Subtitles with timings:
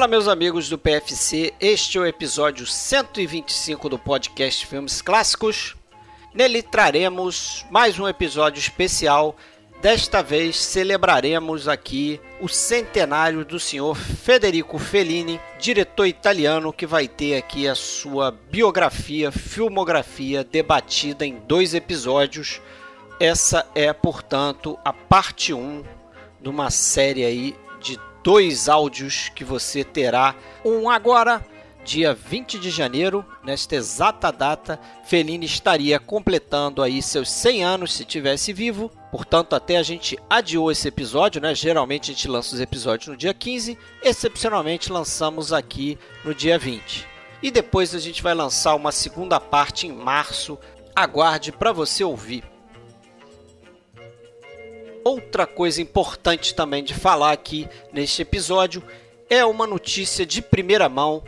[0.00, 1.52] Fala, meus amigos do PFC.
[1.60, 5.76] Este é o episódio 125 do podcast Filmes Clássicos.
[6.32, 9.36] Nele traremos mais um episódio especial.
[9.82, 17.36] Desta vez celebraremos aqui o centenário do senhor Federico Fellini, diretor italiano que vai ter
[17.36, 22.58] aqui a sua biografia, filmografia debatida em dois episódios.
[23.20, 25.84] Essa é, portanto, a parte 1
[26.40, 27.54] de uma série aí
[28.22, 30.34] dois áudios que você terá.
[30.64, 31.44] Um agora,
[31.84, 38.04] dia 20 de janeiro, nesta exata data, Fellini estaria completando aí seus 100 anos se
[38.04, 38.90] tivesse vivo.
[39.10, 41.54] Portanto, até a gente adiou esse episódio, né?
[41.54, 47.08] Geralmente a gente lança os episódios no dia 15, excepcionalmente lançamos aqui no dia 20.
[47.42, 50.58] E depois a gente vai lançar uma segunda parte em março.
[50.94, 52.44] Aguarde para você ouvir.
[55.02, 58.82] Outra coisa importante também de falar aqui neste episódio
[59.30, 61.22] é uma notícia de primeira mão.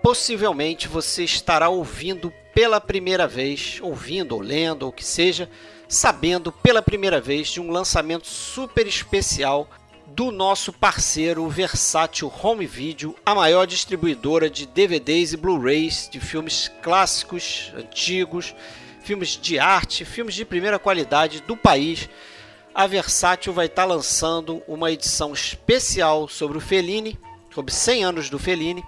[0.00, 5.50] Possivelmente você estará ouvindo pela primeira vez, ouvindo ou lendo ou que seja,
[5.88, 9.68] sabendo pela primeira vez de um lançamento super especial
[10.06, 16.70] do nosso parceiro Versátil Home Video, a maior distribuidora de DVDs e Blu-rays de filmes
[16.80, 18.54] clássicos, antigos,
[19.02, 22.08] filmes de arte, filmes de primeira qualidade do país
[22.74, 27.18] a Versátil vai estar tá lançando uma edição especial sobre o Fellini,
[27.54, 28.82] sobre 100 anos do Fellini.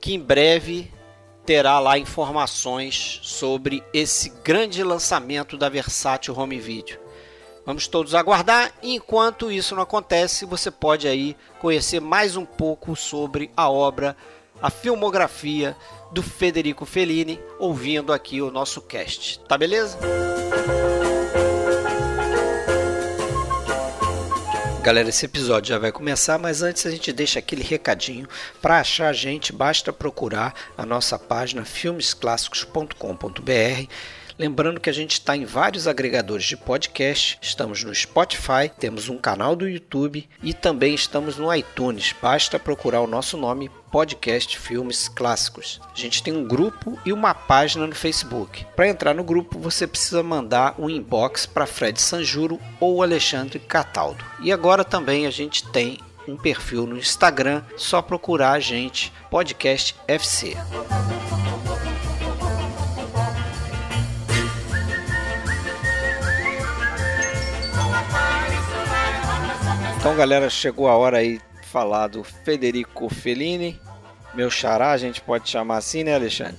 [0.00, 0.90] que em breve
[1.44, 6.98] terá lá informações sobre esse grande lançamento da Versátil Home Video.
[7.66, 8.72] Vamos todos aguardar.
[8.82, 14.16] Enquanto isso não acontece, você pode aí conhecer mais um pouco sobre a obra,
[14.60, 15.76] a filmografia
[16.12, 19.40] do Federico Fellini, ouvindo aqui o nosso cast.
[19.40, 19.98] Tá beleza?
[24.84, 28.28] Galera, esse episódio já vai começar, mas antes a gente deixa aquele recadinho.
[28.60, 33.88] Para achar a gente, basta procurar a nossa página filmesclássicos.com.br.
[34.36, 39.16] Lembrando que a gente está em vários agregadores de podcast, estamos no Spotify, temos um
[39.16, 42.12] canal do YouTube e também estamos no iTunes.
[42.20, 45.80] Basta procurar o nosso nome podcast Filmes Clássicos.
[45.94, 48.66] A gente tem um grupo e uma página no Facebook.
[48.74, 54.24] Para entrar no grupo, você precisa mandar um inbox para Fred Sanjuro ou Alexandre Cataldo.
[54.40, 59.94] E agora também a gente tem um perfil no Instagram, só procurar a gente Podcast
[60.08, 60.56] FC.
[70.04, 73.80] Então, galera, chegou a hora aí de falar do Federico Fellini,
[74.34, 76.58] meu xará, a gente pode chamar assim, né, Alexandre?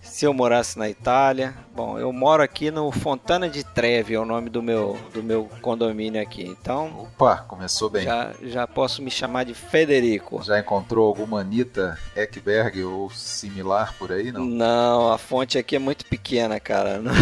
[0.00, 4.24] Se eu morasse na Itália, bom, eu moro aqui no Fontana de Trevi, é o
[4.24, 6.44] nome do meu, do meu condomínio aqui.
[6.44, 8.04] Então, opa, começou bem.
[8.04, 10.40] Já, já posso me chamar de Federico.
[10.44, 14.44] Já encontrou alguma Anitta Ekberg ou similar por aí, não?
[14.44, 17.00] Não, a fonte aqui é muito pequena, cara.
[17.00, 17.12] Não,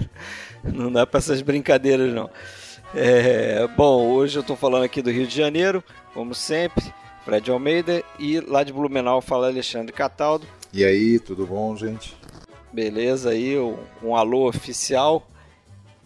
[0.64, 2.30] não dá para essas brincadeiras, não.
[2.94, 6.92] É, bom, hoje eu estou falando aqui do Rio de Janeiro, como sempre.
[7.24, 10.46] Fred Almeida e lá de Blumenau fala Alexandre Cataldo.
[10.72, 12.14] E aí, tudo bom, gente?
[12.72, 13.56] Beleza aí,
[14.02, 15.26] um alô oficial.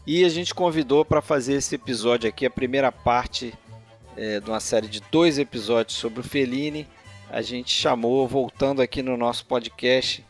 [0.06, 3.54] E a gente convidou para fazer esse episódio aqui, a primeira parte
[4.16, 6.86] é, de uma série de dois episódios sobre o Fellini.
[7.30, 10.24] A gente chamou, voltando aqui no nosso podcast,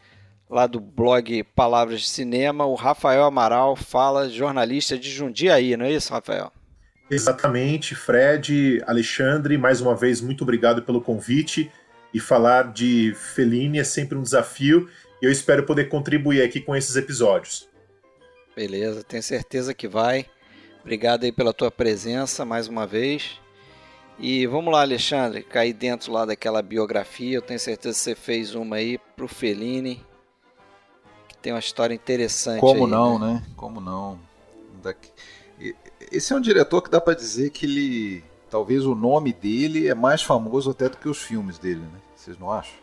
[0.49, 5.93] lá do blog Palavras de Cinema, o Rafael Amaral, fala jornalista de Jundiaí, não é
[5.93, 6.53] isso, Rafael?
[7.11, 11.71] Exatamente, Fred, Alexandre, mais uma vez, muito obrigado pelo convite.
[12.13, 14.89] E falar de Fellini é sempre um desafio
[15.21, 17.69] e eu espero poder contribuir aqui com esses episódios.
[18.57, 20.27] Beleza, tenho certeza que vai.
[20.81, 23.39] Obrigado aí pela tua presença mais uma vez.
[24.19, 27.37] E vamos lá, Alexandre, cair dentro lá daquela biografia.
[27.37, 30.16] Eu tenho certeza que você fez uma aí pro Fellini, que
[31.47, 32.59] tem uma história interessante.
[32.59, 33.35] Como aí, não, né?
[33.35, 33.43] né?
[33.55, 34.19] Como não?
[34.83, 35.11] Daqui
[36.11, 38.25] esse é um diretor que dá para dizer que ele.
[38.51, 42.01] Talvez o nome dele é mais famoso até do que os filmes dele, né?
[42.17, 42.75] Vocês não acham?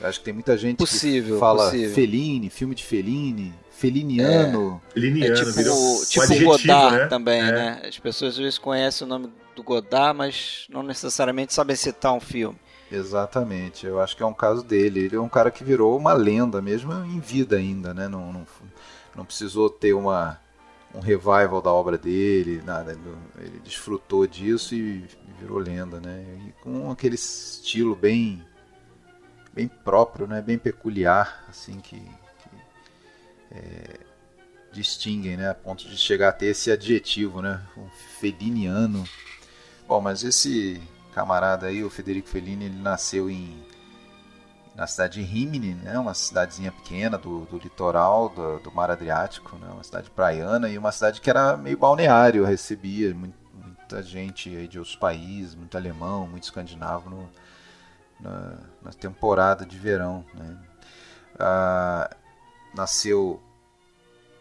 [0.00, 1.94] Acho que tem muita gente possível, que fala possível.
[1.94, 4.80] Fellini, filme de Fellini, Feliniano.
[4.88, 7.06] É, Feliniano, tipo, virou tipo um Godard né?
[7.06, 7.52] também, É.
[7.52, 7.82] né?
[7.86, 12.20] As pessoas às vezes conhecem o nome do Godard, mas não necessariamente sabem citar um
[12.20, 12.58] filme.
[12.90, 15.04] Exatamente, eu acho que é um caso dele.
[15.04, 18.08] Ele é um cara que virou uma lenda, mesmo em vida ainda, né?
[18.08, 18.46] Não, não,
[19.14, 20.40] não precisou ter uma,
[20.92, 22.98] um revival da obra dele, nada.
[23.38, 25.06] Ele, desfrutou disso e
[25.38, 26.24] virou lenda, né?
[26.48, 28.44] E com aquele estilo bem,
[29.52, 30.42] bem próprio, né?
[30.42, 32.56] Bem peculiar, assim que, que
[33.52, 34.00] é,
[34.72, 35.48] distinguem, né?
[35.48, 37.62] A ponto de chegar a ter esse adjetivo, né?
[37.76, 37.88] Um
[38.18, 39.04] feliniano.
[39.86, 40.82] Bom, mas esse
[41.14, 43.62] camarada aí, o Federico Fellini, ele nasceu em
[44.74, 49.56] na cidade de Rimini, né, uma cidadezinha pequena do, do litoral do, do, Mar Adriático,
[49.56, 54.66] né, uma cidade praiana e uma cidade que era meio balneário, recebia muito, muita gente
[54.68, 57.30] de outros países, muito alemão, muito escandinavo no,
[58.20, 60.24] na, na, temporada de verão.
[60.32, 60.56] Né.
[61.38, 62.16] Ah,
[62.74, 63.42] nasceu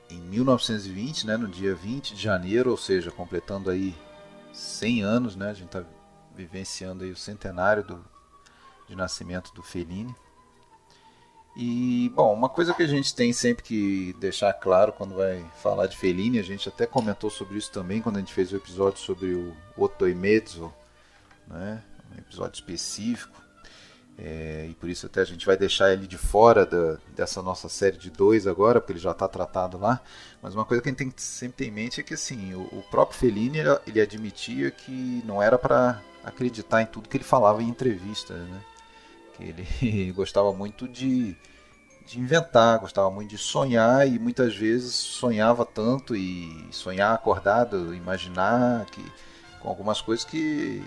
[0.09, 3.95] em 1920, né, no dia 20 de janeiro, ou seja, completando aí
[4.53, 5.83] 100 anos, né, a gente está
[6.45, 8.05] vivenciando aí o centenário do,
[8.87, 10.15] de nascimento do Fellini.
[11.55, 15.87] E, bom, uma coisa que a gente tem sempre que deixar claro quando vai falar
[15.87, 18.99] de Fellini, a gente até comentou sobre isso também quando a gente fez o episódio
[18.99, 20.73] sobre o Otto e Mezzo,
[21.47, 21.83] né?
[22.15, 23.39] um episódio específico,
[24.17, 27.69] é, e por isso até a gente vai deixar ele de fora da, dessa nossa
[27.69, 30.01] série de dois agora, porque ele já está tratado lá.
[30.41, 32.53] Mas uma coisa que a gente tem que sempre ter em mente é que assim,
[32.53, 37.23] o, o próprio Fellini ele, admitia que não era para acreditar em tudo que ele
[37.23, 38.61] falava em entrevistas, né?
[39.35, 41.35] Que ele gostava muito de,
[42.05, 48.85] de inventar, gostava muito de sonhar e muitas vezes sonhava tanto e sonhar acordado, imaginar
[48.87, 49.03] que
[49.59, 50.83] com algumas coisas que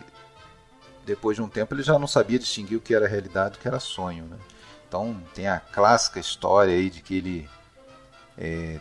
[1.04, 3.68] depois de um tempo ele já não sabia distinguir o que era realidade do que
[3.68, 4.38] era sonho, né?
[4.86, 7.50] Então tem a clássica história aí de que ele
[8.36, 8.80] é,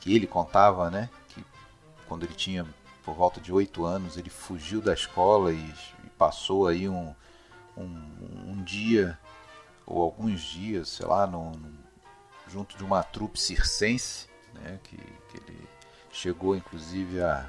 [0.00, 1.08] que ele contava, né?
[1.28, 1.44] Que
[2.06, 2.66] quando ele tinha
[3.04, 5.74] por volta de oito anos ele fugiu da escola e,
[6.04, 7.14] e passou aí um,
[7.76, 8.02] um,
[8.48, 9.18] um, dia
[9.86, 11.72] ou alguns dias, sei lá, no, no,
[12.48, 14.78] junto de uma trupe circense, né?
[14.82, 15.68] Que, que ele
[16.10, 17.48] chegou inclusive a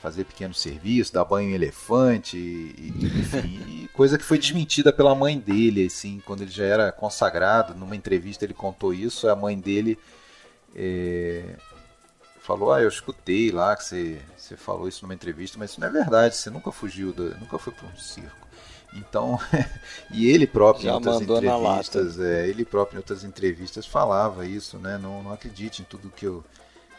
[0.00, 5.38] fazer pequenos serviços, dar banho em elefante, e, enfim, coisa que foi desmentida pela mãe
[5.38, 9.96] dele, assim, quando ele já era consagrado, numa entrevista ele contou isso, a mãe dele
[10.74, 11.56] é,
[12.42, 15.88] falou, ah, eu escutei lá que você, você falou isso numa entrevista, mas isso não
[15.88, 18.42] é verdade, você nunca fugiu, nunca foi para um circo.
[18.94, 19.38] Então,
[20.10, 24.76] e ele próprio Já em outras entrevistas, é, ele próprio em outras entrevistas falava isso,
[24.78, 24.98] né?
[24.98, 26.44] Não, não acredite em tudo que eu,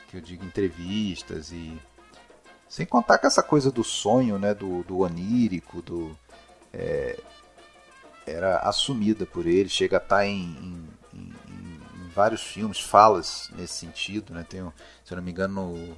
[0.10, 1.78] que eu digo em entrevistas e
[2.68, 6.18] sem contar que essa coisa do sonho, né, do, do onírico, do
[6.74, 7.20] é,
[8.26, 11.43] era assumida por ele, chega a estar em, em, em, em
[12.14, 14.46] vários filmes, falas nesse sentido, né?
[14.48, 14.62] Tem,
[15.04, 15.98] se eu não me engano, no,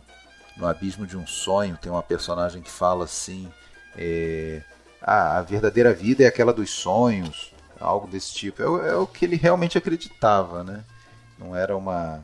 [0.57, 3.51] no Abismo de um Sonho tem uma personagem que fala assim,
[3.95, 4.62] é,
[5.01, 8.62] ah, a verdadeira vida é aquela dos sonhos, algo desse tipo.
[8.63, 10.84] É, o- é o que ele realmente acreditava, né?
[11.38, 12.24] Não era uma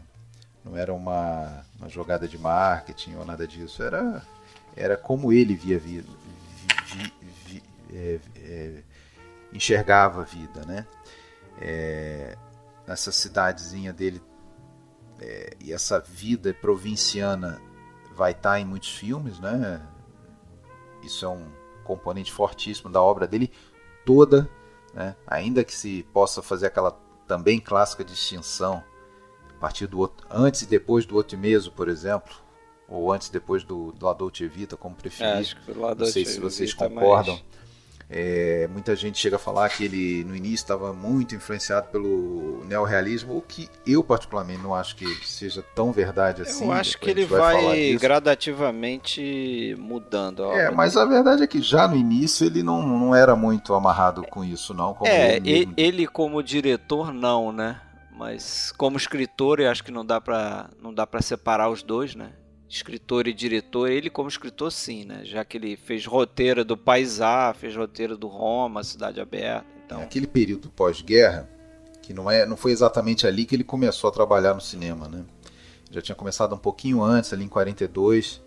[0.63, 3.81] não era uma, uma jogada de marketing ou nada disso.
[3.81, 4.21] Era,
[4.75, 6.07] era como ele via vida,
[6.85, 7.13] vi-
[7.47, 8.71] vi- é, é,
[9.51, 10.85] enxergava a vida, né?
[11.59, 12.37] É,
[12.91, 14.21] nessa cidadezinha dele
[15.19, 17.61] é, e essa vida provinciana
[18.13, 19.81] vai estar em muitos filmes, né?
[21.01, 21.47] Isso é um
[21.83, 23.51] componente fortíssimo da obra dele
[24.05, 24.49] toda,
[24.93, 25.15] né?
[25.25, 26.91] Ainda que se possa fazer aquela
[27.27, 28.83] também clássica distinção
[29.49, 32.33] a partir do outro, antes e depois do Otimeso, por exemplo,
[32.89, 35.37] ou antes e depois do, do La Dolce Vita, como É, preferir.
[35.37, 37.35] acho que lá Não sei se vocês é concordam.
[37.35, 37.60] mais-
[38.13, 43.37] É, muita gente chega a falar que ele no início estava muito influenciado pelo neorrealismo,
[43.37, 46.65] o que eu particularmente não acho que seja tão verdade assim.
[46.65, 48.01] Eu acho que ele vai disso.
[48.01, 50.43] gradativamente mudando.
[50.51, 54.23] É, mas a verdade é que já no início ele não, não era muito amarrado
[54.23, 54.93] com isso, não.
[54.93, 57.79] Como É, ele ele como diretor não, né?
[58.11, 62.13] Mas como escritor, eu acho que não dá pra não dá para separar os dois,
[62.13, 62.31] né?
[62.71, 65.25] Escritor e diretor, ele como escritor sim, né?
[65.25, 70.01] Já que ele fez roteiro do Paisá, fez roteiro do Roma, Cidade Aberta, então.
[70.01, 71.49] Aquele período pós-guerra,
[72.01, 75.25] que não, é, não foi exatamente ali que ele começou a trabalhar no cinema, né?
[75.91, 78.41] Já tinha começado um pouquinho antes, ali em 42,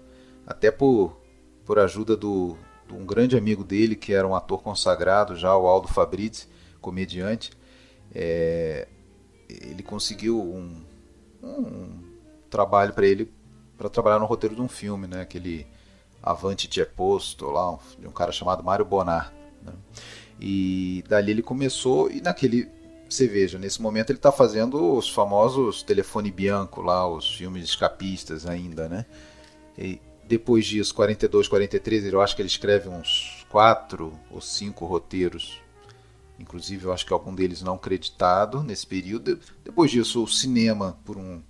[0.46, 1.20] até por,
[1.66, 2.56] por ajuda do,
[2.88, 6.48] de um grande amigo dele, que era um ator consagrado já, o Aldo Fabrizi,
[6.80, 7.50] comediante.
[8.14, 8.88] É,
[9.50, 10.82] ele conseguiu um,
[11.42, 12.02] um
[12.48, 13.30] trabalho para ele,
[13.76, 15.22] para trabalhar no roteiro de um filme, né?
[15.22, 15.66] Aquele
[16.22, 19.32] Avante C'è Posto, lá, de um cara chamado Mário Bonar.
[19.62, 19.72] Né?
[20.40, 22.68] E dali ele começou, e naquele
[23.08, 28.46] você veja, nesse momento ele está fazendo os famosos telefone bianco lá, os filmes escapistas
[28.46, 29.06] ainda, né?
[29.78, 35.60] E depois disso, 42, 43, eu acho que ele escreve uns quatro ou cinco roteiros.
[36.38, 39.38] Inclusive, eu acho que algum deles não creditado nesse período.
[39.62, 41.40] Depois disso, o cinema, por um,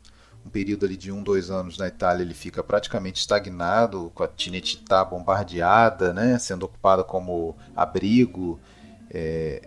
[0.44, 4.28] um período ali de um, dois anos na Itália, ele fica praticamente estagnado, com a
[4.28, 8.60] Tinetitá bombardeada, né, sendo ocupada como abrigo.
[9.10, 9.62] É,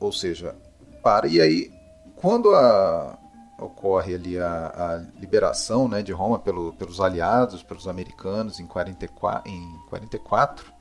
[0.00, 0.54] ou seja,
[1.02, 1.26] para.
[1.26, 1.70] E aí,
[2.16, 3.18] quando a,
[3.58, 9.50] ocorre ali a, a liberação né, de Roma pelo, pelos aliados, pelos americanos em 44,
[9.50, 10.72] em 44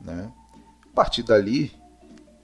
[0.00, 0.30] né,
[0.90, 1.72] a partir dali,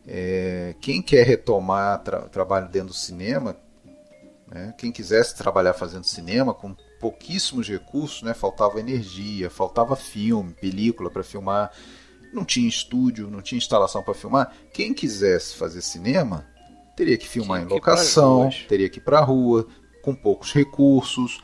[0.06, 3.56] é, quem quer retomar tra trabalho dentro do cinema,
[4.54, 11.10] né, quem quisesse trabalhar fazendo cinema com pouquíssimos recursos, né, faltava energia, faltava filme, película
[11.10, 11.72] para filmar,
[12.32, 14.52] não tinha estúdio, não tinha instalação para filmar.
[14.72, 16.46] Quem quisesse fazer cinema
[16.96, 19.66] teria que filmar Tinha em locação, teria que ir para a rua,
[20.02, 21.42] com poucos recursos,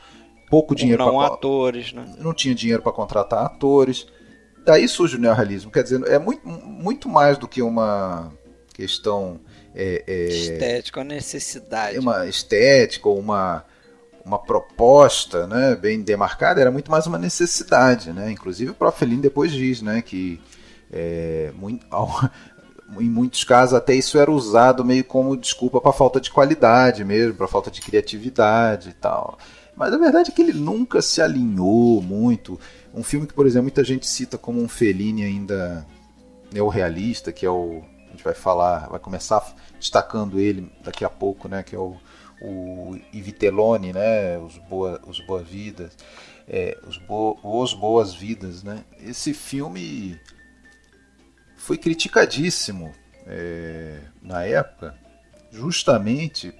[0.49, 2.15] pouco dinheiro para atores, né?
[2.17, 4.07] Não tinha dinheiro para contratar atores.
[4.65, 8.31] Daí surge o neorrealismo, quer dizer, é muito, muito mais do que uma
[8.73, 9.41] questão
[9.75, 13.65] é, é, estética, uma necessidade, uma estética ou uma
[14.23, 18.31] uma proposta, né, bem demarcada, era muito mais uma necessidade, né?
[18.31, 20.39] Inclusive o próprio Fellini depois diz, né, que
[20.91, 21.85] é, muito,
[22.99, 27.35] em muitos casos até isso era usado meio como desculpa para falta de qualidade mesmo,
[27.35, 29.37] para falta de criatividade e tal.
[29.75, 32.59] Mas a verdade é que ele nunca se alinhou muito.
[32.93, 35.85] Um filme que, por exemplo, muita gente cita como um Fellini ainda
[36.51, 37.81] neorrealista, que é o
[38.21, 39.43] gente vai falar, vai começar
[39.79, 41.97] destacando ele daqui a pouco, né, que é o,
[42.41, 45.97] o Ivitelone, né, os boa os boas vidas,
[46.47, 48.85] é, os, bo, os boas vidas, né.
[48.99, 50.19] Esse filme
[51.57, 52.93] foi criticadíssimo
[53.25, 54.95] é, na época,
[55.51, 56.53] justamente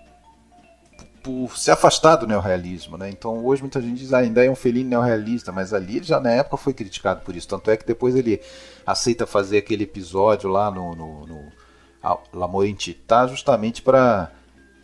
[1.24, 3.10] por se afastar do neorrealismo, né?
[3.10, 6.32] Então hoje muita gente diz ah, ainda é um Fellini neorrealista, mas ali já na
[6.32, 7.48] época foi criticado por isso.
[7.48, 8.42] Tanto é que depois ele
[8.86, 14.32] aceita fazer aquele episódio lá no, no, no Città justamente para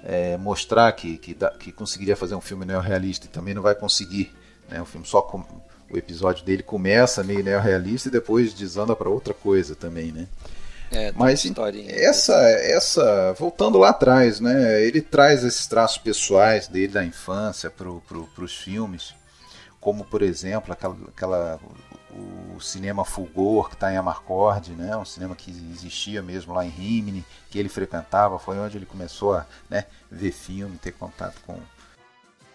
[0.03, 4.31] é, mostrar que, que, que, conseguiria fazer um filme neorrealista e também não vai conseguir.
[4.69, 4.81] Né?
[4.81, 5.43] Um filme só com,
[5.89, 10.27] o episódio dele começa meio neorrealista e depois desanda para outra coisa também, né?
[10.91, 11.45] É, Mas
[11.89, 14.83] essa, essa, voltando lá atrás, né?
[14.83, 19.13] Ele traz esses traços pessoais dele da infância para pro, os filmes,
[19.81, 21.59] como por exemplo aquela, aquela
[22.55, 24.95] o cinema Fulgor que está em Amarcord, né?
[24.97, 29.35] Um cinema que existia mesmo lá em Rimini, que ele frequentava, foi onde ele começou
[29.35, 31.59] a né, ver filme, ter contato com.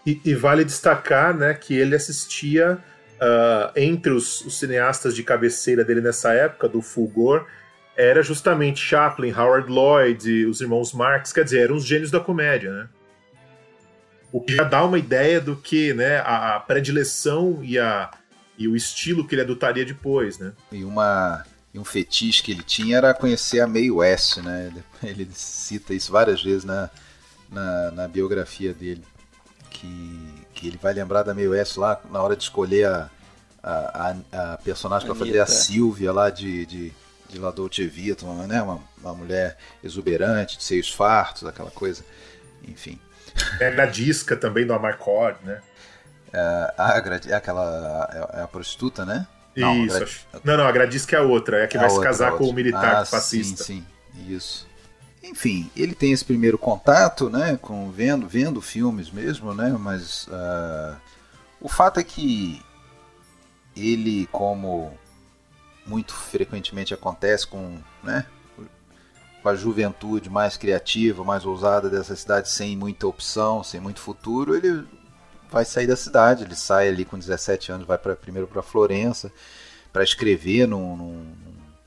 [0.04, 2.82] E, e vale destacar, né, que ele assistia
[3.22, 7.46] uh, entre os, os, cineastas de cabeceira dele nessa época, do Fulgor,
[7.96, 12.70] era justamente Chaplin, Howard Lloyd, os irmãos Marx, quer dizer, eram os gênios da comédia,
[12.70, 12.88] né?
[14.32, 18.10] O que já dá uma ideia do que, né, a, a predileção e, a,
[18.56, 20.52] e o estilo que ele adotaria depois, né?
[20.70, 21.44] E uma
[21.74, 24.70] e um fetiche que ele tinha era conhecer a Mae West, né?
[25.02, 26.90] Ele cita isso várias vezes na,
[27.50, 29.02] na, na biografia dele,
[29.70, 33.10] que que ele vai lembrar da Mae West lá na hora de escolher a,
[33.60, 36.92] a, a, a personagem para fazer a Silvia lá de, de,
[37.32, 38.62] de La Dolce Vita, uma, né?
[38.62, 42.04] uma, uma mulher exuberante, de seios fartos, aquela coisa.
[42.68, 43.00] Enfim.
[43.58, 45.60] É na disca também do Amarcord, né?
[46.32, 48.30] É, a, é aquela.
[48.34, 49.26] É, é a prostituta, né?
[49.56, 50.26] Não, isso.
[50.44, 52.10] Não, não, a Gradisca é a outra, é a que é vai a se outra,
[52.10, 53.62] casar com o militar ah, fascista.
[53.62, 53.84] Sim,
[54.14, 54.66] sim, isso.
[55.22, 60.96] Enfim, ele tem esse primeiro contato, né, com vendo, vendo filmes mesmo, né, mas uh,
[61.60, 62.60] o fato é que
[63.76, 64.92] ele, como
[65.86, 68.26] muito frequentemente acontece com, né,
[69.42, 74.54] com a juventude mais criativa, mais ousada dessa cidade, sem muita opção, sem muito futuro,
[74.54, 74.86] ele
[75.52, 76.44] vai sair da cidade.
[76.44, 79.30] Ele sai ali com 17 anos, vai pra, primeiro para Florença
[79.92, 81.32] para escrever num, num,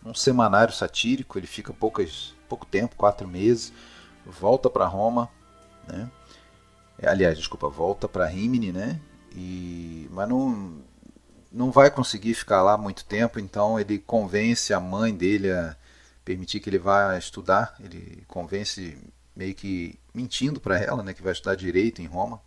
[0.04, 1.40] num, semanário satírico.
[1.40, 3.74] Ele fica poucas pouco tempo, quatro meses,
[4.26, 5.28] volta para Roma,
[5.88, 6.10] né?
[7.04, 9.02] Aliás, desculpa, volta para Rimini, né?
[9.36, 10.80] E mas não
[11.56, 15.76] não vai conseguir ficar lá muito tempo, então ele convence a mãe dele a
[16.24, 17.76] permitir que ele vá estudar.
[17.80, 18.98] Ele convence
[19.36, 22.42] meio que mentindo para ela, né, que vai estudar direito em Roma.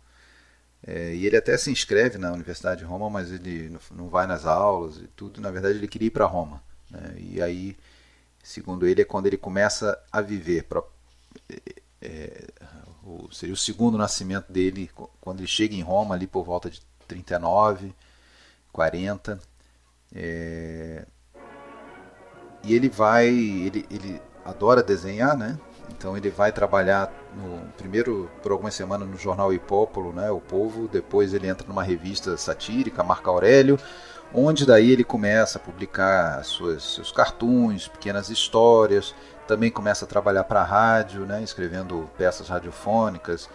[0.85, 4.45] É, e ele até se inscreve na Universidade de Roma, mas ele não vai nas
[4.45, 5.41] aulas e tudo.
[5.41, 6.61] Na verdade, ele queria ir para Roma.
[6.89, 7.15] Né?
[7.17, 7.75] E aí
[8.43, 10.65] segundo ele, é quando ele começa a viver.
[11.49, 11.61] É,
[12.01, 12.47] é,
[13.03, 14.89] o, seria o segundo nascimento dele,
[15.19, 17.93] quando ele chega em Roma, ali por volta de 39,
[18.71, 19.39] 40.
[20.13, 21.05] É,
[22.63, 23.27] e ele vai.
[23.27, 25.57] Ele, ele adora desenhar, né?
[25.91, 30.87] Então ele vai trabalhar no primeiro por algumas semanas no jornal Hipópolo, né, o Povo,
[30.87, 33.77] depois ele entra numa revista satírica, Marco Aurélio,
[34.33, 39.15] onde daí ele começa a publicar suas, seus cartoons, pequenas histórias,
[39.47, 43.49] também começa a trabalhar para a rádio, né, escrevendo peças radiofônicas,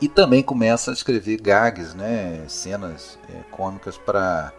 [0.00, 4.52] e também começa a escrever gags, né, cenas é, cômicas para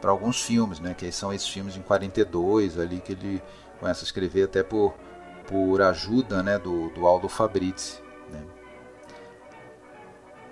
[0.00, 3.40] para alguns filmes, né, que são esses filmes em 42 ali que ele
[3.78, 4.94] começa a escrever até por
[5.46, 8.00] por ajuda né, do, do Aldo Fabrizi.
[8.30, 8.42] Né.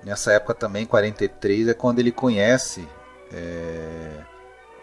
[0.05, 2.87] Nessa época também, 43, é quando ele conhece
[3.33, 4.25] é,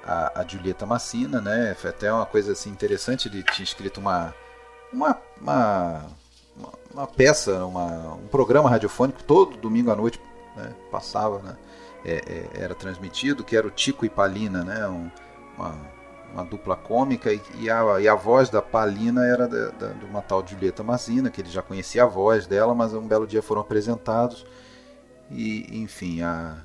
[0.03, 1.75] a, a Julieta Massina, né?
[1.75, 4.33] Foi até uma coisa assim interessante, ele tinha escrito uma,
[4.93, 6.05] uma, uma,
[6.93, 10.19] uma peça, uma, um programa radiofônico todo domingo à noite
[10.55, 10.73] né?
[10.91, 11.55] passava, né?
[12.05, 14.87] É, é, era transmitido, que era o Tico e Palina, né?
[14.87, 15.11] Um,
[15.57, 15.75] uma,
[16.33, 20.45] uma dupla cômica e, e, a, e a voz da Palina era de uma tal
[20.45, 24.45] Julieta Massina, que ele já conhecia a voz dela, mas um belo dia foram apresentados
[25.29, 26.57] e enfim a,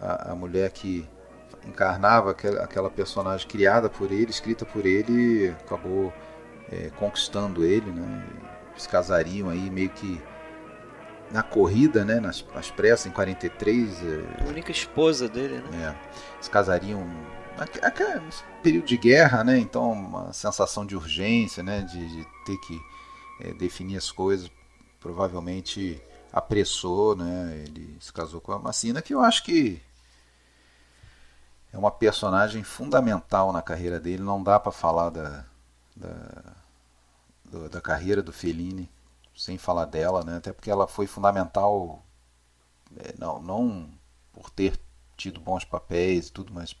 [0.00, 1.08] a, a mulher que
[1.66, 6.12] encarnava aquela, aquela, personagem criada por ele, escrita por ele, acabou
[6.70, 8.26] é, conquistando ele, né?
[8.78, 10.22] Eles casariam aí meio que
[11.32, 12.20] na corrida, né?
[12.20, 14.02] Nas, nas pressas, em 43.
[14.04, 15.96] É, a única esposa dele, né?
[15.96, 17.04] É, eles casariam
[17.82, 18.20] aquele
[18.62, 19.58] período de guerra, né?
[19.58, 21.80] Então uma sensação de urgência, né?
[21.80, 22.80] De, de ter que
[23.40, 24.48] é, definir as coisas,
[25.00, 26.00] provavelmente
[26.32, 27.64] apressou, né?
[27.66, 29.82] Ele se casou com a Macina, que eu acho que
[31.72, 34.22] é uma personagem fundamental na carreira dele.
[34.22, 35.44] Não dá para falar da,
[35.96, 36.57] da,
[37.70, 38.88] da carreira do Fellini
[39.38, 40.36] sem falar dela, né?
[40.36, 42.04] Até porque ela foi fundamental,
[42.96, 43.88] é, não, não
[44.32, 44.78] por ter
[45.16, 46.74] tido bons papéis e tudo, mas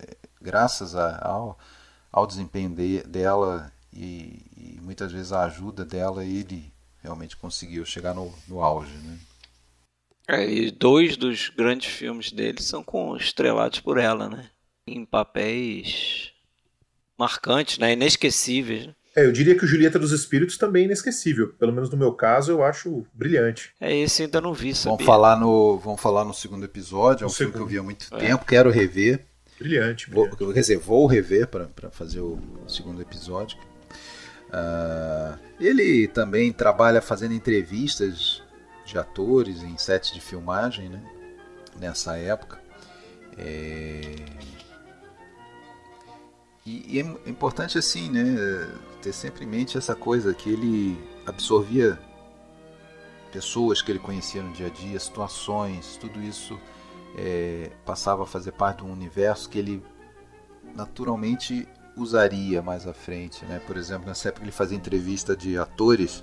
[0.00, 1.58] é, graças a, ao,
[2.10, 8.14] ao desempenho de, dela e, e, muitas vezes a ajuda dela, ele realmente conseguiu chegar
[8.14, 9.18] no, no auge, né?
[10.28, 14.50] É, e dois dos grandes filmes dele são com estrelados por ela, né?
[14.86, 16.32] Em papéis
[17.18, 17.92] marcantes, né?
[17.92, 18.86] Inesquecíveis.
[18.86, 18.94] Né?
[19.14, 21.52] É, eu diria que o Julieta dos Espíritos também é inesquecível.
[21.58, 23.72] Pelo menos no meu caso, eu acho brilhante.
[23.80, 24.92] É, esse ainda não vi, sabia?
[24.92, 27.24] Vamos falar no, vamos falar no segundo episódio.
[27.24, 28.18] É um filme que eu vi há muito é.
[28.18, 29.26] tempo, quero rever.
[29.58, 30.36] Brilhante, brilhante.
[30.38, 33.58] Vou, quer dizer, vou rever para fazer o segundo episódio.
[34.48, 38.42] Uh, ele também trabalha fazendo entrevistas
[38.84, 41.00] de atores em sets de filmagem, né?
[41.78, 42.60] Nessa época.
[43.38, 44.00] É...
[46.66, 48.68] E, e, é importante assim, né?
[49.02, 51.98] Ter sempre em mente essa coisa que ele absorvia
[53.32, 56.58] pessoas que ele conhecia no dia a dia, situações, tudo isso
[57.16, 59.82] é, passava a fazer parte de um universo que ele
[60.74, 63.60] naturalmente usaria mais à frente, né?
[63.66, 66.22] Por exemplo, nessa época ele fazia entrevista de atores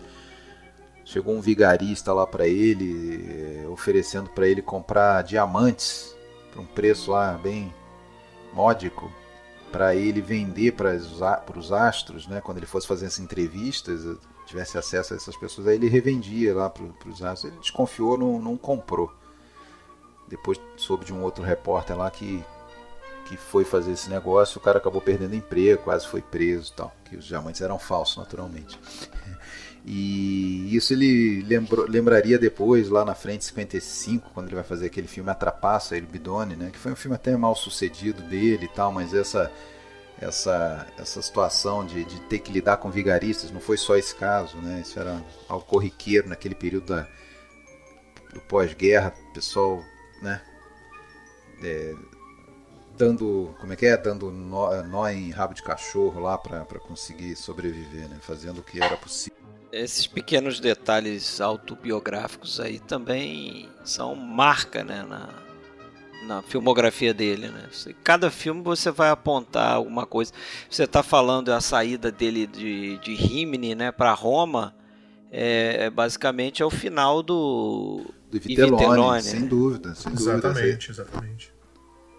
[1.08, 6.14] Chegou um vigarista lá para ele, eh, oferecendo para ele comprar diamantes
[6.52, 7.74] por um preço lá bem
[8.54, 9.10] módico,
[9.72, 10.96] para ele vender para
[11.58, 12.42] os astros, né?
[12.42, 16.56] Quando ele fosse fazer essas entrevistas, eh, tivesse acesso a essas pessoas, aí ele revendia
[16.56, 17.52] lá para os astros.
[17.52, 19.12] Ele desconfiou, não, não comprou.
[20.28, 22.44] Depois soube de um outro repórter lá que
[23.28, 27.18] que foi fazer esse negócio, o cara acabou perdendo emprego, quase foi preso, tal, que
[27.18, 28.80] os diamantes eram falsos, naturalmente.
[29.90, 35.08] E isso ele lembrou, lembraria depois, lá na frente, 55, quando ele vai fazer aquele
[35.08, 36.70] filme Atrapaça, ele Bidone, né?
[36.74, 39.50] Que foi um filme até mal sucedido dele e tal, mas essa
[40.20, 44.58] essa essa situação de, de ter que lidar com vigaristas não foi só esse caso,
[44.58, 44.82] né?
[44.82, 47.08] Isso era algo corriqueiro naquele período da,
[48.34, 49.82] do pós-guerra, pessoal,
[50.22, 50.42] né?
[51.64, 51.96] É,
[52.98, 53.96] dando, como é que é?
[53.96, 58.18] Dando nó, nó em rabo de cachorro lá para conseguir sobreviver, né?
[58.20, 59.37] Fazendo o que era possível
[59.72, 65.30] esses pequenos detalhes autobiográficos aí também são marca né, na,
[66.26, 67.50] na filmografia dele.
[67.50, 67.68] Né?
[68.04, 70.32] Cada filme você vai apontar alguma coisa.
[70.70, 74.76] Você está falando a saída dele de, de Rimini né, para Roma,
[75.32, 79.94] é, é, basicamente é o final do, do Vitelone, sem dúvida.
[79.94, 80.92] Sem exatamente, dúvida.
[80.92, 81.57] exatamente.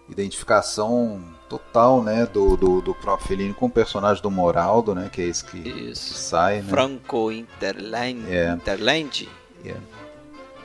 [0.09, 5.21] Identificação total, né, do, do, do próprio Fellini com o personagem do Moraldo, né, que
[5.21, 6.13] é esse que, Isso.
[6.13, 6.69] que sai, né?
[6.69, 8.23] Franco Interland.
[8.29, 8.51] É.
[8.51, 9.29] Interland.
[9.65, 9.75] É.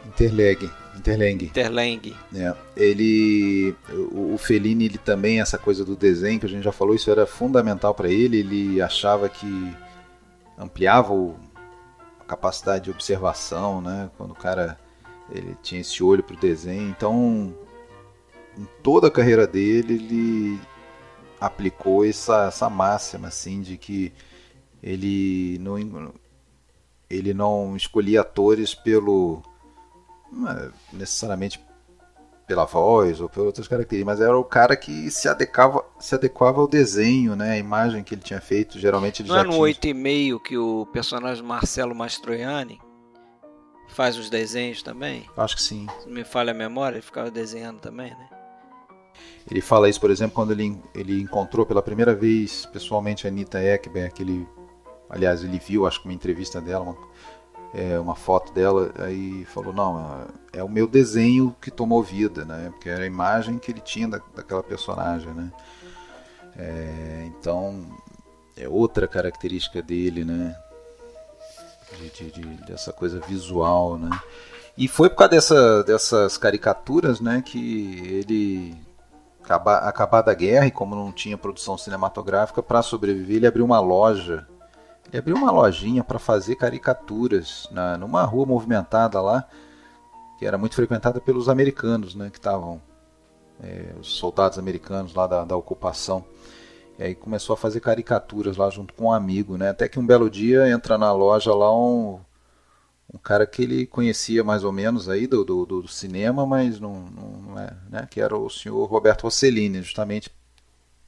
[0.07, 0.70] Interleg.
[0.96, 1.44] Interleng.
[1.44, 2.14] Interleng.
[2.35, 2.54] É.
[2.76, 3.74] Ele,
[4.12, 7.11] o, o Fellini, ele também essa coisa do desenho que a gente já falou, isso
[7.11, 8.38] era fundamental para ele.
[8.38, 9.74] Ele achava que
[10.59, 11.35] ampliava o,
[12.20, 14.11] a capacidade de observação, né?
[14.16, 14.78] Quando o cara
[15.30, 16.88] ele tinha esse olho para o desenho.
[16.88, 17.54] Então,
[18.58, 20.60] em toda a carreira dele, ele
[21.40, 24.12] aplicou essa, essa máxima assim de que
[24.82, 26.12] ele não
[27.08, 29.42] ele não escolhia atores pelo
[30.48, 31.60] é necessariamente
[32.46, 36.60] pela voz ou por outras características, mas era o cara que se adequava, se adequava
[36.60, 37.52] ao desenho, né?
[37.52, 39.94] A imagem que ele tinha feito, geralmente ele Não já é no tinha...
[39.94, 42.78] 8,5 que o personagem Marcelo Mastroianni
[43.88, 45.24] faz os desenhos também?
[45.36, 45.86] Acho que sim.
[46.00, 48.28] Se não me falha a memória, ele ficava desenhando também, né?
[49.50, 53.62] Ele fala isso, por exemplo, quando ele, ele encontrou pela primeira vez pessoalmente a Anita
[53.62, 54.48] Ekberg, ele,
[55.09, 56.96] aliás, ele viu, acho que uma entrevista dela, uma,
[57.74, 62.70] é, uma foto dela, aí falou, não, é o meu desenho que tomou vida, né?
[62.70, 65.52] Porque era a imagem que ele tinha da, daquela personagem, né?
[66.57, 67.85] É, então,
[68.57, 70.57] é outra característica dele, né?
[71.98, 74.11] De, de, de, dessa coisa visual, né?
[74.76, 78.74] E foi por causa dessa, dessas caricaturas, né, que ele
[79.44, 83.78] acabar, acabar a guerra e como não tinha produção cinematográfica para sobreviver, ele abriu uma
[83.78, 84.46] loja.
[85.09, 89.46] Ele abriu uma lojinha para fazer caricaturas na, numa rua movimentada lá,
[90.38, 92.80] que era muito frequentada pelos americanos, né, que estavam
[93.62, 96.24] é, os soldados americanos lá da, da ocupação.
[96.98, 99.70] E aí começou a fazer caricaturas lá junto com um amigo, né?
[99.70, 102.20] Até que um belo dia entra na loja lá um,
[103.12, 107.00] um cara que ele conhecia mais ou menos aí do, do, do cinema, mas não,
[107.00, 108.08] não é, né?
[108.10, 110.30] Que era o senhor Roberto Rossellini, justamente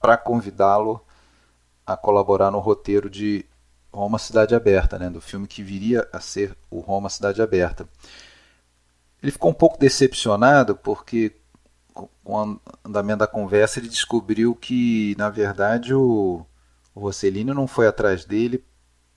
[0.01, 1.01] para convidá-lo
[1.87, 3.45] a colaborar no roteiro de
[3.93, 5.09] Roma Cidade Aberta, né?
[5.09, 7.89] Do filme que viria a ser o Roma Cidade Aberta.
[9.23, 11.35] Ele ficou um pouco decepcionado porque
[11.95, 16.45] com o andamento da conversa, ele descobriu que, na verdade, o,
[16.95, 18.63] o Rossellini não foi atrás dele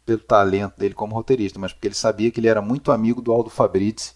[0.10, 3.32] pelo talento dele como roteirista, mas porque ele sabia que ele era muito amigo do
[3.32, 4.14] Aldo Fabrizi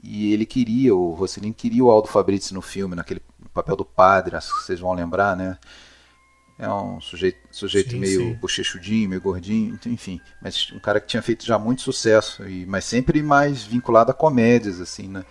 [0.00, 3.20] e ele queria, o Rossellini queria o Aldo Fabrizi no filme, naquele
[3.52, 5.58] papel do padre, acho que vocês vão lembrar, né?
[6.56, 8.34] É um sujeito, sujeito Sim, meio sim.
[8.34, 10.20] bochechudinho, meio gordinho, então, enfim.
[10.40, 14.14] Mas um cara que tinha feito já muito sucesso, e, mas sempre mais vinculado a
[14.14, 15.24] comédias, assim, né?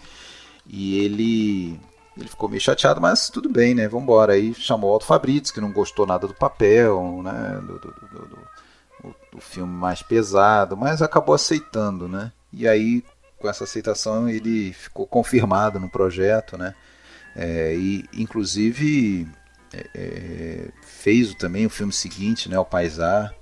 [0.68, 1.80] E ele
[2.18, 3.88] ele ficou meio chateado, mas tudo bem, né?
[3.88, 4.34] Vamos embora.
[4.34, 7.62] Aí chamou o Aldo Fabriz, que não gostou nada do papel, né?
[7.62, 8.53] Do, do, do,
[9.34, 12.32] do, filme mais pesado, mas acabou aceitando, né?
[12.52, 13.04] E aí,
[13.40, 16.76] com essa aceitação, ele ficou confirmado no projeto, né?
[17.36, 19.28] É, e, inclusive,
[19.74, 22.60] é, é, fez também o filme seguinte, né?
[22.60, 23.34] O Paisar,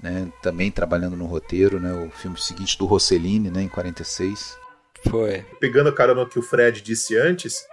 [0.00, 0.30] né?
[0.42, 1.92] Também trabalhando no roteiro, né?
[1.92, 3.62] O filme seguinte do Rossellini, né?
[3.62, 4.58] Em 46.
[5.08, 5.44] Foi.
[5.58, 7.64] Pegando a carona que o Fred disse antes,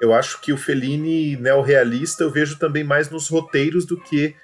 [0.00, 4.34] eu acho que o Fellini neorrealista eu vejo também mais nos roteiros do que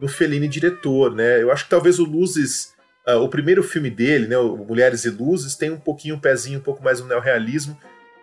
[0.00, 1.42] no Fellini diretor, né?
[1.42, 2.74] Eu acho que talvez o Luzes,
[3.06, 6.58] uh, o primeiro filme dele, né, o Mulheres e Luzes, tem um pouquinho, um pezinho
[6.58, 7.78] um pouco mais no neorrealismo,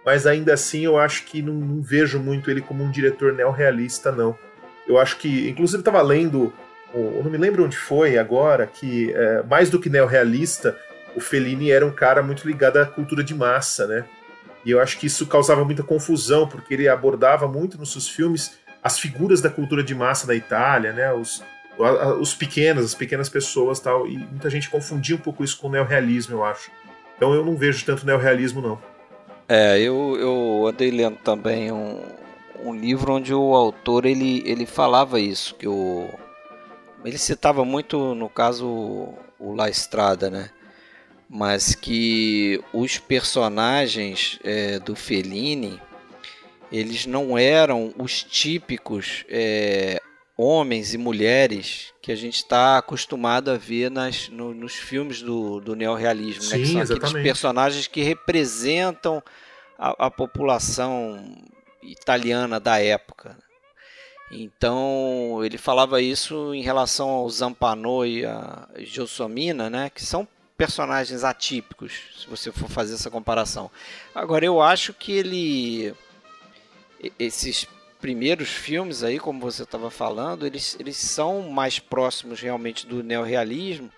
[0.06, 4.12] mas ainda assim eu acho que não, não vejo muito ele como um diretor neorrealista,
[4.12, 4.38] não.
[4.88, 6.54] Eu acho que, inclusive, estava lendo,
[6.94, 10.78] eu não me lembro onde foi agora, que é, mais do que neorrealista,
[11.14, 14.06] o Fellini era um cara muito ligado à cultura de massa, né?
[14.64, 18.58] E eu acho que isso causava muita confusão, porque ele abordava muito nos seus filmes
[18.84, 21.12] as figuras da cultura de massa da Itália, né?
[21.12, 21.44] Os,
[22.20, 24.08] os pequenos, as pequenas pessoas tal.
[24.08, 26.72] E muita gente confundia um pouco isso com o neorrealismo, eu acho.
[27.16, 28.82] Então eu não vejo tanto neorrealismo, não.
[29.48, 32.02] É, eu, eu andei lendo também um,
[32.64, 36.10] um livro onde o autor ele, ele falava isso, que o.
[37.06, 38.68] Ele citava muito, no caso,
[39.40, 40.50] o La Estrada, né?
[41.30, 45.80] mas que os personagens é, do Fellini
[46.72, 50.02] eles não eram os típicos é,
[50.38, 55.60] homens e mulheres que a gente está acostumado a ver nas, no, nos filmes do,
[55.60, 56.60] do neorrealismo, Sim, né?
[56.60, 57.08] que são exatamente.
[57.08, 59.22] aqueles personagens que representam
[59.80, 61.36] a, a população
[61.82, 63.36] italiana da época.
[64.32, 69.90] Então ele falava isso em relação ao Zampano e a Gelsomina, né?
[69.90, 73.72] que são personagens atípicos, se você for fazer essa comparação.
[74.14, 75.94] Agora eu acho que ele
[77.20, 77.68] esses
[78.08, 83.92] primeiros filmes aí, como você estava falando, eles, eles são mais próximos realmente do neorrealismo.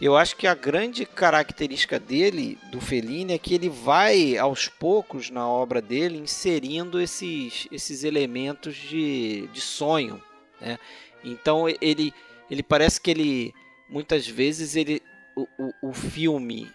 [0.00, 5.28] Eu acho que a grande característica dele, do Fellini, é que ele vai aos poucos
[5.28, 10.22] na obra dele inserindo esses, esses elementos de, de sonho.
[10.58, 10.78] Né?
[11.22, 12.14] Então ele,
[12.50, 13.54] ele parece que ele
[13.90, 15.02] muitas vezes ele
[15.36, 16.72] o, o, o, filme,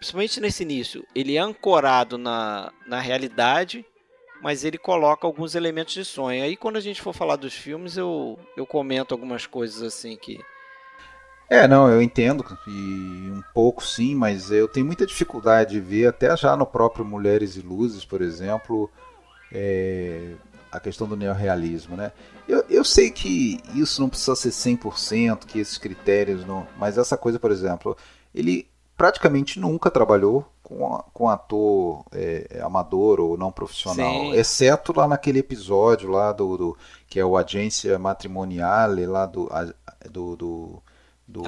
[0.00, 3.86] principalmente nesse início, ele é ancorado na, na realidade,
[4.42, 6.42] mas ele coloca alguns elementos de sonho.
[6.42, 10.40] Aí quando a gente for falar dos filmes, eu, eu comento algumas coisas assim que.
[11.48, 16.06] É, não, eu entendo, e um pouco sim, mas eu tenho muita dificuldade de ver,
[16.06, 18.88] até já no próprio Mulheres e Luzes, por exemplo,
[19.52, 20.34] é,
[20.70, 22.12] a questão do neorrealismo, né?
[22.46, 26.68] Eu, eu sei que isso não precisa ser 100%, que esses critérios não...
[26.78, 27.96] Mas essa coisa, por exemplo,
[28.32, 34.34] ele praticamente nunca trabalhou com, com ator é, amador ou não profissional, Sim.
[34.34, 36.78] exceto lá naquele episódio lá do, do
[37.08, 39.50] que é o Agência Matrimoniale lá do
[40.08, 40.82] do, do,
[41.26, 41.42] do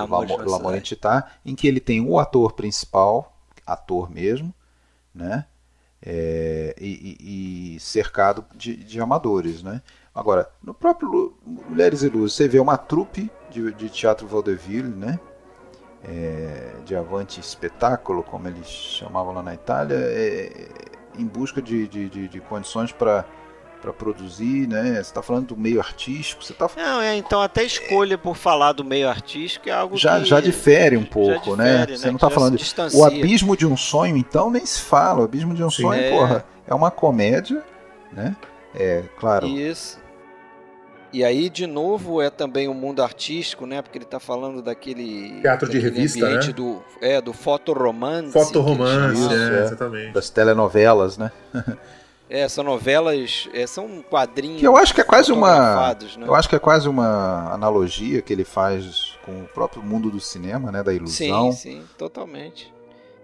[0.51, 3.33] Lamorentitá, em que ele tem o ator principal,
[3.65, 4.53] ator mesmo,
[5.15, 5.47] né?
[6.05, 9.81] É, e, e, cercado de, de, amadores, né?
[10.13, 15.21] Agora, no próprio Mulheres e Luzes, você vê uma trupe de, de teatro vaudeville, né?
[16.05, 20.69] É, de avante espetáculo, como eles chamavam lá na Itália, é,
[21.19, 23.25] em busca de, de, de, de condições para
[23.83, 24.95] para produzir, né?
[24.95, 28.73] Você está falando do meio artístico, você tá Não, é, então até escolha por falar
[28.73, 31.79] do meio artístico é algo já, que já difere um pouco, né?
[31.79, 31.99] difere, né?
[31.99, 32.57] Você não está falando
[32.95, 35.23] o abismo de um sonho, então nem se fala.
[35.23, 36.11] O abismo de um Sim, sonho, é...
[36.11, 37.61] porra, é uma comédia,
[38.13, 38.37] né?
[38.73, 39.49] É, claro.
[39.49, 40.01] Isso.
[41.13, 43.83] E aí, de novo, é também o um mundo artístico, né?
[43.83, 45.41] Porque ele está falando daquele.
[45.43, 46.39] Teatro de revista, né?
[46.53, 48.33] Do, é, do fotoromance.
[48.33, 50.13] Fotoromance, é, é, exatamente.
[50.13, 51.31] Das telenovelas, né?
[52.31, 54.61] é, são novelas, é, são quadrinhos.
[54.61, 55.95] Que eu acho que é quase uma.
[55.95, 56.27] Né?
[56.27, 60.19] Eu acho que é quase uma analogia que ele faz com o próprio mundo do
[60.19, 60.83] cinema, né?
[60.83, 61.53] Da ilusão.
[61.53, 62.73] Sim, sim, totalmente.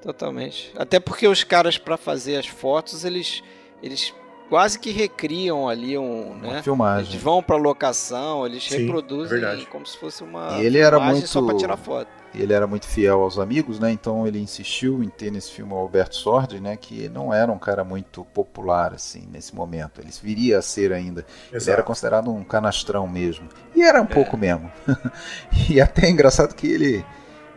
[0.03, 0.72] Totalmente.
[0.77, 3.42] Até porque os caras, para fazer as fotos, eles.
[3.83, 4.12] Eles
[4.48, 6.62] quase que recriam ali um, uma né?
[6.62, 7.12] filmagem.
[7.12, 10.98] Eles vão para locação, eles Sim, reproduzem é como se fosse uma e ele era
[10.98, 12.08] muito só para tirar foto.
[12.34, 13.90] Ele era muito fiel aos amigos, né?
[13.90, 16.76] Então ele insistiu em ter nesse filme o Alberto Sordi, né?
[16.76, 20.00] Que não era um cara muito popular assim nesse momento.
[20.00, 21.24] Ele viria a ser ainda.
[21.46, 21.64] Exato.
[21.64, 23.48] Ele era considerado um canastrão mesmo.
[23.74, 24.08] E era um é.
[24.08, 24.70] pouco mesmo.
[25.70, 27.04] e até é engraçado que ele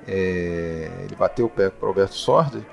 [0.08, 2.66] é, ele bateu o pé para o Alberto Sordi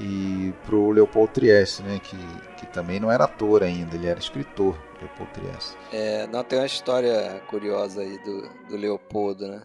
[0.00, 2.16] e para o Leopold Trieste, né, que,
[2.56, 5.76] que também não era ator ainda, ele era escritor, Leopold Trieste.
[5.92, 9.62] É, não, tem uma história curiosa aí do, do Leopoldo, né?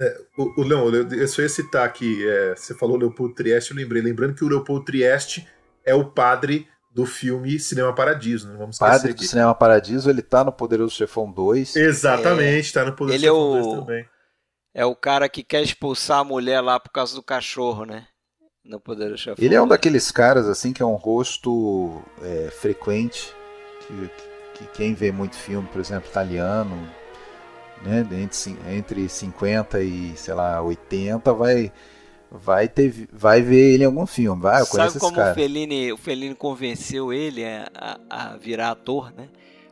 [0.00, 3.76] É, o, o Leon, eu só ia citar aqui, é, você falou Leopoldo Trieste, eu
[3.76, 5.46] lembrei, lembrando que o Leopoldo Trieste
[5.84, 10.22] é o padre do filme Cinema Paradiso, não vamos esquecer Padre do Cinema Paradiso, ele
[10.22, 11.76] tá no Poderoso Chefão 2.
[11.76, 14.08] Exatamente, é, tá no Poderoso ele é Chefão é o, 2 também.
[14.74, 18.06] É o cara que quer expulsar a mulher lá por causa do cachorro, né?
[18.64, 19.44] No Poder Chefão.
[19.44, 23.34] Ele é um daqueles caras assim que é um rosto é, frequente
[23.86, 24.10] que,
[24.54, 26.76] que, quem vê muito filme, por exemplo, italiano,
[27.82, 31.72] né, entre, entre 50 e sei lá 80 vai
[32.30, 35.96] vai ter vai ver ele em algum filme, vai, eu Sabe como o Fellini, o
[35.98, 39.28] Fellini convenceu ele a, a, a virar ator, né?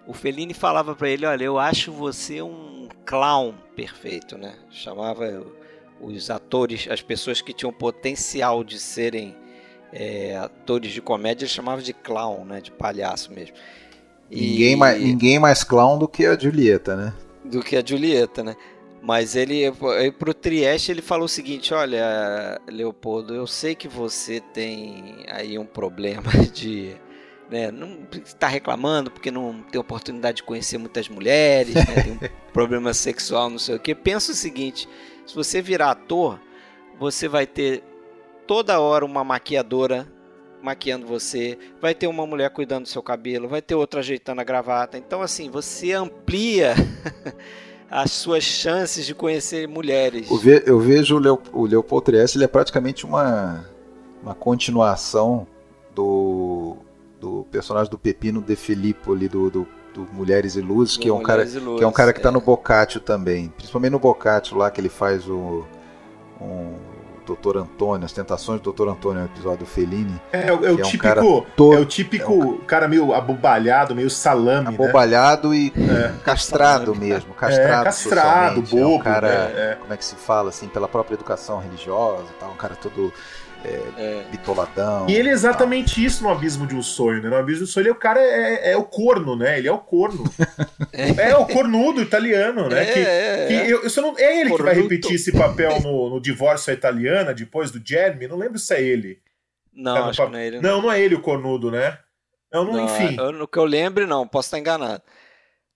[0.06, 4.56] O Fellini falava para ele, olha, eu acho você um clown perfeito, né?
[4.68, 5.24] Chamava
[6.00, 9.36] os atores, as pessoas que tinham potencial de serem
[9.92, 12.60] é, atores de comédia, eles chamavam de clown, né?
[12.60, 13.54] De palhaço mesmo.
[14.30, 17.14] Ninguém, mais, ninguém mais clown do que a Julieta, né?
[17.44, 18.56] Do que a Julieta, né?
[19.02, 19.72] Mas ele,
[20.18, 25.66] pro Trieste, ele falou o seguinte: Olha, Leopoldo, eu sei que você tem aí um
[25.66, 26.94] problema de.
[27.50, 32.18] Né, não está reclamando porque não tem oportunidade de conhecer muitas mulheres, né, tem um
[32.52, 33.92] problema sexual, não sei o que.
[33.92, 34.88] Pensa o seguinte:
[35.30, 36.40] se você virar ator,
[36.98, 37.84] você vai ter
[38.48, 40.10] toda hora uma maquiadora
[40.60, 44.44] maquiando você, vai ter uma mulher cuidando do seu cabelo, vai ter outra ajeitando a
[44.44, 44.98] gravata.
[44.98, 46.74] Então, assim, você amplia
[47.88, 50.28] as suas chances de conhecer mulheres.
[50.66, 53.64] Eu vejo o, Leo, o Leopold Trieste, ele é praticamente uma,
[54.20, 55.46] uma continuação
[55.94, 56.76] do,
[57.20, 61.12] do personagem do Pepino de Filippo ali do, do do Mulheres e Luzes, que é,
[61.12, 62.32] um cara, Luzes, que é um cara que está é.
[62.32, 63.48] no Boccaccio também.
[63.48, 65.64] Principalmente no Boccaccio lá, que ele faz o.
[66.40, 66.90] Um,
[67.26, 70.20] Doutor Antônio, as tentações do Doutor Antônio, no episódio do Fellini.
[70.32, 74.10] É, é, o, é o típico, é o típico é um, cara meio abobalhado, meio
[74.10, 74.74] salame, né?
[74.74, 75.56] Abobalhado né?
[75.56, 76.12] e é.
[76.24, 80.66] castrado mesmo, castrado, é, castrado, bobo, é um cara, como é que se fala assim,
[80.66, 83.12] pela própria educação religiosa, tal, um cara todo
[83.64, 84.24] é, é.
[84.30, 85.06] bitoladão.
[85.08, 87.28] E ele é exatamente isso no Abismo de um Sonho, né?
[87.28, 89.58] No Abismo de um Sonho, ele é o cara, é, é o corno, né?
[89.58, 90.24] Ele é o corno.
[90.92, 91.30] é.
[91.30, 92.82] é o cornudo italiano, né?
[92.82, 94.56] É, que, é, que eu, eu não, é ele Cornuto.
[94.56, 98.28] que vai repetir esse papel no, no Divórcio à Italiana, depois do Jeremy.
[98.28, 99.20] Não lembro se é ele.
[99.72, 100.60] Não, tá acho que não é ele.
[100.60, 100.70] Não.
[100.70, 101.98] não, não é ele o cornudo, né?
[102.52, 103.16] Não, não, não enfim.
[103.18, 104.26] Eu, no que eu lembre, não.
[104.26, 105.02] Posso estar enganado.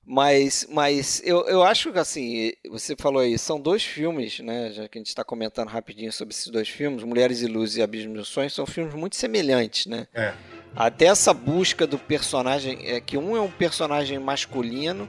[0.07, 4.71] Mas, mas eu, eu acho que assim, você falou aí, são dois filmes, né?
[4.71, 7.83] Já que a gente está comentando rapidinho sobre esses dois filmes, Mulheres e Luz e
[7.83, 10.07] Abismo dos Sonhos, são filmes muito semelhantes, né?
[10.12, 10.35] É.
[10.77, 15.09] Até essa busca do personagem, é que um é um personagem masculino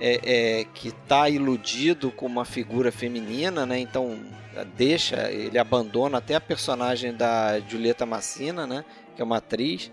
[0.00, 0.20] é,
[0.60, 3.78] é, que está iludido com uma figura feminina, né?
[3.78, 4.18] Então
[4.76, 8.84] deixa, ele abandona até a personagem da Julieta Massina, né?
[9.14, 9.90] Que é uma atriz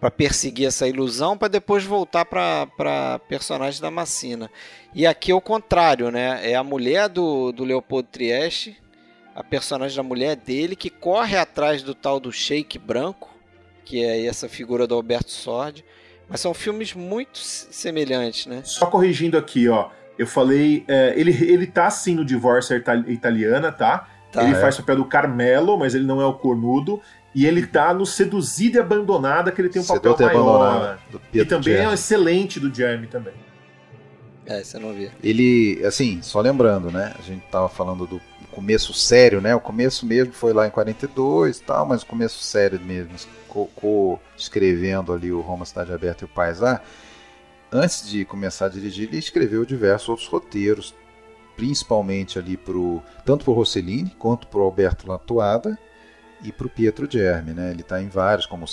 [0.00, 4.50] para perseguir essa ilusão para depois voltar para personagem da Massina.
[4.94, 6.40] E aqui é o contrário, né?
[6.42, 8.76] É a mulher do, do Leopoldo Trieste,
[9.34, 13.30] a personagem da mulher dele que corre atrás do tal do Sheik branco,
[13.84, 15.84] que é essa figura do Alberto Sordi.
[16.28, 18.62] Mas são filmes muito semelhantes, né?
[18.64, 19.90] Só corrigindo aqui, ó.
[20.16, 22.76] Eu falei, é, ele, ele tá sim no Divórcio
[23.08, 24.08] Italiana, tá?
[24.30, 24.60] tá ele é.
[24.60, 27.00] faz o papel do Carmelo, mas ele não é o cornudo.
[27.34, 30.98] E ele tá no Seduzido e Abandonada, que ele tem um papel maior.
[31.32, 33.34] E também é excelente do Jeremy também.
[34.46, 35.10] É, você não viu.
[35.22, 37.14] Ele, assim, só lembrando, né?
[37.16, 39.54] A gente tava falando do começo sério, né?
[39.54, 43.12] O começo mesmo foi lá em 42 e tal, mas o começo sério mesmo,
[43.76, 46.82] co-escrevendo ali o Roma Cidade Aberta e o Paisar.
[47.70, 50.92] Antes de começar a dirigir, ele escreveu diversos outros roteiros,
[51.54, 55.78] principalmente ali pro, tanto para o Rossellini quanto para o Alberto Latuada
[56.42, 57.70] e para o Pietro Germi, né?
[57.70, 58.66] Ele está em vários, como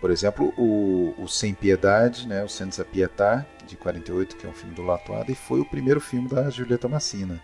[0.00, 2.42] por exemplo o, o Sem Piedade, né?
[2.42, 6.00] O Senza Pietà de 48, que é um filme do Latuada e foi o primeiro
[6.00, 7.40] filme da Giulietta Massina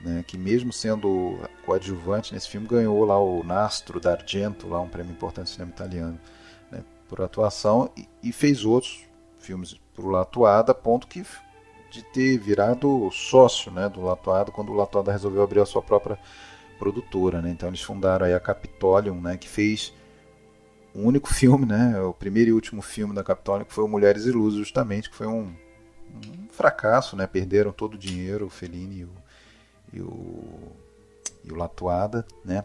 [0.00, 5.12] né, que mesmo sendo coadjuvante nesse filme ganhou lá o Nastro d'Argento, lá um prêmio
[5.12, 6.20] importante do cinema italiano,
[6.70, 9.04] né, por atuação e, e, fez outros
[9.38, 11.24] filmes por Latuada, a ponto que
[11.90, 16.18] de ter virado sócio né, do Latuada quando o Latuada resolveu abrir a sua própria
[16.78, 17.50] produtora, né?
[17.50, 19.92] Então eles fundaram a Capitolium, né, que fez
[20.94, 24.24] o único filme, né, o primeiro e último filme da Capitolium, que foi o Mulheres
[24.24, 25.52] Ilusas, justamente, que foi um,
[26.14, 27.26] um fracasso, né?
[27.26, 29.10] Perderam todo o dinheiro, o Fellini e o
[29.92, 30.72] e o,
[31.44, 32.64] e o Latuada, né?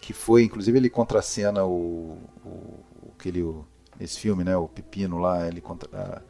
[0.00, 2.80] Que foi, inclusive, ele contracena o, o,
[3.18, 3.64] aquele, o,
[3.98, 4.56] esse filme, né?
[4.56, 6.22] O Pepino lá, ele contra,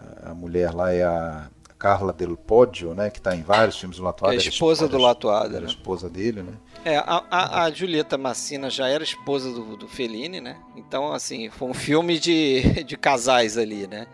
[0.00, 1.50] a, a mulher lá é a
[1.84, 3.10] Carla Del Poggio, né?
[3.10, 4.34] Que está em vários filmes do Latuada.
[4.34, 5.56] É a esposa do Latuada.
[5.56, 5.70] Era né?
[5.70, 6.54] esposa dele, né?
[6.82, 10.56] É, a, a, a Julieta Massina já era esposa do, do Fellini, né?
[10.74, 14.06] Então, assim, foi um filme de, de casais ali, né?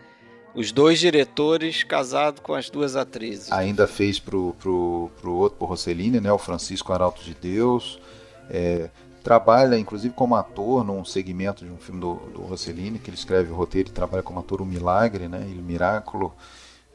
[0.53, 3.49] Os dois diretores casados com as duas atrizes.
[3.53, 6.29] Ainda fez pro, pro, pro outro, pro Rossellini, né?
[6.29, 8.01] O Francisco Arauto de Deus.
[8.49, 8.89] É,
[9.23, 13.49] trabalha, inclusive, como ator num segmento de um filme do, do Rossellini, que ele escreve
[13.49, 15.47] o roteiro e trabalha como ator O Milagre, né?
[15.49, 16.33] Il Miracolo.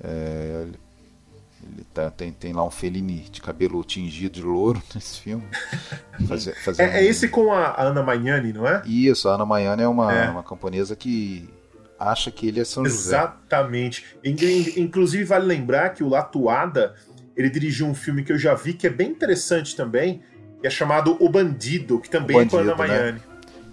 [0.02, 0.66] É,
[1.62, 5.44] ele, tá, tem, tem lá um Fellini de cabelo tingido de louro nesse filme.
[6.28, 6.90] Fazer, fazer é, um...
[6.90, 8.82] é, esse com a Ana Magnani, não é?
[8.86, 10.28] Isso, a Ana Magnani é uma, é.
[10.28, 11.48] uma camponesa que
[11.98, 13.16] acha que ele é São José.
[13.16, 14.04] Exatamente.
[14.76, 16.94] Inclusive, vale lembrar que o Latuada
[17.36, 20.22] ele dirigiu um filme que eu já vi que é bem interessante também,
[20.60, 23.12] que é chamado O Bandido, que também Bandido, é com a Ana Maiani.
[23.12, 23.20] Né?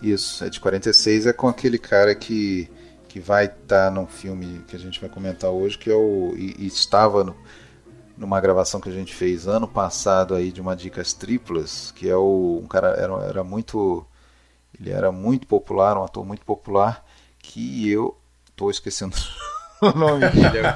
[0.02, 2.70] Isso, é de 46, é com aquele cara que,
[3.14, 6.34] que vai estar tá num filme que a gente vai comentar hoje, que é o.
[6.36, 7.36] e, e estava no,
[8.18, 12.16] numa gravação que a gente fez ano passado aí de uma Dicas Triplas, que é
[12.16, 12.60] o.
[12.64, 14.04] um cara era, era muito.
[14.80, 17.06] Ele era muito popular, um ator muito popular
[17.38, 18.18] que eu
[18.56, 19.16] tô esquecendo
[19.94, 20.68] o nome dele.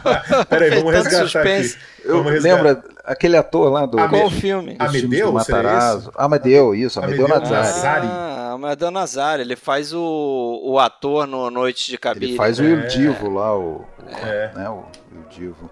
[0.49, 1.75] Peraí, vamos resgatar suspense.
[1.75, 2.07] aqui.
[2.07, 4.75] Eu lembro aquele ator lá do Qual filme?
[4.79, 6.11] Amedeu, Matarazzo.
[6.15, 8.07] Amedeu, isso, Amedeu, Amedeu Nazari.
[8.07, 12.27] Ah, Amedeu Nazari, ele faz o, o ator no Noite de Cabine.
[12.27, 13.85] Ele faz o Il Divo lá, o,
[14.23, 14.51] é.
[14.53, 15.69] né, o Il Divo.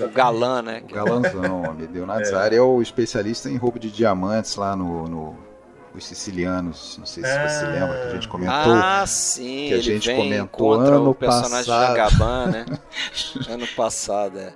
[0.00, 0.82] O galã, né?
[0.88, 2.58] O galãzão, Amedeu Nazari é.
[2.58, 5.51] é o especialista em roubo de diamantes lá no, no
[5.94, 8.72] os sicilianos, não sei se ah, você lembra que a gente comentou.
[8.72, 11.96] Ah, sim, que a gente comentou ano o personagem passado.
[11.96, 12.66] Jagaban, né?
[13.48, 14.54] ano passado, é.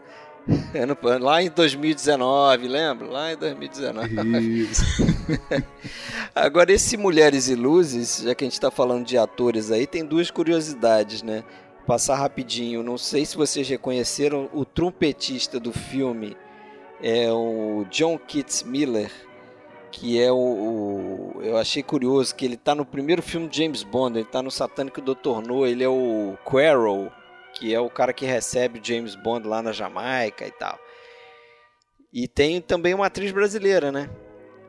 [0.75, 3.09] Ano, lá em 2019, lembra?
[3.09, 4.39] Lá em 2019.
[4.39, 4.85] Isso.
[6.33, 10.05] Agora, esse Mulheres e Luzes, já que a gente está falando de atores aí, tem
[10.05, 11.43] duas curiosidades, né?
[11.85, 12.83] Passar rapidinho.
[12.83, 16.37] Não sei se vocês reconheceram o trompetista do filme,
[17.03, 19.11] é o John Keats Miller
[19.91, 23.83] que é o, o, eu achei curioso que ele tá no primeiro filme de James
[23.83, 25.41] Bond, ele tá no Satânico Dr.
[25.47, 27.11] No, ele é o Quarrel,
[27.55, 30.79] que é o cara que recebe o James Bond lá na Jamaica e tal.
[32.13, 34.09] E tem também uma atriz brasileira, né?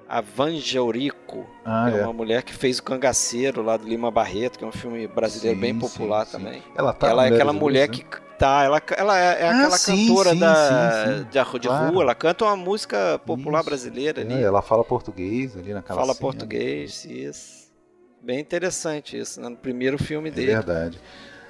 [0.07, 4.09] A Vanja Eurico, ah, é, é, uma mulher que fez o Cangaceiro lá do Lima
[4.09, 6.61] Barreto, que é um filme brasileiro sim, bem popular sim, também.
[6.61, 6.67] Sim.
[6.75, 8.05] Ela, tá ela é aquela mulher que
[8.37, 11.93] tá, ela, ela é, é ah, aquela cantora da, de, de claro.
[11.93, 13.69] rua, ela canta uma música popular isso.
[13.69, 14.33] brasileira ali.
[14.33, 16.21] É, ela fala português ali naquela Fala cena.
[16.21, 17.67] português, isso.
[18.21, 19.49] Bem interessante isso, né?
[19.49, 20.51] no primeiro filme dele.
[20.51, 20.99] É verdade.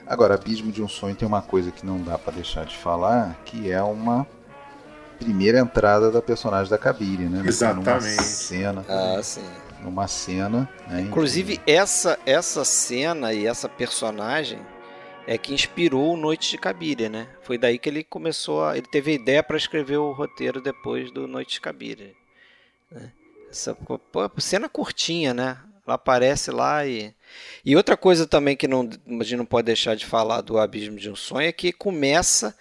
[0.05, 3.35] Agora, Abismo de um Sonho tem uma coisa que não dá para deixar de falar,
[3.43, 4.25] que é uma
[5.19, 7.43] primeira entrada da personagem da Kabiri, né?
[7.45, 7.89] Exatamente.
[7.89, 8.85] Numa cena.
[8.87, 9.43] Ah, sim.
[9.83, 10.69] Numa cena.
[10.87, 14.59] Né, Inclusive, essa, essa cena e essa personagem
[15.27, 17.27] é que inspirou Noite de Cabiria, né?
[17.41, 18.77] Foi daí que ele começou a.
[18.77, 22.13] Ele teve a ideia para escrever o roteiro depois do Noite de Cabiria.
[22.89, 23.11] Né?
[23.51, 23.99] Essa pô,
[24.37, 25.57] cena curtinha, né?
[25.85, 27.13] Ela aparece lá e.
[27.65, 30.95] E outra coisa também que não, a gente não pode deixar de falar do Abismo
[30.95, 32.57] de um Sonho é que começa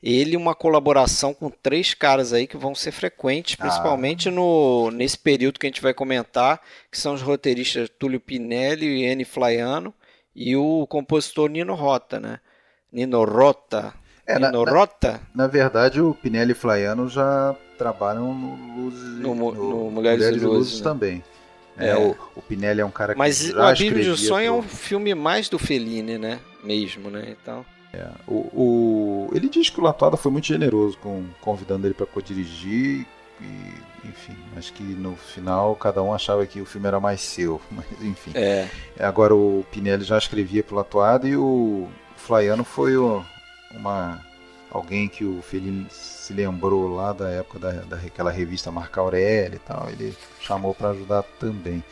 [0.00, 4.32] ele uma colaboração com três caras aí que vão ser frequentes, principalmente ah.
[4.32, 6.60] no, nesse período que a gente vai comentar,
[6.92, 9.24] que são os roteiristas Túlio Pinelli e N.
[9.24, 9.92] Flaiano
[10.34, 12.40] e o compositor Nino Rota, né?
[12.90, 13.94] Nino Rota.
[14.26, 15.20] É, Nino na, Rota?
[15.34, 20.18] Na, na, verdade, o Pinelli e Flaiano já trabalham no Luzes, no, no, no Mulheres,
[20.20, 20.84] Mulheres e Luzes, né?
[20.84, 21.24] também.
[21.76, 21.96] É, é.
[21.96, 24.62] O, o, Pinelli é um cara que Mas o Abílio de Sonho pro...
[24.62, 26.40] é um filme mais do Fellini, né?
[26.62, 27.36] Mesmo, né?
[27.40, 27.64] Então...
[27.92, 32.06] É, o, o, ele diz que o Latuada foi muito generoso com convidando ele para
[32.06, 33.06] co-dirigir
[33.40, 37.60] e, enfim, acho que no final cada um achava que o filme era mais seu,
[37.70, 38.32] mas enfim.
[38.34, 38.68] É.
[38.98, 43.24] Agora o Pinelli já escrevia pro Latuada e o Flaiano foi o,
[43.70, 44.20] uma
[44.70, 49.60] alguém que o Fellini se lembrou lá da época da, daquela revista Marca Aurélio e
[49.60, 51.82] tal, ele chamou para ajudar também.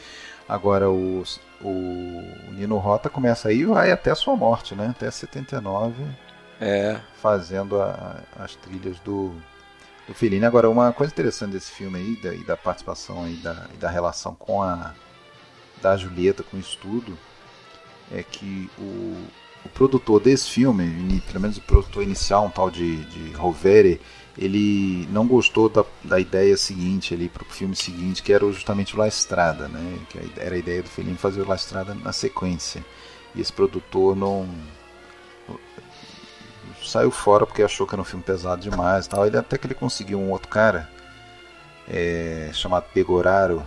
[0.48, 1.22] Agora o,
[1.60, 4.88] o Nino Rota começa aí e vai até a sua morte, né?
[4.90, 6.04] Até 79.
[6.60, 7.00] É.
[7.20, 9.34] Fazendo a, as trilhas do,
[10.06, 10.44] do Fellini.
[10.44, 13.90] Agora, uma coisa interessante desse filme aí, da, e da participação aí, da, e da
[13.90, 14.94] relação com a
[15.80, 17.18] da Julieta com o estudo,
[18.10, 19.16] é que o,
[19.64, 24.00] o produtor desse filme, pelo menos o produtor inicial, um tal de, de Rovere,
[24.38, 28.94] ele não gostou da, da ideia seguinte ali para o filme seguinte, que era justamente
[28.94, 29.98] o La Estrada, né?
[30.08, 32.84] Que era a ideia do Fellini fazer o La Estrada na sequência.
[33.34, 34.48] E esse produtor não
[36.88, 39.26] saiu fora porque achou que era um filme pesado demais, tal.
[39.26, 40.88] Ele até que ele conseguiu um outro cara
[41.88, 43.62] é, chamado Pegoraro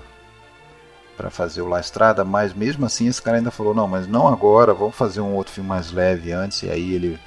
[1.15, 4.27] para fazer o La Estrada, mas mesmo assim esse cara ainda falou não, mas não
[4.27, 7.19] agora, vamos fazer um outro filme mais leve antes e aí ele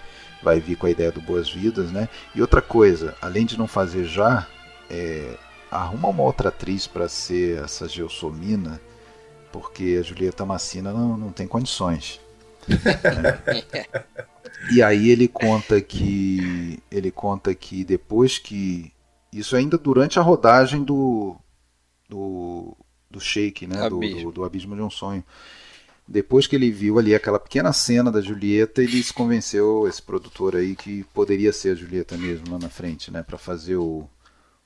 [0.42, 2.08] vai vir com a ideia do Boas Vidas, né?
[2.34, 4.46] E outra coisa, além de não fazer já,
[4.90, 5.34] é,
[5.70, 8.80] arruma uma outra atriz para ser essa Gelsomina,
[9.50, 12.20] porque a Julieta Massina não, não tem condições.
[12.68, 13.64] Né?
[14.72, 18.92] e aí ele conta que ele conta que depois que
[19.32, 21.36] isso ainda durante a rodagem do
[22.08, 22.76] do,
[23.10, 25.24] do Shake, né, do, do, do Abismo de um Sonho
[26.08, 30.56] depois que ele viu ali aquela pequena cena da Julieta, ele se convenceu, esse produtor
[30.56, 33.22] aí, que poderia ser a Julieta mesmo lá na frente, né?
[33.22, 34.08] para fazer o,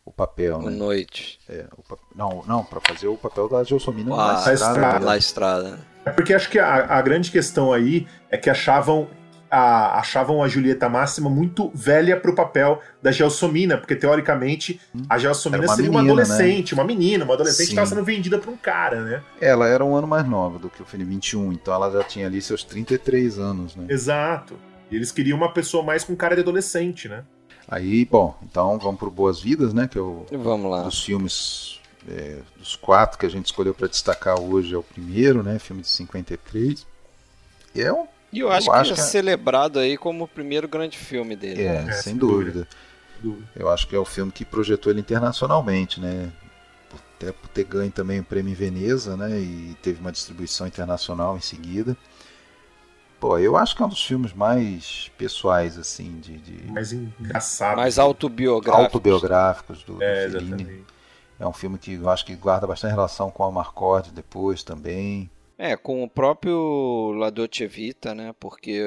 [0.04, 0.76] o papel, o né?
[0.76, 1.40] Noite.
[1.48, 5.04] É, o, não, não, para fazer o papel da Gelsomina ah, na, estrada, estrada.
[5.04, 5.80] Na estrada.
[6.04, 9.08] É porque acho que a, a grande questão aí é que achavam
[9.52, 14.80] a, achavam a Julieta Máxima muito velha para o papel da Gelsomina, porque teoricamente
[15.10, 16.80] a Gelsomina uma seria menina, uma adolescente, né?
[16.80, 19.22] uma menina, uma adolescente que estava sendo vendida para um cara, né?
[19.38, 22.26] Ela era um ano mais nova do que o Fini 21, então ela já tinha
[22.26, 23.84] ali seus 33 anos, né?
[23.90, 24.58] Exato.
[24.90, 27.22] E eles queriam uma pessoa mais com cara de adolescente, né?
[27.68, 29.86] Aí, bom, então vamos pro Boas Vidas, né?
[29.86, 30.82] Que é o vamos lá.
[30.84, 31.78] dos filmes
[32.08, 35.58] é, dos quatro que a gente escolheu para destacar hoje é o primeiro, né?
[35.58, 36.86] Filme de 53.
[37.74, 40.28] E é um e eu acho, eu que acho é que celebrado aí como o
[40.28, 41.62] primeiro grande filme dele.
[41.62, 42.66] É, é sem dúvida.
[43.20, 43.48] dúvida.
[43.54, 46.32] Eu acho que é o filme que projetou ele internacionalmente, né?
[47.16, 49.38] Até por ter ganho também o prêmio em Veneza, né?
[49.38, 51.96] E teve uma distribuição internacional em seguida.
[53.20, 56.38] Pô, eu acho que é um dos filmes mais pessoais, assim, de.
[56.38, 56.72] de...
[56.72, 57.76] Mais engraçado.
[57.76, 58.84] Mais autobiográficos.
[58.84, 60.84] Autobiográficos do, é, do Fellini.
[61.38, 65.30] É um filme que eu acho que guarda bastante relação com a Marcord depois também.
[65.64, 68.34] É, com o próprio La Dolce Vita, né?
[68.40, 68.82] Porque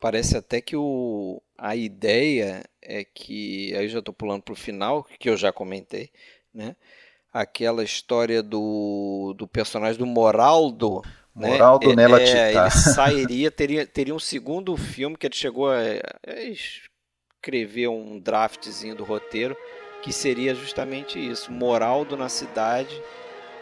[0.00, 5.06] parece até que o, a ideia é que, aí já estou pulando para o final,
[5.20, 6.08] que eu já comentei,
[6.54, 6.76] né?
[7.30, 11.02] Aquela história do, do personagem do Moraldo,
[11.36, 11.50] né?
[11.50, 11.96] Moraldo né?
[11.96, 15.76] Nella é, Ele sairia, teria, teria um segundo filme que ele chegou a,
[16.26, 16.40] a
[17.36, 19.54] escrever um draftzinho do roteiro,
[20.02, 22.98] que seria justamente isso, Moraldo na cidade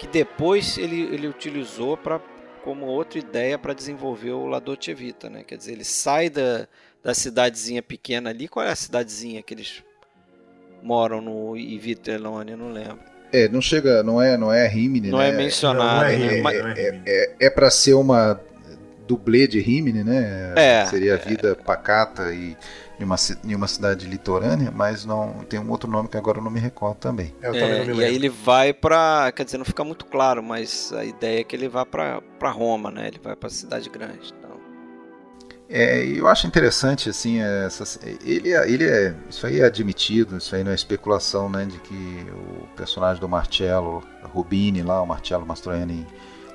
[0.01, 2.19] que depois ele, ele utilizou para
[2.65, 5.45] como outra ideia para desenvolver o La Dolce Vita, né?
[5.47, 6.67] Quer dizer, ele sai da,
[7.05, 8.49] da cidadezinha pequena ali.
[8.49, 9.85] Qual é a cidadezinha que eles
[10.83, 12.57] moram no Ivitelone?
[12.57, 12.99] Não lembro.
[13.31, 15.29] É, não chega, não é, não é Rimini, não né?
[15.29, 16.01] é mencionado.
[16.01, 16.75] Não, é, né?
[16.79, 18.41] é, é, é para ser uma
[19.07, 20.55] dublê de Rimini, né?
[20.57, 22.57] É, Seria a vida pacata e
[23.01, 26.45] em uma, em uma cidade litorânea, mas não tem um outro nome que agora eu
[26.45, 27.35] não me recordo também.
[27.41, 31.05] É, é e aí ele vai para, quer dizer, não fica muito claro, mas a
[31.05, 32.21] ideia é que ele vá para
[32.51, 33.09] Roma, né?
[33.09, 34.35] Ele vai para a cidade grande.
[34.39, 34.51] Então.
[35.67, 40.63] É, eu acho interessante assim, essa, ele, ele é, isso aí é admitido, isso aí
[40.63, 46.05] não é especulação, né, de que o personagem do Marcello Rubini lá, o Marcello Mastroianni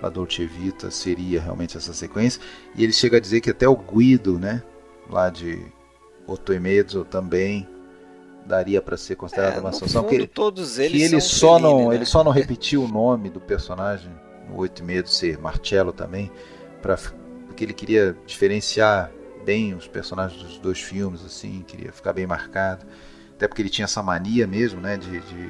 [0.02, 2.42] La Dolce Vita seria realmente essa sequência,
[2.76, 4.62] e ele chega a dizer que até o Guido, né,
[5.10, 5.66] lá de
[6.28, 7.68] Otoimedzo também
[8.46, 11.90] daria para ser considerado é, uma associação que ele, todos eles que ele só não
[11.90, 11.96] né?
[11.96, 14.12] ele só não repetiu o nome do personagem
[14.48, 16.32] no Oito Medos ser Marcello também
[16.82, 16.96] para
[17.48, 19.10] porque ele queria diferenciar
[19.46, 22.86] bem os personagens dos dois filmes, assim, queria ficar bem marcado.
[23.34, 25.50] Até porque ele tinha essa mania mesmo, né, de, de,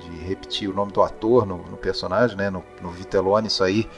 [0.00, 3.88] de repetir o nome do ator no, no personagem, né, no, no Vitellone, isso aí,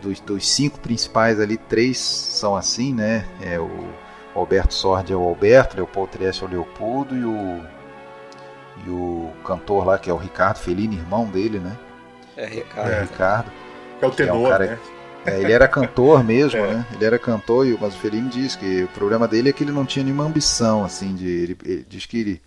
[0.00, 3.68] dos, dos, cinco principais ali, três são assim, né, é o
[4.34, 7.62] Alberto Sordi é o Alberto, Leopoldo Trieste é o Leopoldo e o,
[8.86, 11.76] e o cantor lá, que é o Ricardo Fellini, irmão dele, né,
[12.38, 12.90] é Ricardo.
[12.90, 13.52] É, Ricardo.
[14.00, 14.78] É o tenor, é um cara, né?
[15.26, 16.74] É, ele era cantor mesmo, é.
[16.74, 16.86] né?
[16.94, 19.84] Ele era cantor, mas o Fellini diz que o problema dele é que ele não
[19.84, 21.26] tinha nenhuma ambição, assim, de.
[21.26, 22.42] Ele, ele diz que ele,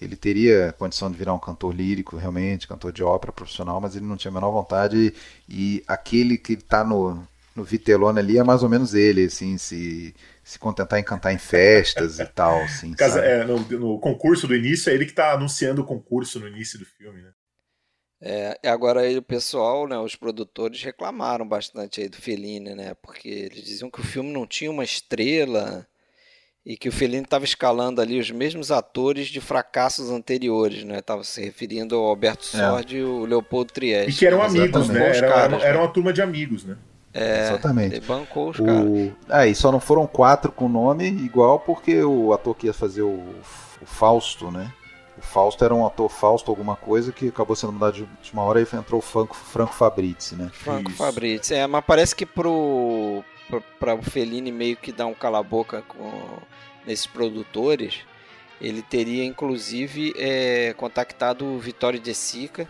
[0.00, 4.06] ele teria condição de virar um cantor lírico, realmente, cantor de ópera profissional, mas ele
[4.06, 4.96] não tinha a menor vontade.
[4.96, 7.22] E, e aquele que está no,
[7.54, 10.14] no Vitelone ali é mais ou menos ele, assim, se,
[10.46, 12.94] se contentar em cantar em festas e tal, assim.
[12.94, 16.46] Casa, é, no, no, concurso do início, é ele que está anunciando o concurso no
[16.46, 17.32] início do filme, né?
[18.22, 23.28] É, agora aí o pessoal, né, os produtores reclamaram bastante aí do Fellini, né, porque
[23.28, 25.86] eles diziam que o filme não tinha uma estrela
[26.64, 31.24] e que o Fellini estava escalando ali os mesmos atores de fracassos anteriores, né, estava
[31.24, 32.58] se referindo ao Alberto é.
[32.58, 34.12] Sordi e o Leopoldo Trieste.
[34.12, 36.78] E que eram amigos, né, era, caras, era, uma turma de amigos, né.
[37.16, 37.96] É, Exatamente.
[37.96, 38.64] Ele bancou os o...
[38.64, 39.12] caras.
[39.28, 43.02] Ah, e só não foram quatro com nome igual porque o ator que ia fazer
[43.02, 43.24] o,
[43.80, 44.70] o Fausto, né?
[45.16, 48.60] O Fausto era um ator Fausto alguma coisa que acabou sendo mudado de última hora
[48.60, 50.50] e entrou o Franco, Franco Fabrizi, né?
[50.52, 50.98] Franco Isso.
[50.98, 53.24] Fabrizi, é, mas parece que pro
[53.78, 55.84] para o Fellini meio que dar um cala-boca
[56.84, 58.00] nesses produtores,
[58.60, 62.68] ele teria inclusive é, contactado o Vitório De Sica.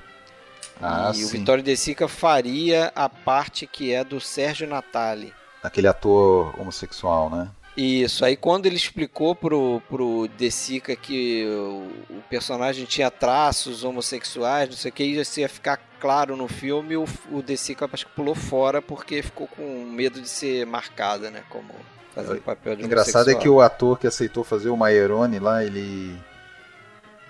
[0.80, 1.24] Ah, e sim.
[1.24, 5.32] o Vitório De Sica faria a parte que é do Sérgio Natali.
[5.62, 7.48] Aquele ator homossexual, né?
[7.76, 14.70] Isso, aí quando ele explicou pro, pro Desica que o, o, personagem tinha traços homossexuais,
[14.70, 18.12] não sei o que, isso ia ficar claro no filme, o, o Desica acho que
[18.12, 21.68] pulou fora porque ficou com medo de ser marcada, né, como
[22.14, 25.62] fazer o papel de Engraçado é que o ator que aceitou fazer o Maierone lá,
[25.62, 26.18] ele...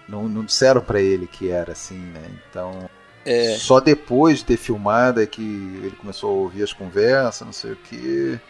[0.08, 2.88] Não, não disseram para ele que era assim, né, então...
[3.26, 3.56] É.
[3.58, 7.72] Só depois de ter filmado é que ele começou a ouvir as conversas, não sei
[7.72, 8.40] o que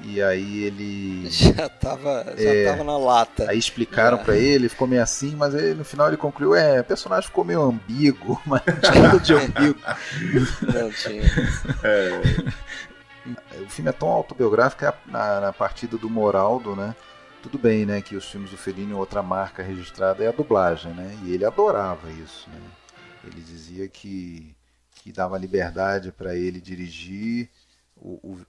[0.00, 1.28] e aí ele.
[1.30, 3.50] Já tava, já é, tava na lata.
[3.50, 4.24] Aí explicaram é.
[4.24, 7.44] para ele, ficou meio assim, mas aí, no final ele concluiu: é, o personagem ficou
[7.44, 9.80] meio ambíguo, mas não tinha nada de ambíguo.
[10.72, 11.22] Não tinha.
[11.82, 13.60] É.
[13.60, 16.94] O filme é tão autobiográfico é na, na partida do Moraldo, né?
[17.42, 21.16] Tudo bem, né, que os filmes do Fellini, outra marca registrada é a dublagem, né?
[21.24, 22.60] E ele adorava isso, né?
[23.24, 24.54] Ele dizia que,
[24.96, 27.48] que dava liberdade para ele dirigir
[27.96, 28.40] o, o,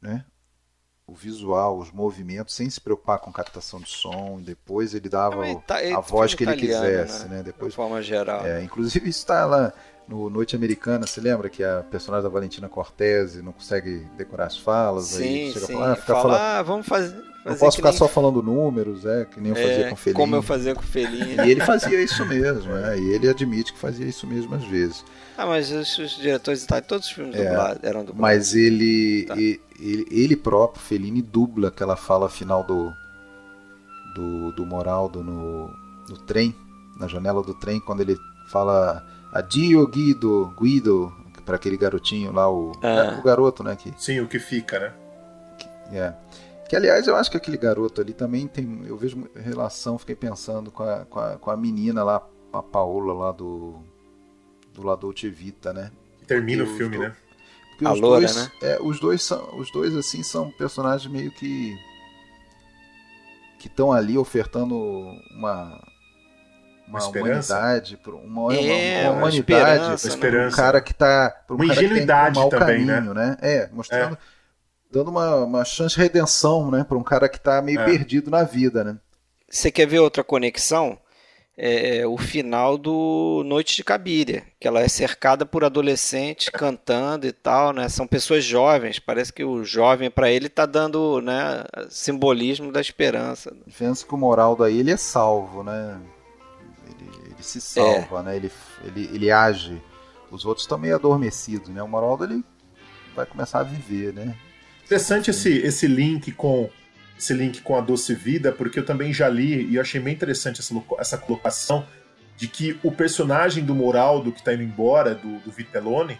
[0.00, 0.24] né?
[1.06, 4.40] o visual, os movimentos, sem se preocupar com captação de som.
[4.40, 7.36] Depois ele dava tá, a voz que ele quisesse, né?
[7.36, 7.42] né?
[7.44, 8.44] Depois, de forma geral.
[8.44, 9.72] É, inclusive isso está lá
[10.08, 14.56] no Noite Americana, você lembra que a personagem da Valentina Cortese não consegue decorar as
[14.56, 15.06] falas?
[15.06, 15.74] Sim, aí chega sim.
[15.74, 17.98] A falar, ah, Fala, falando, ah, vamos fazer não posso ficar nem...
[17.98, 20.20] só falando números, é, que nem eu fazia é, com o Felini.
[20.20, 21.36] Como eu fazia com o Felini.
[21.36, 25.04] E ele fazia isso mesmo, é, e ele admite que fazia isso mesmo às vezes.
[25.38, 28.20] Ah, mas os, os diretores de todos os filmes é, dublados, eram dublados.
[28.20, 29.36] Mas ele, tá.
[29.36, 32.92] ele, ele, próprio, Felini, dubla aquela fala final do,
[34.14, 35.70] do, do Moraldo no,
[36.08, 36.54] no trem,
[36.98, 38.16] na janela do trem, quando ele
[38.50, 41.12] fala Adio Guido, Guido,
[41.44, 43.16] para aquele garotinho lá, o, ah.
[43.18, 43.76] o garoto, né?
[43.76, 44.92] Que, Sim, o que fica, né?
[45.92, 46.12] É.
[46.68, 48.84] Que aliás eu acho que aquele garoto ali também tem.
[48.86, 53.12] Eu vejo relação, fiquei pensando com a, com a, com a menina lá, a Paola
[53.12, 53.80] lá do.
[54.74, 55.90] Do lado Vita, né?
[56.26, 57.16] Termina porque o filme, né?
[57.70, 58.50] Porque a os Loura, dois, né?
[58.60, 59.58] É, os dois são.
[59.58, 61.74] Os dois, assim, são personagens meio que.
[63.58, 65.96] que estão ali ofertando uma.
[66.88, 70.52] Uma, uma humanidade, uma, é, uma, uma humanidade, uma esperança, né?
[70.52, 72.94] um cara que tá, uma um ingenuidade um também, né?
[72.94, 73.30] caminho, né?
[73.30, 73.36] né?
[73.40, 74.18] É, mostrando é
[74.90, 77.84] dando uma, uma chance de redenção, né, para um cara que está meio é.
[77.84, 78.98] perdido na vida, né?
[79.48, 80.98] Você quer ver outra conexão?
[81.58, 87.26] É, é, o final do Noite de Cabiria, que ela é cercada por adolescentes cantando
[87.26, 87.88] e tal, né?
[87.88, 93.56] São pessoas jovens, parece que o jovem para ele está dando, né, simbolismo da esperança.
[93.64, 95.98] A diferença que o moral daí ele é salvo, né?
[96.84, 98.22] Ele, ele se salva, é.
[98.22, 98.36] né?
[98.36, 98.52] Ele,
[98.84, 99.82] ele, ele age.
[100.30, 101.82] Os outros estão meio adormecidos, né?
[101.82, 102.44] O moral ele
[103.14, 104.36] vai começar a viver, né?
[104.86, 106.70] Interessante esse, esse link com
[107.18, 110.60] esse link com a Doce Vida, porque eu também já li e achei bem interessante
[110.60, 111.86] essa, essa colocação
[112.36, 116.18] de que o personagem do Moraldo que está indo embora, do, do Vitellone,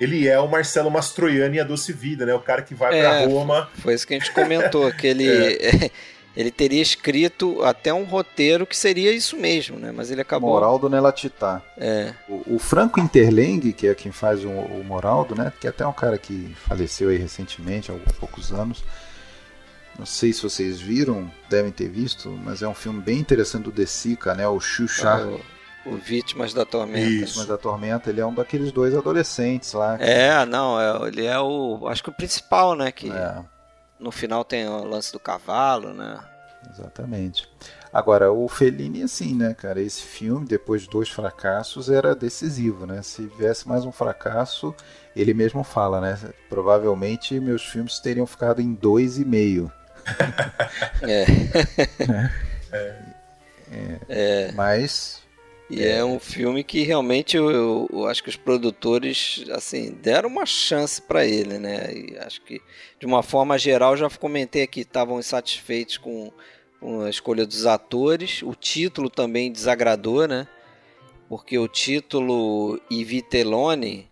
[0.00, 2.34] ele é o Marcelo Mastroianni e a Doce Vida, né?
[2.34, 3.68] O cara que vai é, para Roma.
[3.74, 5.28] Foi isso que a gente comentou, que ele
[5.60, 5.90] é.
[6.38, 9.90] ele teria escrito até um roteiro que seria isso mesmo, né?
[9.90, 10.50] Mas ele acabou.
[10.50, 11.60] Moraldo Nelatitá.
[11.76, 12.14] É.
[12.28, 15.52] O, o, Franco Interleng, que é quem faz o, o, Moraldo, né?
[15.60, 18.84] Que é até um cara que faleceu aí recentemente, há poucos anos.
[19.98, 23.72] Não sei se vocês viram, devem ter visto, mas é um filme bem interessante do
[23.72, 24.46] De Sica, né?
[24.46, 25.26] O Xuxa.
[25.84, 27.08] O, o Vítimas da Tormenta.
[27.08, 29.98] Vítimas da Tormenta, ele é um daqueles dois adolescentes lá.
[29.98, 30.04] Que...
[30.04, 31.88] É, não, é, ele é o.
[31.88, 32.92] Acho que o principal, né?
[32.92, 33.42] Que é.
[33.98, 36.20] No final tem o lance do cavalo, né?
[36.70, 37.48] Exatamente.
[37.92, 39.80] Agora, o Fellini, assim, né, cara?
[39.80, 43.02] Esse filme, depois de dois fracassos, era decisivo, né?
[43.02, 44.74] Se viesse mais um fracasso,
[45.16, 46.18] ele mesmo fala, né?
[46.48, 49.72] Provavelmente meus filmes teriam ficado em dois e meio.
[51.02, 51.24] é.
[52.72, 53.02] é.
[53.70, 53.98] é.
[54.08, 54.52] é.
[54.52, 55.22] Mas.
[55.70, 55.98] E é.
[55.98, 56.04] é.
[56.04, 61.00] um filme que realmente eu, eu, eu, acho que os produtores assim deram uma chance
[61.00, 61.92] para ele, né?
[61.92, 62.60] E acho que
[62.98, 66.32] de uma forma geral já comentei aqui estavam insatisfeitos com,
[66.80, 70.48] com a escolha dos atores, o título também desagradou, né?
[71.28, 74.08] Porque o título Ivitelone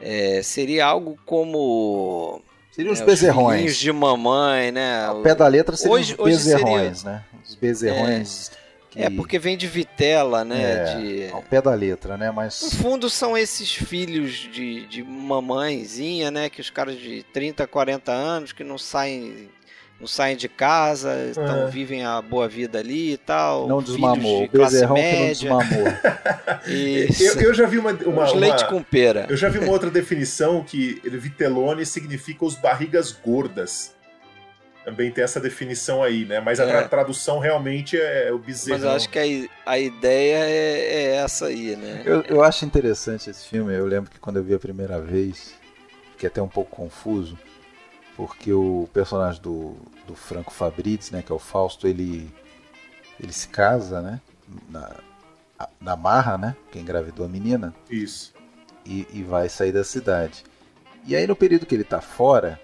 [0.00, 2.40] é, seria algo como
[2.70, 3.72] Seriam os é, bezerrões.
[3.72, 5.06] Os de mamãe, né?
[5.06, 7.12] Ao pé da letra seriam hoje, os bezerrões, seria...
[7.12, 7.24] né?
[7.44, 8.50] Os bezerrões.
[8.52, 8.63] É,
[8.94, 9.02] que...
[9.02, 10.62] é, porque vem de vitela, né?
[10.62, 11.32] É, de...
[11.32, 12.30] Ao pé da letra, né?
[12.30, 12.62] Mas...
[12.62, 16.48] No fundo são esses filhos de, de mamãezinha, né?
[16.48, 19.50] Que os caras de 30, 40 anos que não saem
[20.00, 21.70] não saem de casa, então é.
[21.70, 23.68] vivem a boa vida ali e tal.
[23.68, 25.34] Não desmamou, de o bezerrão média.
[25.34, 25.92] que não desmamou.
[26.66, 29.26] eu, eu, já vi uma, uma, uma, leite com pera.
[29.30, 33.94] Eu já vi uma outra definição que vitelone significa os barrigas gordas.
[34.84, 36.40] Também tem essa definição aí, né?
[36.40, 36.88] Mas a é.
[36.88, 38.78] tradução realmente é o bezerrão.
[38.78, 42.02] Mas eu acho que a, a ideia é, é essa aí, né?
[42.04, 43.74] Eu, eu acho interessante esse filme.
[43.74, 45.54] Eu lembro que quando eu vi a primeira vez,
[46.12, 47.38] fiquei até um pouco confuso
[48.16, 49.76] porque o personagem do,
[50.06, 52.32] do Franco Fabriz, né, que é o Fausto, ele,
[53.20, 54.20] ele se casa, né,
[54.68, 54.96] na,
[55.80, 57.74] na Marra, né, que engravidou a menina.
[57.90, 58.32] Isso.
[58.84, 60.44] E, e vai sair da cidade.
[61.06, 62.60] E aí no período que ele está fora,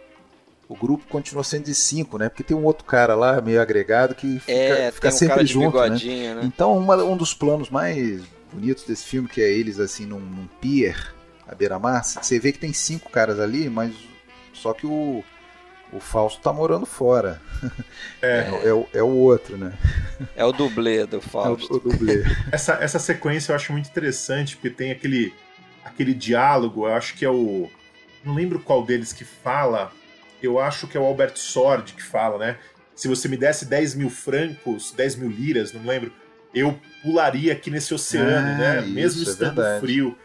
[0.70, 2.28] o grupo continua sendo de cinco, né?
[2.28, 5.76] Porque tem um outro cara lá, meio agregado, que fica, é, fica um sempre junto,
[5.76, 5.88] né?
[5.88, 6.40] né?
[6.44, 10.46] Então, uma, um dos planos mais bonitos desse filme, que é eles assim num, num
[10.60, 11.12] pier
[11.48, 13.92] à beira-mar, você vê que tem cinco caras ali, mas
[14.52, 15.24] só que o,
[15.92, 17.42] o Fausto tá morando fora.
[18.22, 18.48] É.
[18.62, 19.72] É, é, o, é o outro, né?
[20.36, 21.66] É o dublê do Fausto.
[21.74, 22.22] É o, o dublê.
[22.52, 25.34] essa, essa sequência eu acho muito interessante, porque tem aquele,
[25.84, 27.68] aquele diálogo, eu acho que é o.
[28.24, 29.90] Não lembro qual deles que fala,
[30.46, 32.58] eu acho que é o Albert Sword que fala, né?
[32.94, 36.12] Se você me desse 10 mil francos, 10 mil liras, não lembro,
[36.54, 38.80] eu pularia aqui nesse oceano, ah, né?
[38.80, 40.18] Isso, Mesmo é estando é frio.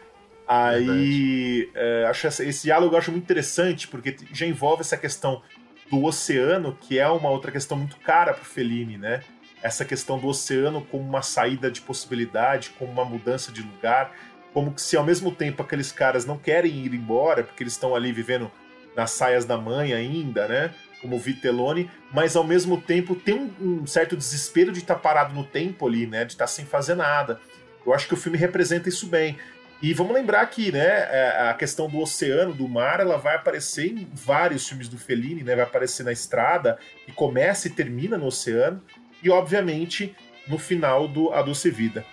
[0.46, 5.42] Aí, é, acho essa, esse diálogo eu acho muito interessante, porque já envolve essa questão
[5.90, 9.22] do oceano, que é uma outra questão muito cara para Fellini, né?
[9.62, 14.12] Essa questão do oceano como uma saída de possibilidade, como uma mudança de lugar,
[14.52, 17.94] como que se ao mesmo tempo aqueles caras não querem ir embora, porque eles estão
[17.94, 18.50] ali vivendo
[18.96, 20.74] nas saias da mãe ainda, né?
[21.00, 25.34] Como Vitellone, mas ao mesmo tempo tem um, um certo desespero de estar tá parado
[25.34, 26.24] no tempo ali, né?
[26.24, 27.38] De estar tá sem fazer nada.
[27.84, 29.38] Eu acho que o filme representa isso bem.
[29.82, 33.92] E vamos lembrar que né, é, a questão do oceano, do mar, ela vai aparecer
[33.92, 35.54] em vários filmes do Fellini, né?
[35.54, 38.82] Vai aparecer na estrada, e começa e termina no oceano,
[39.22, 40.16] e obviamente
[40.48, 42.06] no final do A Doce Vida.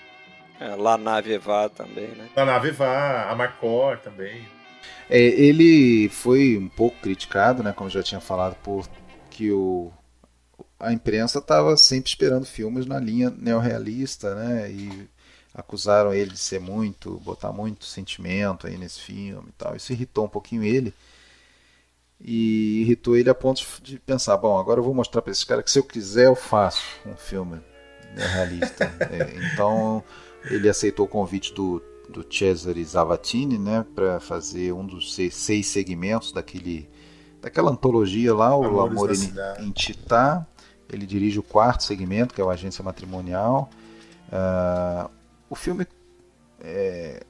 [0.60, 2.28] É, La Nave Va também, né?
[2.36, 4.46] La Nave Va, a Marcor também.
[5.10, 7.74] É, ele foi um pouco criticado, né?
[7.74, 8.88] Como já tinha falado, por
[9.30, 9.92] que o,
[10.80, 14.72] a imprensa estava sempre esperando filmes na linha neorrealista, né?
[14.72, 15.10] E
[15.54, 19.76] acusaram ele de ser muito, botar muito sentimento aí nesse filme e tal.
[19.76, 20.94] Isso irritou um pouquinho ele.
[22.20, 25.66] E irritou ele a ponto de pensar, bom, agora eu vou mostrar para esses caras
[25.66, 27.62] que se eu quiser eu faço um filme
[28.16, 28.86] realista.
[29.12, 30.04] é, então
[30.46, 31.82] ele aceitou o convite do,
[32.14, 36.90] do Cesare Zavatini, né, para fazer um dos seis, seis, segmentos daquele
[37.42, 40.48] daquela antologia lá, o Amor em, em Titá.
[40.90, 43.70] Ele dirige o quarto segmento, que é o Agência Matrimonial.
[44.30, 45.10] Uh,
[45.50, 45.86] o filme
[46.62, 47.26] é,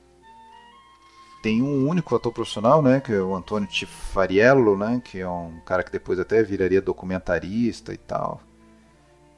[1.41, 5.59] tem um único ator profissional, né, que é o Antônio Tifariello, né, que é um
[5.65, 8.39] cara que depois até viraria documentarista e tal.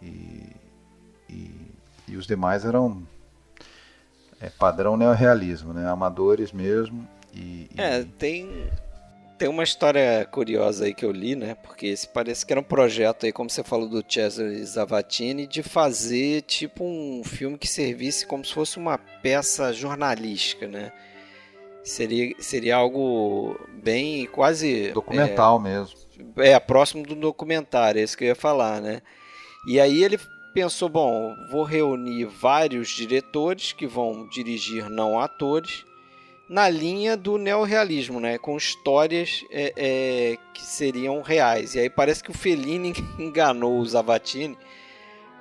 [0.02, 0.56] E,
[1.30, 1.72] e,
[2.10, 3.08] e os demais eram
[4.46, 7.08] é, padrão neorrealismo, né, amadores mesmo.
[7.34, 8.70] E, é, tem
[9.38, 11.56] tem uma história curiosa aí que eu li, né?
[11.56, 15.62] Porque esse parece que era um projeto aí, como você falou do Cesare Zavatini, de
[15.62, 20.92] fazer tipo um filme que servisse como se fosse uma peça jornalística, né?
[21.84, 25.98] Seria, seria algo bem quase documental é, mesmo.
[26.38, 29.02] É, próximo do documentário, é isso que eu ia falar, né?
[29.68, 30.18] E aí ele
[30.56, 35.86] pensou, bom, vou reunir vários diretores que vão dirigir não atores
[36.48, 38.38] na linha do neorrealismo, né?
[38.38, 41.76] Com histórias é, é, que seriam reais.
[41.76, 44.58] E aí parece que o Fellini enganou o Zavatini,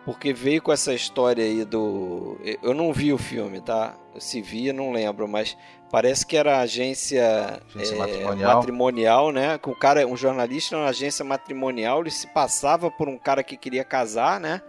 [0.04, 2.36] porque veio com essa história aí do.
[2.60, 3.96] Eu não vi o filme, tá?
[4.18, 5.56] Se via, não lembro, mas
[5.92, 8.56] parece que era agência, agência é, matrimonial.
[8.56, 9.58] matrimonial, né?
[9.58, 13.56] Que o cara, um jornalista na agência matrimonial, ele se passava por um cara que
[13.56, 14.60] queria casar, né?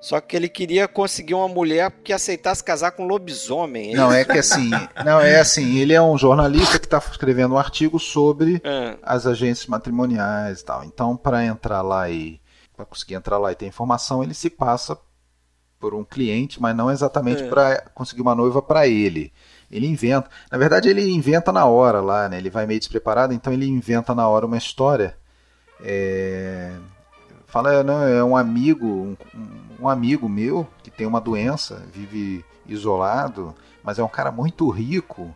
[0.00, 3.94] Só que ele queria conseguir uma mulher que aceitasse casar com lobisomem.
[3.94, 4.70] Não, é que assim,
[5.04, 8.96] não é assim, ele é um jornalista que está escrevendo um artigo sobre É.
[9.02, 10.84] as agências matrimoniais e tal.
[10.84, 12.40] Então, para entrar lá e
[12.76, 14.96] para conseguir entrar lá e ter informação, ele se passa
[15.80, 17.48] por um cliente, mas não exatamente É.
[17.48, 19.32] para conseguir uma noiva para ele.
[19.70, 20.30] Ele inventa.
[20.52, 22.38] Na verdade, ele inventa na hora lá, né?
[22.38, 25.16] Ele vai meio despreparado, então ele inventa na hora uma história.
[25.82, 26.72] É,
[27.48, 33.54] Fala, não, é um amigo, um, um amigo meu que tem uma doença, vive isolado,
[33.82, 35.34] mas é um cara muito rico.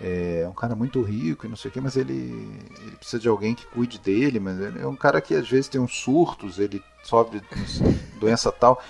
[0.00, 3.28] É um cara muito rico e não sei o que, mas ele, ele precisa de
[3.28, 6.82] alguém que cuide dele, mas é um cara que às vezes tem uns surtos, ele
[7.04, 7.40] sofre
[8.18, 8.82] doença tal.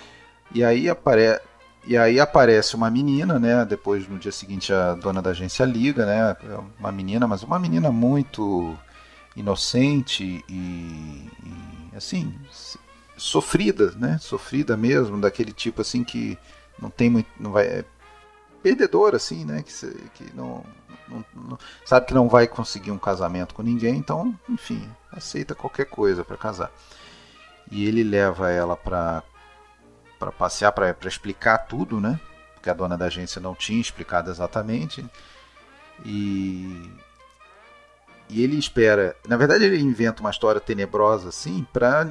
[0.51, 1.39] E aí, apare...
[1.85, 3.63] e aí aparece uma menina, né?
[3.65, 6.35] Depois no dia seguinte a dona da agência liga, né?
[6.43, 8.75] é Uma menina, mas uma menina muito
[9.35, 12.33] inocente e, e, assim
[13.17, 14.17] sofrida, né?
[14.19, 16.37] Sofrida mesmo, daquele tipo assim que
[16.79, 17.85] não tem muito, não vai é
[18.61, 19.63] perdedora assim, né?
[19.63, 19.71] Que,
[20.15, 20.65] que não,
[21.07, 25.85] não, não, sabe que não vai conseguir um casamento com ninguém, então, enfim, aceita qualquer
[25.85, 26.71] coisa para casar.
[27.71, 29.23] E ele leva ela para
[30.17, 32.19] para passear, para explicar tudo, né?
[32.53, 35.05] Porque a dona da agência não tinha explicado exatamente.
[36.03, 36.89] E
[38.27, 42.09] e ele espera, na verdade ele inventa uma história tenebrosa assim para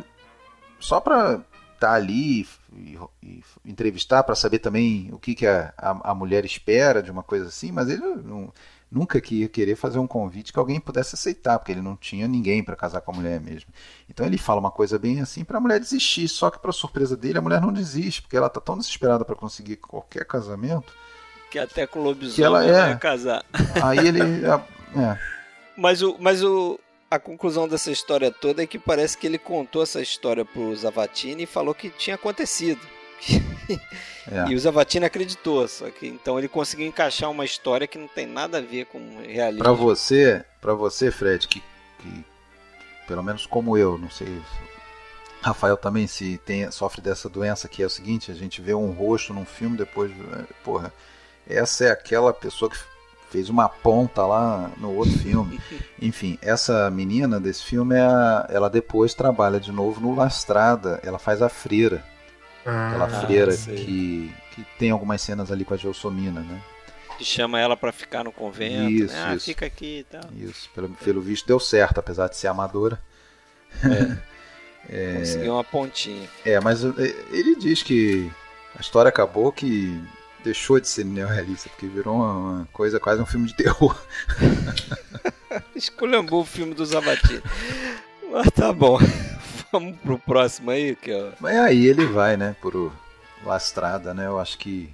[0.85, 1.45] só para estar
[1.79, 6.45] tá ali e, e entrevistar para saber também o que, que a, a, a, mulher
[6.45, 8.53] espera de uma coisa assim, mas ele não,
[8.93, 12.29] nunca que ia querer fazer um convite que alguém pudesse aceitar, porque ele não tinha
[12.29, 13.71] ninguém para casar com a mulher mesmo.
[14.11, 17.17] Então ele fala uma coisa bem assim para a mulher desistir, só que para surpresa
[17.17, 20.93] dele a mulher não desiste, porque ela tá tão desesperada para conseguir qualquer casamento
[21.51, 23.43] que até com lobisomem que ela é, casar.
[23.83, 25.19] Aí ele é,
[25.77, 26.79] mas o, mas o,
[27.15, 31.45] a conclusão dessa história toda é que parece que ele contou essa história pro Zavatini
[31.45, 32.81] e falou que tinha acontecido.
[34.27, 34.51] É.
[34.51, 38.27] E o Zavatini acreditou, só que então ele conseguiu encaixar uma história que não tem
[38.27, 39.63] nada a ver com realismo.
[39.63, 41.63] Para você, para você, Fred, que,
[41.99, 42.25] que,
[43.07, 44.41] pelo menos como eu, não sei,
[45.43, 48.93] Rafael também se tem sofre dessa doença que é o seguinte, a gente vê um
[48.93, 50.11] rosto num filme depois,
[50.65, 50.91] porra,
[51.47, 52.79] essa é aquela pessoa que
[53.35, 55.59] fez uma ponta lá no outro filme.
[56.01, 61.01] Enfim, essa menina desse filme, é a, ela depois trabalha de novo no Lastrada.
[61.03, 62.05] Ela faz a freira.
[62.65, 66.63] Ah, aquela freira que, que tem algumas cenas ali com a Gelsomina, né?
[67.19, 68.89] Que chama ela para ficar no convento.
[68.89, 69.25] Isso, né?
[69.27, 69.47] ah, isso.
[69.47, 70.31] fica aqui e tal.
[70.37, 73.01] Isso, pelo, pelo visto deu certo, apesar de ser amadora.
[73.83, 74.17] É.
[74.89, 75.19] é...
[75.19, 76.29] Conseguiu uma pontinha.
[76.45, 78.31] É, mas ele diz que
[78.77, 80.01] a história acabou que
[80.45, 83.99] deixou de ser neorrealista, porque virou uma, coisa quase um filme de terror.
[85.75, 87.43] Esculhambou o filme do Zabatini.
[88.31, 88.99] Mas tá bom.
[89.73, 91.33] Vamos pro próximo aí, que ó.
[91.41, 92.93] Mas aí ele vai, né, por
[93.45, 94.27] Lastrada, né?
[94.27, 94.89] Eu acho que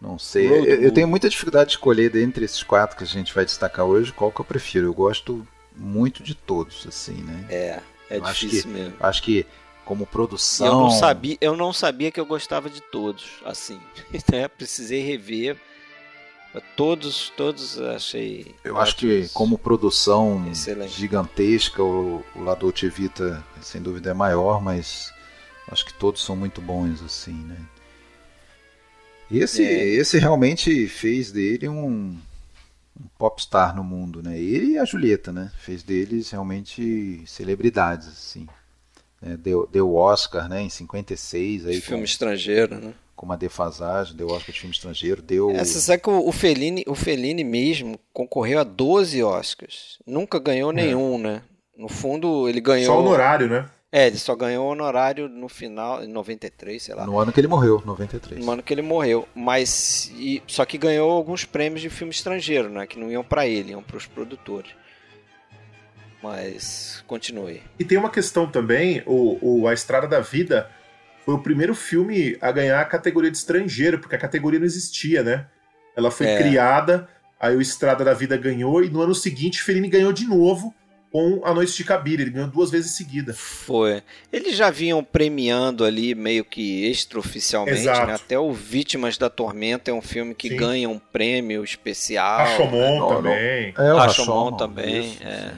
[0.00, 0.46] não sei.
[0.46, 3.86] Eu, eu, tenho muita dificuldade de escolher dentre esses quatro que a gente vai destacar
[3.86, 4.86] hoje qual que eu prefiro.
[4.86, 7.46] Eu gosto muito de todos, assim, né?
[7.48, 8.94] É, é eu difícil acho que, mesmo.
[9.00, 9.46] Acho que
[9.86, 10.66] como produção.
[10.66, 13.80] Eu não sabia, eu não sabia que eu gostava de todos, assim.
[14.30, 14.48] Né?
[14.48, 15.56] Precisei rever.
[16.74, 18.54] Todos, todos achei.
[18.64, 20.98] Eu acho que como produção Excelente.
[20.98, 25.12] gigantesca, o, o La Dolce Vita sem dúvida é maior, mas
[25.68, 27.58] acho que todos são muito bons assim, né?
[29.30, 29.84] Esse, é.
[29.96, 32.16] esse realmente fez dele um,
[32.98, 34.38] um popstar no mundo, né?
[34.38, 35.52] Ele e a Julieta, né?
[35.58, 38.46] Fez deles realmente celebridades, assim.
[39.22, 40.62] É, deu, deu Oscar, né?
[40.62, 41.74] Em 56 aí.
[41.74, 42.94] De filme com, estrangeiro, né?
[43.14, 45.50] Com uma defasagem, deu Oscar de filme estrangeiro, deu.
[45.50, 49.98] É, você sabe que o Fellini, o Fellini mesmo concorreu a 12 Oscars.
[50.06, 51.42] Nunca ganhou nenhum, né?
[51.76, 52.94] No fundo, ele ganhou.
[52.94, 53.68] Só honorário, né?
[53.92, 57.06] É, ele só ganhou honorário no final, em 93, sei lá.
[57.06, 58.44] No ano que ele morreu, 93.
[58.44, 59.26] No ano que ele morreu.
[59.34, 60.12] Mas.
[60.16, 62.86] E, só que ganhou alguns prêmios de filme estrangeiro, né?
[62.86, 64.72] Que não iam para ele, iam para os produtores.
[66.26, 67.62] Mas continue.
[67.78, 70.70] E tem uma questão também: o, o A Estrada da Vida
[71.24, 75.22] foi o primeiro filme a ganhar a categoria de estrangeiro, porque a categoria não existia,
[75.22, 75.46] né?
[75.96, 76.38] Ela foi É.
[76.38, 77.08] criada,
[77.40, 80.74] aí o Estrada da Vida ganhou, e no ano seguinte Fellini ganhou de novo
[81.10, 82.22] com A Noite de Cabira.
[82.22, 83.32] Ele ganhou duas vezes seguida.
[83.32, 84.02] Foi.
[84.30, 88.14] Eles já vinham premiando ali meio que extraoficialmente, né?
[88.14, 90.56] Até o Vítimas da Tormenta é um filme que Sim.
[90.56, 92.38] ganha um prêmio especial.
[92.38, 93.16] Rashomon né?
[93.16, 93.74] também.
[93.78, 95.12] É, o Rashomon, Rashomon também.
[95.12, 95.52] Isso, é.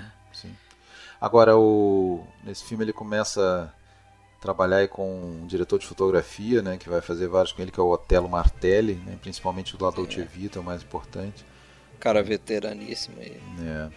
[1.21, 2.25] Agora, o...
[2.45, 7.27] nesse filme ele começa a trabalhar com um diretor de fotografia, né, que vai fazer
[7.27, 10.59] vários com ele, que é o Otelo Martelli, né, principalmente o do La Dolce Vita,
[10.59, 11.45] é o mais importante.
[11.99, 13.41] Cara veteraníssimo aí.
[13.61, 13.89] É.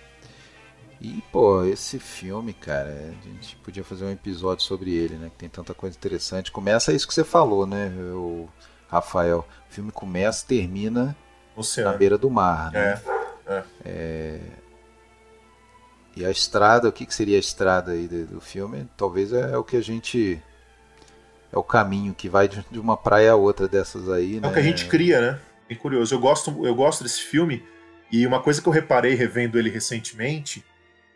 [1.02, 5.32] E, pô, esse filme, cara, a gente podia fazer um episódio sobre ele, né?
[5.32, 6.52] Que tem tanta coisa interessante.
[6.52, 8.48] Começa isso que você falou, né, o
[8.88, 9.48] Rafael?
[9.68, 11.18] O filme começa termina
[11.56, 11.92] Oceano.
[11.92, 13.02] na beira do mar, né?
[13.48, 13.64] É, é.
[16.22, 18.88] E a estrada, o que, que seria a estrada aí do, filme?
[18.96, 20.40] Talvez é, é, o que a gente.
[21.52, 24.48] É o caminho que vai de, uma praia a outra dessas aí, né?
[24.48, 25.40] É o que a gente cria, né?
[25.68, 26.14] É curioso.
[26.14, 27.64] Eu gosto, eu gosto desse filme.
[28.12, 30.64] E uma coisa que eu reparei revendo ele recentemente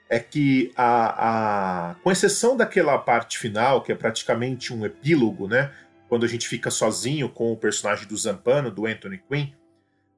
[0.10, 5.72] é que, a, a, com exceção daquela parte final, que é praticamente um epílogo, né?
[6.10, 9.52] Quando a gente fica sozinho com o personagem do Zampano, do Anthony Quinn,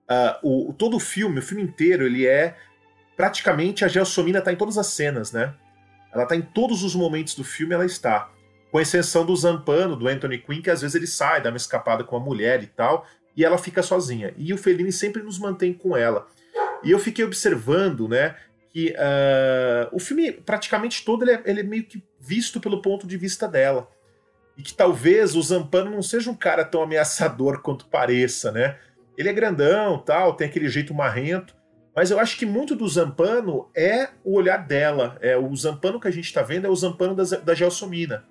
[0.09, 2.55] uh, o, todo o filme, o filme inteiro, ele é
[3.17, 5.55] praticamente a Gelsomina está em todas as cenas, né?
[6.13, 8.29] Ela está em todos os momentos do filme, ela está.
[8.71, 12.03] Com exceção do Zampano, do Anthony Quinn, que às vezes ele sai, dá uma escapada
[12.03, 13.05] com a mulher e tal,
[13.35, 14.33] e ela fica sozinha.
[14.37, 16.27] E o Fellini sempre nos mantém com ela.
[16.83, 18.35] E eu fiquei observando, né,
[18.71, 23.07] que uh, o filme praticamente todo ele é, ele é, meio que visto pelo ponto
[23.07, 23.89] de vista dela.
[24.55, 28.77] E que talvez o Zampano não seja um cara tão ameaçador quanto pareça, né?
[29.17, 31.56] Ele é grandão, tal, tem aquele jeito marrento,
[31.97, 35.17] mas eu acho que muito do Zampano é o olhar dela.
[35.19, 38.23] É o Zampano que a gente está vendo é o Zampano da, da Gelsomina.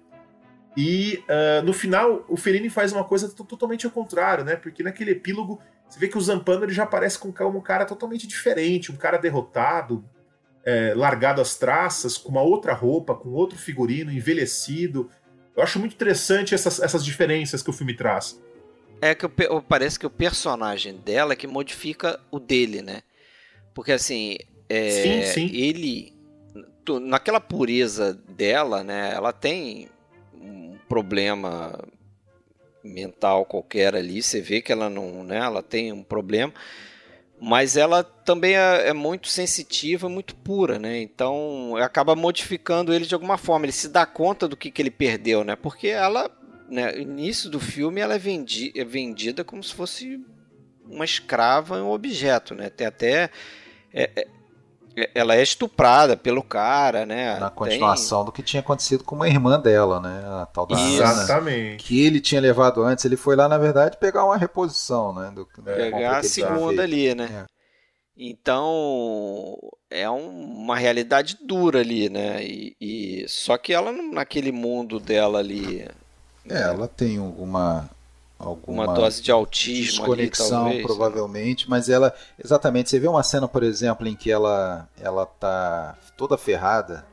[0.77, 4.55] E uh, no final, o Fellini faz uma coisa totalmente ao contrário, né?
[4.55, 8.25] Porque naquele epílogo, você vê que o Zampano ele já aparece como um cara totalmente
[8.29, 10.05] diferente, um cara derrotado,
[10.65, 15.11] é, largado as traças, com uma outra roupa, com outro figurino, envelhecido.
[15.57, 18.41] Eu acho muito interessante essas, essas diferenças que o filme traz.
[19.01, 19.27] É que
[19.69, 23.03] parece que o personagem dela é que modifica o dele, né?
[23.77, 24.39] Porque assim,
[24.71, 25.51] é, sim, sim.
[25.55, 26.17] ele
[27.03, 29.13] naquela pureza dela, né?
[29.15, 29.91] Ela tem
[30.33, 31.79] um problema
[32.83, 34.23] mental qualquer ali.
[34.23, 35.37] Você vê que ela não, né?
[35.37, 36.55] Ela tem um problema
[37.39, 41.03] mas ela também é, é, muito sensitiva, muito pura, né?
[41.03, 43.67] Então acaba modificando ele de alguma forma.
[43.67, 45.55] Ele se dá conta do que, que ele perdeu, né?
[45.55, 46.31] Porque ela,
[46.67, 50.19] né, no início do filme, ela é, vendi, é vendida como se fosse
[50.89, 52.71] uma escrava, um objeto, né?
[52.71, 53.29] Tem até
[53.93, 54.11] é,
[54.97, 57.39] é, ela é estuprada pelo cara, né?
[57.39, 58.27] Na continuação Tem...
[58.27, 60.25] do que tinha acontecido com uma irmã dela, né?
[60.25, 61.69] A tal da Exatamente.
[61.69, 63.05] Ana, que ele tinha levado antes.
[63.05, 65.31] Ele foi lá, na verdade, pegar uma reposição, né?
[65.35, 67.45] Do, pegar a segunda ali, né?
[67.45, 67.57] É.
[68.19, 69.59] Então
[69.91, 70.29] é um,
[70.63, 72.43] uma realidade dura ali, né?
[72.43, 75.83] E, e, só que ela naquele mundo dela ali.
[76.49, 76.63] É, né?
[76.63, 77.91] ela tem uma
[78.39, 81.71] alguma uma dose de autismo desconexão ali, talvez, provavelmente, né?
[81.71, 86.37] mas ela exatamente, você vê uma cena, por exemplo, em que ela ela tá toda
[86.37, 87.07] ferrada.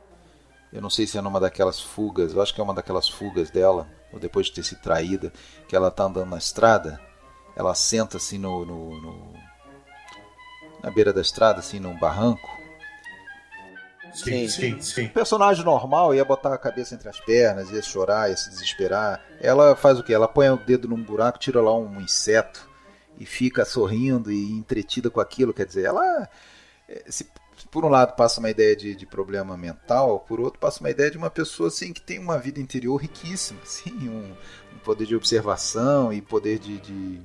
[0.72, 3.48] Eu não sei se é numa daquelas fugas, eu acho que é uma daquelas fugas
[3.48, 5.32] dela, ou depois de ter se traída,
[5.68, 7.00] que ela tá andando na estrada,
[7.54, 9.34] ela senta assim no, no, no
[10.82, 12.46] na beira da estrada, assim, num barranco,
[14.14, 15.08] Sim, sim, sim.
[15.08, 19.20] personagem normal ia botar a cabeça entre as pernas, ia chorar, ia se desesperar.
[19.40, 20.14] Ela faz o quê?
[20.14, 22.68] Ela põe o dedo num buraco, tira lá um inseto
[23.18, 25.52] e fica sorrindo e entretida com aquilo.
[25.52, 26.28] Quer dizer, ela.
[26.88, 27.26] Eh, se,
[27.70, 31.10] por um lado passa uma ideia de, de, problema mental, por outro passa uma ideia
[31.10, 34.32] de uma pessoa assim que tem uma vida interior riquíssima, assim, um,
[34.74, 37.20] um poder de observação e poder de, de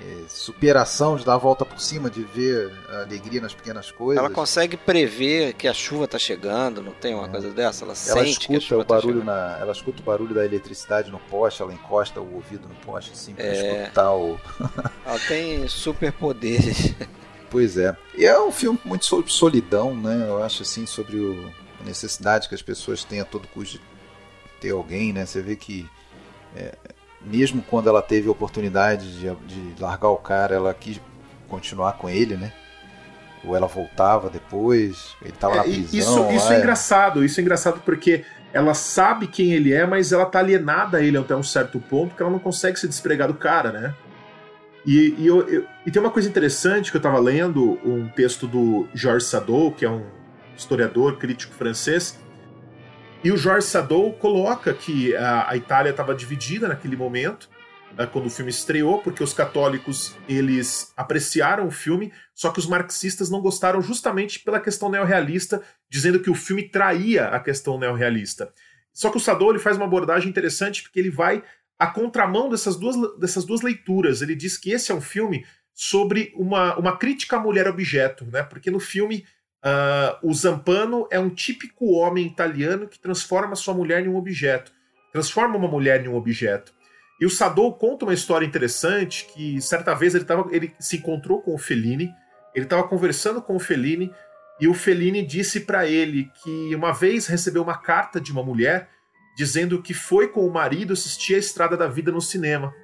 [0.00, 4.24] é, superação, de dar a volta por cima, de ver a alegria nas pequenas coisas.
[4.24, 7.30] Ela consegue prever que a chuva está chegando, não tem uma é.
[7.30, 7.84] coisa dessa?
[7.84, 10.34] Ela, ela sente que a chuva o tá barulho tá na, Ela escuta o barulho
[10.34, 13.82] da eletricidade no poste, ela encosta o ouvido no poste assim para é...
[13.82, 14.40] escutar o.
[15.04, 16.94] ela tem superpoderes.
[17.50, 17.94] Pois é.
[18.16, 20.24] E é um filme muito sobre solidão, né?
[20.28, 23.84] Eu acho assim, sobre o, a necessidade que as pessoas têm a todo custo de
[24.60, 25.26] ter alguém, né?
[25.26, 25.88] Você vê que
[26.54, 26.74] é,
[27.22, 31.00] mesmo quando ela teve a oportunidade de, de largar o cara, ela quis
[31.48, 32.52] continuar com ele, né?
[33.44, 35.88] Ou ela voltava depois, ele estava é, na prisão.
[35.98, 40.12] Isso, isso é, é engraçado, isso é engraçado porque ela sabe quem ele é, mas
[40.12, 43.28] ela tá alienada a ele até um certo ponto que ela não consegue se despregar
[43.28, 43.94] do cara, né?
[44.86, 48.46] E, e, eu, eu, e tem uma coisa interessante que eu estava lendo, um texto
[48.46, 50.04] do Georges Sadot, que é um
[50.56, 52.18] historiador, crítico francês,
[53.22, 57.48] e o Jorge Sadou coloca que a, a Itália estava dividida naquele momento
[57.96, 62.66] né, quando o filme estreou, porque os católicos eles apreciaram o filme, só que os
[62.66, 68.52] marxistas não gostaram justamente pela questão neorrealista, dizendo que o filme traía a questão neorrealista.
[68.92, 71.42] Só que o Sadou ele faz uma abordagem interessante porque ele vai
[71.78, 74.22] à contramão dessas duas, dessas duas leituras.
[74.22, 78.42] Ele diz que esse é um filme sobre uma, uma crítica à mulher objeto, né?
[78.42, 79.24] Porque no filme
[79.64, 84.72] uh, o Zampano é um típico homem italiano que transforma sua mulher em um objeto,
[85.12, 86.72] transforma uma mulher em um objeto.
[87.20, 91.42] E o Sadou conta uma história interessante que certa vez ele, tava, ele se encontrou
[91.42, 92.10] com o Fellini,
[92.54, 94.10] ele estava conversando com o Fellini
[94.60, 98.88] e o Fellini disse para ele que uma vez recebeu uma carta de uma mulher
[99.36, 102.74] dizendo que foi com o marido assistir a Estrada da Vida no cinema.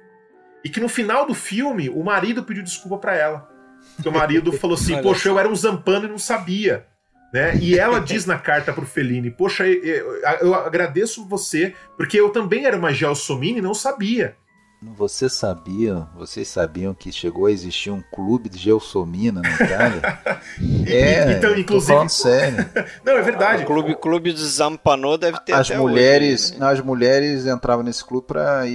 [0.63, 3.56] E que no final do filme o marido pediu desculpa para ela.
[4.01, 6.85] Que o marido falou assim: Poxa, eu era um zampano e não sabia.
[7.33, 7.57] Né?
[7.57, 12.65] E ela diz na carta pro Fellini: Poxa, eu, eu agradeço você, porque eu também
[12.65, 14.35] era uma Gelsomini e não sabia.
[14.79, 20.19] Você sabia, vocês sabiam que chegou a existir um clube de Gelsomina na Itália?
[20.87, 21.93] é, então, inclusive.
[21.93, 22.69] falando sério.
[23.03, 23.63] não, é verdade.
[23.63, 26.67] O clube, clube de Zampanô deve ter as mulheres, hoje, né?
[26.67, 28.67] As mulheres entravam nesse clube para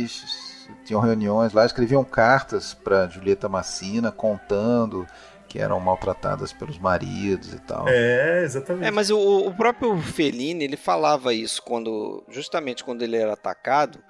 [0.93, 5.07] tinham reuniões lá, escreviam cartas para Julieta Massina contando
[5.49, 7.87] que eram maltratadas pelos maridos e tal.
[7.89, 8.87] É, exatamente.
[8.87, 14.03] É, mas o, o próprio Fellini, ele falava isso quando, justamente quando ele era atacado,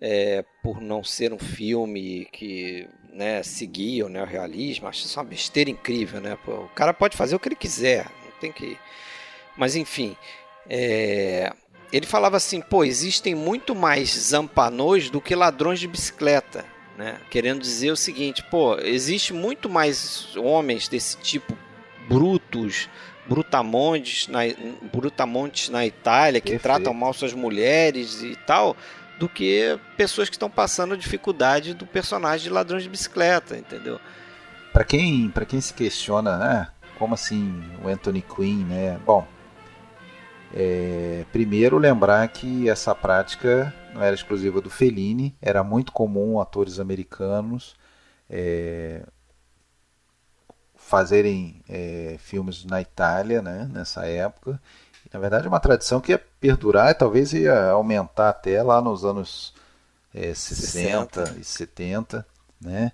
[0.00, 5.70] é, por não ser um filme que né, seguia o neorrealismo, acho isso uma besteira
[5.70, 6.36] incrível, né?
[6.44, 8.76] Pô, o cara pode fazer o que ele quiser, não tem que...
[9.56, 10.16] Mas enfim,
[10.68, 11.52] é,
[11.96, 16.64] ele falava assim, pô, existem muito mais zampanôs do que ladrões de bicicleta.
[16.98, 17.20] Né?
[17.30, 21.56] Querendo dizer o seguinte, pô, existe muito mais homens desse tipo
[22.08, 22.88] brutos,
[23.28, 24.40] brutamontes na,
[24.92, 26.62] brutamontes na Itália que Perfeito.
[26.62, 28.76] tratam mal suas mulheres e tal,
[29.16, 34.00] do que pessoas que estão passando a dificuldade do personagem de ladrões de bicicleta, entendeu?
[34.72, 36.68] Para quem, quem se questiona, né,
[36.98, 38.98] como assim o Anthony Quinn, né?
[39.06, 39.24] Bom,
[40.56, 46.78] é, primeiro lembrar que essa prática não era exclusiva do Fellini, era muito comum atores
[46.78, 47.74] americanos
[48.30, 49.02] é,
[50.76, 54.60] fazerem é, filmes na Itália né, nessa época.
[55.12, 59.04] Na verdade, é uma tradição que ia perdurar e talvez ia aumentar até lá nos
[59.04, 59.54] anos
[60.14, 62.26] é, 60, 60 e 70.
[62.60, 62.92] Né?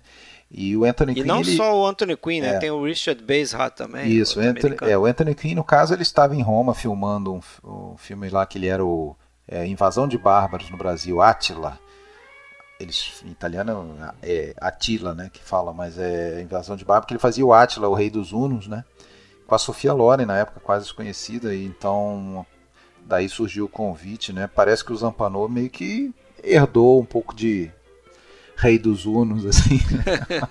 [0.53, 1.25] E o Anthony e Quinn.
[1.25, 1.55] não ele...
[1.55, 2.55] só o Anthony Quinn, né?
[2.55, 2.59] é.
[2.59, 4.11] Tem o Richard Basehart também.
[4.11, 7.41] Isso, o Anthony, é, o Anthony Quinn, no caso, ele estava em Roma filmando um,
[7.63, 9.15] um filme lá que ele era o
[9.47, 11.79] é, Invasão de Bárbaros no Brasil, Attila.
[12.79, 17.19] Eles, em italiano é Attila, né, que fala, mas é Invasão de Bárbaros, que ele
[17.19, 18.83] fazia o Attila, o rei dos Hunos, né,
[19.45, 22.45] com a Sofia Loren, na época quase desconhecida, e então
[23.05, 26.11] daí surgiu o convite, né, parece que o Zampano meio que
[26.43, 27.71] herdou um pouco de
[28.61, 29.79] rei dos Hunos, assim,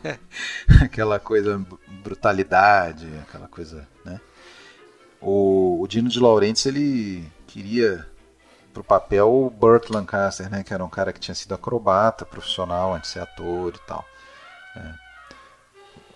[0.82, 1.64] aquela coisa,
[2.02, 4.20] brutalidade, aquela coisa, né.
[5.20, 8.04] O, o Dino de Laurentiis, ele queria
[8.72, 10.64] pro papel o Burt Lancaster, né?
[10.64, 14.04] Que era um cara que tinha sido acrobata profissional antes de ser ator e tal.
[14.74, 14.94] Né.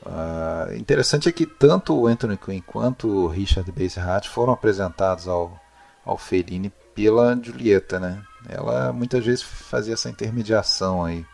[0.06, 5.58] Uh, interessante é que tanto o Anthony Quinn quanto o Richard Basehart foram apresentados ao,
[6.04, 8.22] ao Fellini pela Julieta, né?
[8.48, 11.24] Ela muitas vezes fazia essa intermediação aí.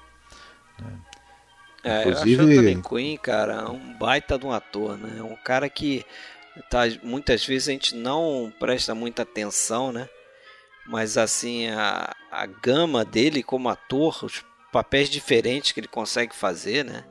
[0.82, 0.98] Né?
[1.82, 2.54] É, Inclusive...
[2.54, 5.22] eu acho Quinn, cara, um baita de um ator, né?
[5.22, 6.04] Um cara que
[6.68, 10.08] tá, muitas vezes a gente não presta muita atenção, né?
[10.90, 16.84] mas assim a, a gama dele como ator, os papéis diferentes que ele consegue fazer,
[16.84, 17.04] né?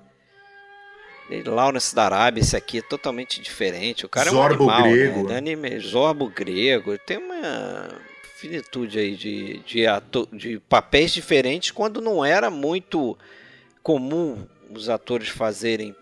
[1.45, 4.03] Lawrence da Arábia, esse aqui é totalmente diferente.
[4.03, 5.30] O cara Zorbo é um animal, grego.
[5.30, 5.38] Né?
[5.38, 6.97] Anime, Zorbo grego.
[6.97, 7.88] Tem uma
[8.36, 13.15] finitude aí de, de, ator, de papéis diferentes quando não era muito
[13.90, 15.96] comum os atores fazerem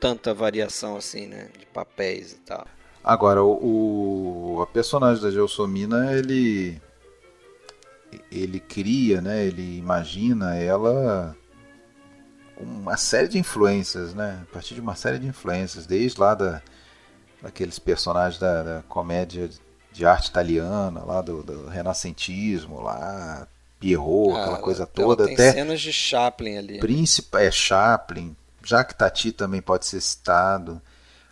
[0.00, 1.48] tanta variação assim, né?
[1.56, 2.66] De papéis e tal.
[3.04, 6.82] Agora, o, o a personagem da Gelsomina, ele
[8.32, 11.36] ele cria, né, ele imagina ela
[12.56, 16.60] uma série de influências, né, a partir de uma série de influências, desde lá da,
[17.40, 19.48] daqueles personagens da, da comédia
[19.92, 23.46] de arte italiana, lá do, do renascentismo, lá
[23.78, 26.80] Pierrot, ah, aquela coisa toda, tem até cenas de Chaplin ali.
[26.80, 30.80] Príncipe é Chaplin, Jacques Tati também pode ser citado.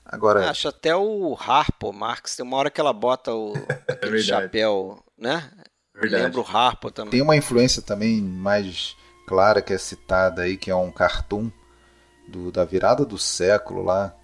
[0.04, 3.52] Agora, acho até o Harpo Marx, tem uma hora que ela bota o
[3.88, 5.50] aquele é chapéu, né?
[5.92, 6.22] Verdade.
[6.22, 7.10] Lembra o Harpo também.
[7.10, 11.50] Tem uma influência também mais clara que é citada aí, que é um cartoon
[12.28, 14.14] do, da virada do século lá.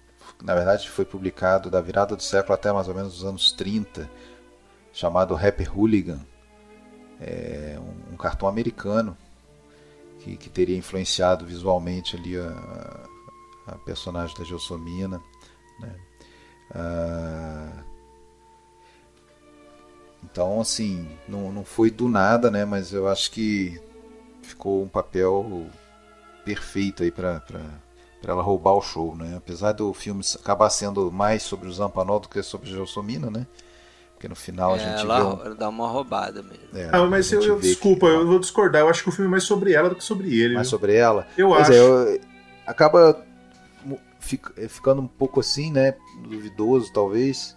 [0.41, 4.09] Na verdade, foi publicado da virada do século até mais ou menos os anos 30,
[4.93, 6.19] chamado Happy Hooligan.
[7.21, 7.77] É
[8.11, 9.17] um, cartão americano
[10.19, 13.09] que, que teria influenciado visualmente ali a,
[13.67, 15.21] a personagem da Gelsomina.
[15.79, 15.95] Né?
[16.71, 17.83] Ah,
[20.23, 22.63] então, assim, não, não foi do nada, né?
[22.63, 23.79] Mas eu acho que
[24.41, 25.67] ficou um papel
[26.45, 27.41] perfeito aí para
[28.25, 29.35] ela roubar o show, né?
[29.35, 33.45] Apesar do filme acabar sendo mais sobre o Zampanol do que sobre Gelsomina, né?
[34.23, 35.55] Porque no final é, a gente ela vê um...
[35.55, 36.63] dá uma roubada mesmo.
[36.73, 38.13] É, ah, mas eu, eu desculpa, que...
[38.13, 38.81] eu vou discordar.
[38.81, 40.53] Eu acho que o filme é mais sobre ela do que sobre ele.
[40.53, 40.77] Mais viu?
[40.77, 41.27] sobre ela?
[41.37, 41.73] Eu pois acho.
[41.73, 42.21] É, eu...
[42.65, 43.21] acaba
[44.21, 45.95] ficando um pouco assim, né?
[46.25, 47.53] Duvidoso, talvez.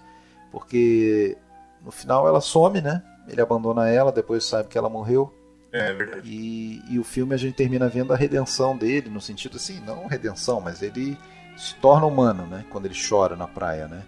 [0.51, 1.39] Porque
[1.85, 3.01] no final ela some, né?
[3.29, 5.33] Ele abandona ela, depois sabe que ela morreu.
[5.73, 6.29] É, é verdade.
[6.29, 10.09] E, e o filme a gente termina vendo a redenção dele, no sentido assim, não
[10.09, 11.17] redenção, mas ele
[11.57, 12.65] se torna humano, né?
[12.71, 14.03] Quando ele chora na praia, né?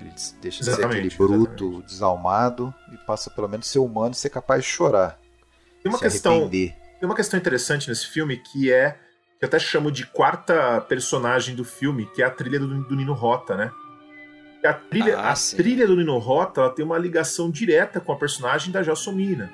[0.00, 1.86] Ele deixa de ser aquele bruto, exatamente.
[1.86, 5.18] desalmado e passa pelo menos a ser humano e ser capaz de chorar.
[5.82, 6.76] Tem uma questão, arrepender.
[6.98, 8.98] tem uma questão interessante nesse filme que é
[9.38, 12.96] que eu até chamo de quarta personagem do filme, que é a trilha do, do
[12.96, 13.70] Nino Rota, né?
[14.64, 18.16] A trilha, ah, a trilha do Nino Rota ela tem uma ligação direta com a
[18.16, 19.50] personagem da Gelsomina.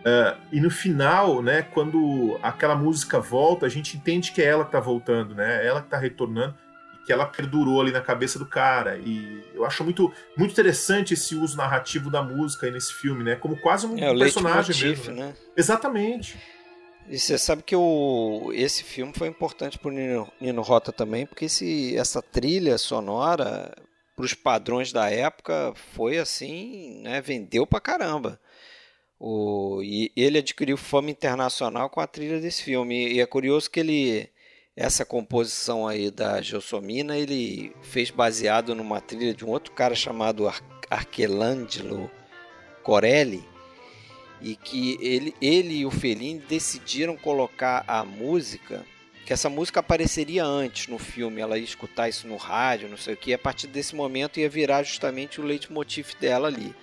[0.00, 4.64] Uh, e no final, né, quando aquela música volta, a gente entende que é ela
[4.64, 5.66] que tá voltando, né?
[5.66, 6.54] Ela que tá retornando
[7.04, 8.98] que ela perdurou ali na cabeça do cara.
[8.98, 13.36] E eu acho muito, muito interessante esse uso narrativo da música aí nesse filme, né?
[13.36, 15.14] Como quase um é, personagem mesmo.
[15.14, 15.26] Né?
[15.26, 15.34] né?
[15.56, 16.36] Exatamente.
[17.08, 21.26] E você sabe que o, esse filme foi importante para o Nino, Nino Rota também,
[21.26, 23.74] porque esse, essa trilha sonora,
[24.16, 27.20] para os padrões da época, foi assim, né?
[27.20, 28.40] Vendeu pra caramba.
[29.18, 33.12] O, e ele adquiriu fama internacional com a trilha desse filme.
[33.12, 34.30] E é curioso que ele
[34.76, 40.48] essa composição aí da Gelsomina ele fez baseado numa trilha de um outro cara chamado
[40.48, 40.60] Ar
[42.82, 43.44] Corelli
[44.40, 48.84] e que ele, ele e o Fellini decidiram colocar a música
[49.24, 53.14] que essa música apareceria antes no filme, ela ia escutar isso no rádio, não sei
[53.14, 56.74] o que, a partir desse momento ia virar justamente o leitmotiv dela ali.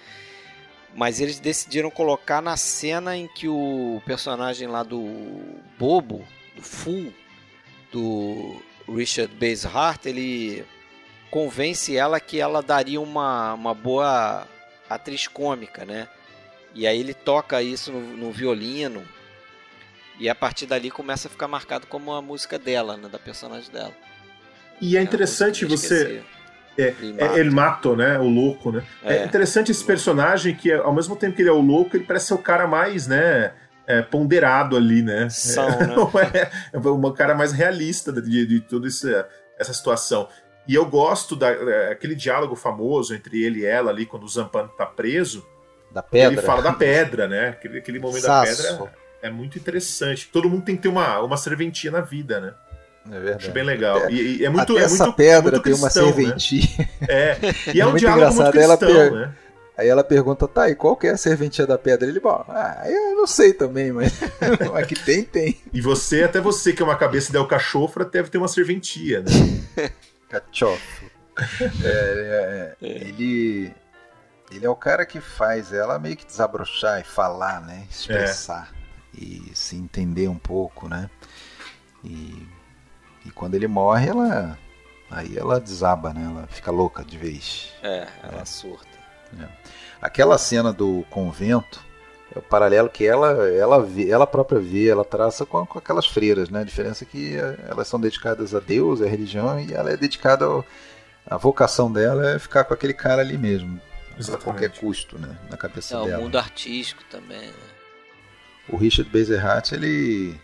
[0.95, 5.05] Mas eles decidiram colocar na cena em que o personagem lá do
[5.77, 6.25] Bobo,
[6.55, 7.13] do Full,
[7.91, 10.65] do Richard Basehart, ele
[11.29, 14.47] convence ela que ela daria uma, uma boa
[14.89, 16.07] atriz cômica, né?
[16.73, 19.03] E aí ele toca isso no, no violino
[20.19, 23.71] e a partir dali começa a ficar marcado como a música dela, né, da personagem
[23.71, 23.93] dela.
[24.79, 26.21] E é, é interessante você
[26.77, 28.17] é, é El Mato, né?
[28.19, 28.83] O louco, né?
[29.03, 32.05] É, é interessante esse personagem que, ao mesmo tempo que ele é o louco, ele
[32.05, 33.51] parece ser o cara mais, né?
[33.91, 35.27] É, ponderado ali, né?
[35.29, 35.67] São,
[36.17, 36.51] é, né?
[36.73, 40.29] é, é uma cara mais realista de, de toda essa, situação.
[40.67, 44.67] E eu gosto daquele é, diálogo famoso entre ele e ela ali, quando o Zampan
[44.77, 45.45] tá preso.
[45.91, 46.39] Da pedra.
[46.39, 47.49] Ele fala da pedra, né?
[47.49, 48.63] Aquele, aquele momento Saço.
[48.63, 50.29] da pedra é, é, muito interessante.
[50.31, 52.53] Todo mundo tem que ter uma, uma serventia na vida, né?
[53.07, 53.45] É verdade.
[53.45, 54.09] Acho bem legal.
[54.09, 56.61] E, e é muito, Até é essa muito, pedra muito tem cristão, uma serventia.
[56.77, 57.07] Né?
[57.09, 57.37] É.
[57.73, 59.11] E é, um diálogo muito cristão, ela per...
[59.11, 59.33] né?
[59.81, 62.07] Aí ela pergunta, tá, e qual que é a serventia da pedra?
[62.07, 64.13] Ele, bom, ah, eu não sei também, mas
[64.75, 65.59] aqui tem, tem.
[65.73, 69.91] E você, até você que é uma cabeça de alcachofra, deve ter uma serventia, né?
[70.29, 71.09] Cachofo.
[71.83, 73.73] É, é, é, ele,
[74.51, 77.87] ele é o cara que faz ela meio que desabrochar e falar, né?
[77.89, 78.71] Expressar
[79.17, 79.19] é.
[79.19, 81.09] e se entender um pouco, né?
[82.03, 82.47] E,
[83.25, 84.59] e quando ele morre, ela
[85.09, 86.23] aí ela desaba, né?
[86.23, 87.73] Ela fica louca de vez.
[87.81, 88.45] É, ela é.
[88.45, 88.90] surta.
[89.39, 89.47] É.
[90.01, 91.83] Aquela cena do convento
[92.35, 96.07] é o paralelo que ela ela vê, ela própria vê, ela traça com, com aquelas
[96.07, 96.61] freiras, né?
[96.61, 99.97] A diferença é que é, elas são dedicadas a Deus, à religião, e ela é
[99.97, 100.65] dedicada ao,
[101.25, 103.79] a vocação dela é ficar com aquele cara ali mesmo,
[104.33, 105.37] a qualquer custo, né?
[105.49, 106.11] Na cabeça é, dela.
[106.13, 107.47] É o mundo artístico também.
[107.47, 107.53] Né?
[108.69, 110.39] O Richard Bezerrat, ele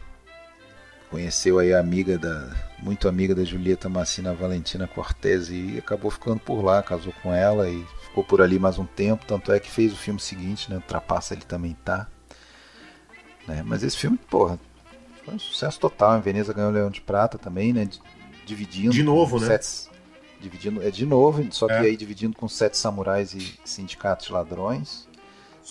[1.10, 2.50] conheceu aí a amiga da
[2.80, 7.70] muito amiga da Julieta Massina Valentina Cortez e acabou ficando por lá, casou com ela
[7.70, 7.84] e
[8.18, 10.82] ficou por ali mais um tempo, tanto é que fez o filme seguinte, né?
[10.88, 12.08] Trapaça ele também tá.
[13.48, 13.62] Né?
[13.64, 14.60] Mas esse filme, porra,
[15.24, 16.18] foi um sucesso total.
[16.18, 17.88] Em Veneza ganhou o Leão de Prata também, né?
[18.46, 18.92] Dividindo.
[18.92, 19.46] De novo, né?
[19.46, 19.92] Sete,
[20.40, 21.80] dividindo, é de novo, só que é.
[21.82, 25.08] aí dividindo com Sete Samurais e Sindicatos de Ladrões.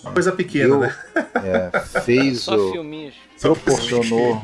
[0.03, 0.97] Uma coisa pequena, Deu, né?
[1.35, 2.71] É, fez Só o.
[2.71, 3.15] Filminhos.
[3.41, 4.41] Proporcionou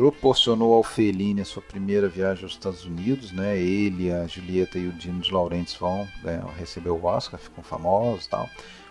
[0.00, 3.58] proporcionou ao Fellini a sua primeira viagem aos Estados Unidos, né?
[3.58, 8.26] Ele, a Julieta e o Dino de Laurentiis vão né, receber o Oscar, ficam famosos,
[8.26, 8.48] tal.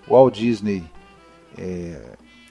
[0.07, 0.83] O Walt Disney,
[1.57, 1.99] é...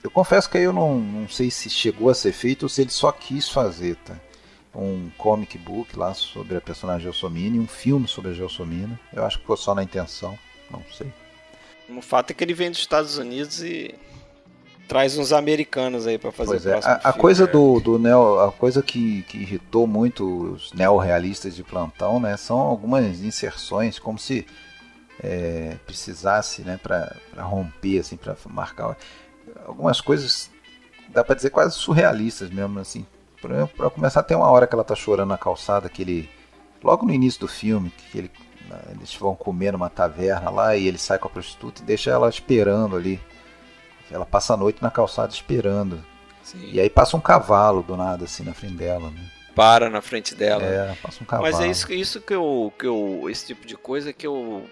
[0.03, 2.89] eu confesso que eu não, não sei se chegou a ser feito ou se ele
[2.89, 4.17] só quis fazer, tá?
[4.75, 8.99] Um comic book lá sobre a personagem Gelsomina e um filme sobre a Gelsomina.
[9.13, 10.37] Eu acho que foi só na intenção,
[10.69, 11.13] não sei.
[11.87, 13.95] O fato é que ele vem dos Estados Unidos e
[14.89, 16.71] Traz uns americanos aí para fazer pois o é.
[16.73, 17.19] próximo A, a filme.
[17.19, 22.35] coisa do, do neo, a coisa que, que irritou muito os neorrealistas de plantão, né,
[22.35, 24.45] são algumas inserções como se
[25.23, 28.97] é, precisasse, né, para romper assim, para marcar
[29.65, 30.49] algumas coisas
[31.11, 33.05] dá para dizer quase surrealistas mesmo assim.
[33.41, 36.29] Para começar, tem uma hora que ela tá chorando na calçada, que ele
[36.83, 38.31] logo no início do filme, que ele,
[38.95, 42.29] eles vão comer numa taverna lá e ele sai com a prostituta e deixa ela
[42.29, 43.19] esperando ali.
[44.11, 46.03] Ela passa a noite na calçada esperando.
[46.43, 46.69] Sim.
[46.71, 49.09] E aí passa um cavalo do nada assim na frente dela.
[49.11, 49.21] Né?
[49.55, 50.63] Para na frente dela.
[50.63, 51.47] É, passa um cavalo.
[51.51, 53.27] Mas é isso, isso que, eu, que eu.
[53.29, 54.63] Esse tipo de coisa que eu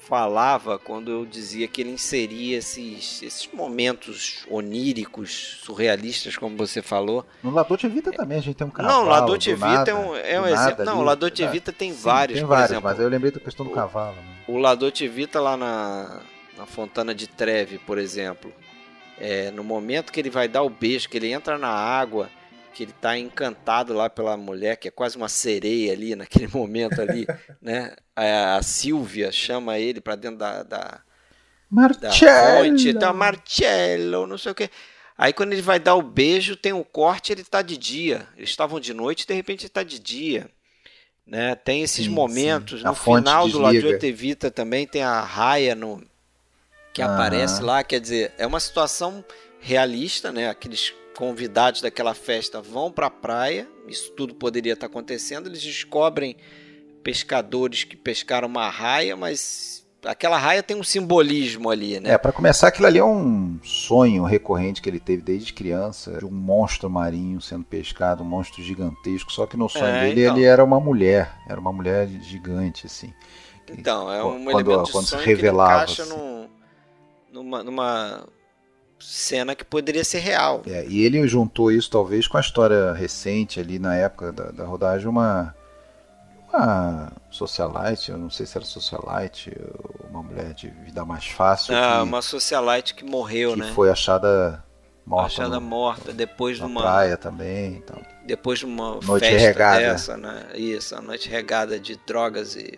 [0.00, 7.24] falava quando eu dizia que ele inseria esses, esses momentos oníricos, surrealistas, como você falou.
[7.42, 8.94] No Lador de Vita também a gente tem um cavalo.
[8.94, 10.84] Não, o Lador de Vita nada, é um, é um exemplo.
[10.84, 11.00] Não, ali.
[11.00, 12.90] o Lador de Ah, Vita tem sim, vários, tem vários, exemplo.
[12.90, 14.16] mas eu lembrei da questão do o- cavalo.
[14.16, 14.34] Né?
[14.46, 16.20] O Lador de Vita lá na,
[16.56, 18.52] na Fontana de Treve, por exemplo.
[19.18, 22.28] É, no momento que ele vai dar o beijo, que ele entra na água,
[22.72, 27.00] que ele tá encantado lá pela mulher, que é quase uma sereia ali naquele momento
[27.00, 27.26] ali,
[27.62, 27.94] né?
[28.14, 31.00] A, a Silvia chama ele pra dentro da, da,
[32.00, 34.68] da fonte, então Marcello, não sei o que.
[35.16, 38.26] Aí quando ele vai dar o beijo, tem o corte, ele tá de dia.
[38.36, 40.50] Eles estavam de noite, de repente ele tá de dia.
[41.24, 41.54] Né?
[41.54, 42.80] Tem esses Sim, momentos.
[42.80, 42.86] sim.
[42.86, 43.86] No final do desliga.
[43.86, 46.04] Ladiote Vita também tem a raia no,
[46.94, 47.84] que aparece lá.
[47.84, 49.22] Quer dizer, é uma situação
[49.60, 50.48] realista, né?
[50.48, 55.48] Aqueles convidados daquela festa vão pra praia, isso tudo poderia estar acontecendo.
[55.48, 56.36] Eles descobrem
[57.02, 62.10] pescadores que pescaram uma raia, mas aquela raia tem um simbolismo ali, né?
[62.12, 66.24] É, pra começar, aquilo ali é um sonho recorrente que ele teve desde criança, de
[66.24, 70.36] um monstro marinho sendo pescado, um monstro gigantesco, só que no sonho É, dele então.
[70.36, 73.12] ele era uma mulher, era uma mulher gigante, assim.
[73.70, 76.22] Então, é um Quando- elemento de quando se sonho revelava, que ele encaixa assim.
[76.22, 76.48] num-
[77.34, 78.26] numa, numa
[78.98, 80.62] cena que poderia ser real.
[80.66, 84.64] É, e ele juntou isso talvez com a história recente ali na época da, da
[84.64, 85.54] rodagem, uma,
[86.52, 89.52] uma socialite, eu não sei se era socialite,
[90.08, 93.72] uma mulher de vida mais fácil, Ah, que, uma socialite que morreu, que né?
[93.74, 94.62] foi achada
[95.04, 97.74] morta Achada no- morta depois de uma praia também.
[97.76, 98.00] Então.
[98.24, 99.80] depois de uma Noite festa regada.
[99.80, 100.46] dessa, né?
[100.54, 102.72] Isso, a noite regada de drogas e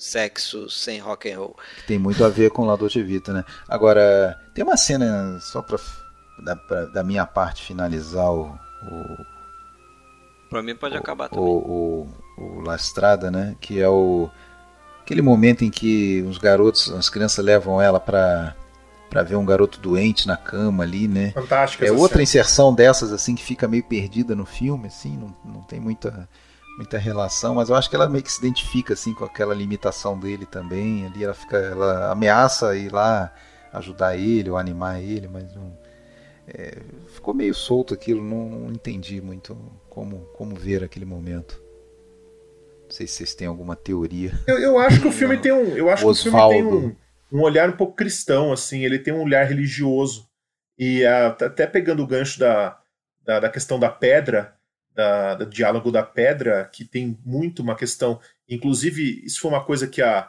[0.00, 1.56] sexo sem rock and roll.
[1.76, 3.44] que tem muito a ver com o Lador de Vita, né?
[3.68, 5.78] Agora, tem uma cena, só pra,
[6.44, 9.16] da, pra- da minha parte finalizar o, o,
[10.48, 11.44] Pra mim pode acabar o, também.
[11.44, 12.08] o,
[12.38, 13.54] o La Estrada, né?
[13.60, 14.28] Que é o
[15.02, 18.54] aquele momento em que os garotos, as crianças levam ela pra,
[19.10, 21.32] pra ver um garoto doente na cama ali, né?
[21.32, 22.22] Fantástica É outra cena.
[22.22, 26.28] inserção dessas assim que fica meio perdida no filme, assim, não, não tem muita
[26.76, 30.18] muita relação, mas eu acho que ela meio que se identifica assim com aquela limitação
[30.18, 31.06] dele também.
[31.06, 33.32] Ali ela fica, ela ameaça ir lá
[33.72, 35.78] ajudar ele ou animar ele, mas não,
[36.48, 36.78] é,
[37.08, 39.56] ficou meio solto aquilo, não, não entendi muito
[39.88, 41.62] como como ver aquele momento.
[42.84, 44.32] Não sei se vocês têm alguma teoria.
[44.48, 45.76] Eu, eu acho que o filme tem um.
[45.76, 46.96] Eu acho que o filme tem um, Osvaldo.
[47.32, 50.28] um olhar um pouco cristão, assim, ele tem um olhar religioso.
[50.76, 52.80] E ah, tá até pegando o gancho da,
[53.24, 54.56] da, da questão da pedra,
[54.94, 58.20] da, do diálogo da pedra, que tem muito uma questão.
[58.48, 60.28] Inclusive, isso foi uma coisa que a,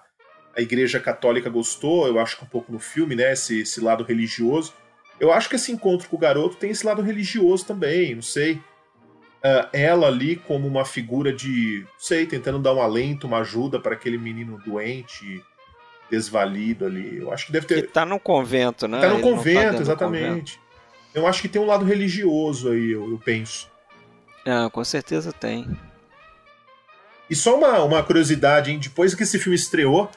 [0.55, 3.33] a Igreja Católica gostou, eu acho que um pouco no filme, né?
[3.33, 4.73] Esse, esse lado religioso.
[5.19, 8.59] Eu acho que esse encontro com o garoto tem esse lado religioso também, não sei.
[9.43, 13.79] Ah, ela ali como uma figura de, não sei, tentando dar um alento, uma ajuda
[13.79, 15.43] para aquele menino doente,
[16.09, 17.17] desvalido ali.
[17.17, 17.87] Eu acho que deve Que ter.
[17.89, 18.99] tá no convento, né?
[18.99, 20.59] Tá no Ele não convento, do exatamente.
[21.13, 23.70] Eu acho que tem um lado religioso aí, eu, eu penso.
[24.45, 25.67] Ah, com certeza tem.
[27.29, 28.79] E só uma, uma curiosidade, hein?
[28.79, 30.09] Depois que esse filme estreou,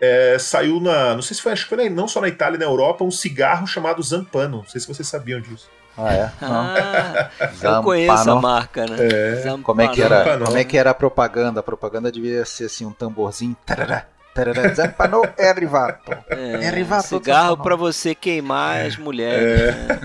[0.00, 1.14] é, saiu na.
[1.14, 3.02] Não sei se foi, acho que foi na- não só na Itália e na Europa,
[3.04, 4.58] um cigarro chamado Zampano.
[4.58, 5.68] Não sei se vocês sabiam disso.
[5.98, 6.32] Ah, é?
[6.40, 6.52] Não.
[6.54, 7.82] Ah, eu Zampano.
[7.82, 8.96] conheço a marca, né?
[9.00, 9.58] É.
[9.62, 10.18] Como é que era?
[10.18, 10.44] Zampano.
[10.46, 11.60] Como é que era a propaganda?
[11.60, 13.56] A propaganda devia ser assim um tamborzinho.
[13.66, 16.10] Tarará, tarará, Zampano é arrivato.
[16.30, 19.74] É, É arrivato cigarro pra você queimar as mulheres.
[19.74, 20.00] né?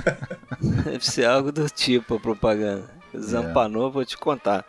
[0.91, 2.96] Deve ser algo do tipo a propaganda.
[3.19, 4.65] Zampanou, vou te contar.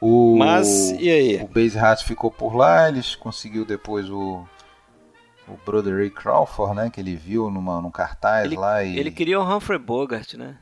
[0.00, 1.42] O, Mas, e aí?
[1.42, 4.46] o Base Hat ficou por lá, eles conseguiu depois o
[5.48, 9.38] o Broderick Crawford, né, que ele viu numa, num cartaz Ele- lá e Ele queria
[9.40, 10.56] o Humphrey Bogart, né?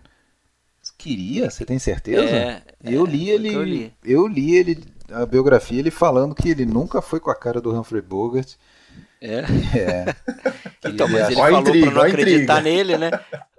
[0.99, 2.23] queria, você tem certeza?
[2.23, 3.93] É, eu é, li ele, eu li.
[4.05, 7.73] eu li ele a biografia ele falando que ele nunca foi com a cara do
[7.73, 8.55] Humphrey Bogart.
[9.27, 9.79] É.
[9.79, 10.15] É.
[10.87, 12.61] Então, mas ele Ó a falou intriga, pra não a acreditar intriga.
[12.61, 13.11] nele, né?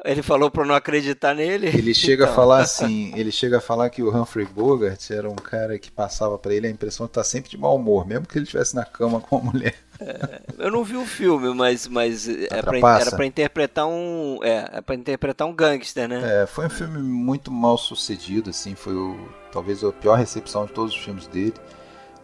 [0.05, 1.67] Ele falou pra não acreditar nele.
[1.67, 2.35] Ele chega a Então.
[2.35, 6.37] falar assim, ele chega a falar que o Humphrey Bogart era um cara que passava
[6.37, 8.85] pra ele a impressão de estar sempre de mau humor, mesmo que ele estivesse na
[8.85, 9.73] cama com a mulher.
[9.99, 14.69] É, eu não vi o filme, mas, mas é pra, era para interpretar um, é,
[14.73, 16.43] é para interpretar um gangster, né?
[16.43, 19.17] É, foi um filme muito mal sucedido, assim, foi o,
[19.51, 21.53] talvez a pior recepção de todos os filmes dele,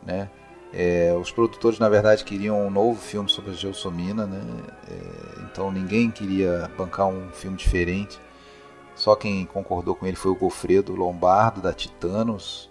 [0.05, 0.29] né?
[0.73, 4.41] É, os produtores, na verdade, queriam um novo filme sobre a Gelsomina, né?
[4.89, 8.19] É, então ninguém queria bancar um filme diferente.
[8.95, 12.69] Só quem concordou com ele foi o Gofredo Lombardo, da Titanos,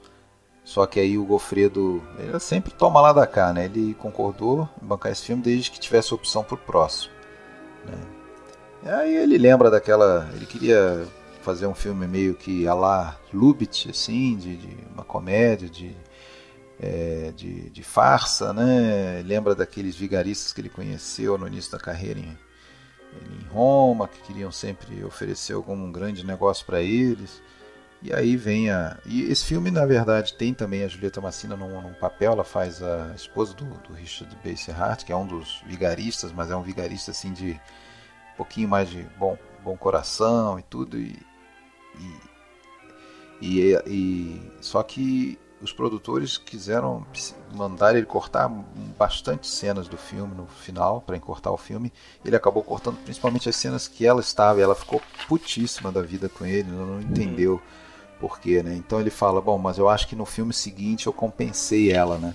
[0.64, 3.64] só que aí o Gofredo ele sempre toma lá da cá, né?
[3.64, 7.12] Ele concordou em bancar esse filme desde que tivesse opção pro próximo.
[7.84, 7.98] Né?
[8.84, 10.30] E aí ele lembra daquela.
[10.32, 11.06] Ele queria
[11.42, 15.96] fazer um filme meio que a la Lubitsch, assim, de, de uma comédia, de,
[16.80, 19.22] é, de, de, farsa, né?
[19.24, 22.38] Lembra daqueles vigaristas que ele conheceu no início da carreira em,
[23.12, 27.42] em Roma, que queriam sempre oferecer algum grande negócio para eles.
[28.02, 28.96] E aí vem a.
[29.04, 32.32] E esse filme, na verdade, tem também a Julieta Massina num, num papel.
[32.32, 36.56] Ela faz a esposa do, do Richard Basehart, que é um dos vigaristas, mas é
[36.56, 37.60] um vigarista assim de
[38.32, 40.96] um pouquinho mais de bom, bom coração e tudo.
[40.96, 41.14] E,
[43.42, 47.06] e, e, e só que os produtores quiseram
[47.54, 48.48] mandar ele cortar
[48.98, 51.92] bastante cenas do filme no final para encurtar o filme.
[52.24, 54.58] Ele acabou cortando principalmente as cenas que ela estava.
[54.58, 57.54] E ela ficou putíssima da vida com ele, não entendeu.
[57.54, 58.74] Uhum porquê, né?
[58.74, 62.34] Então ele fala, bom, mas eu acho que no filme seguinte eu compensei ela, né?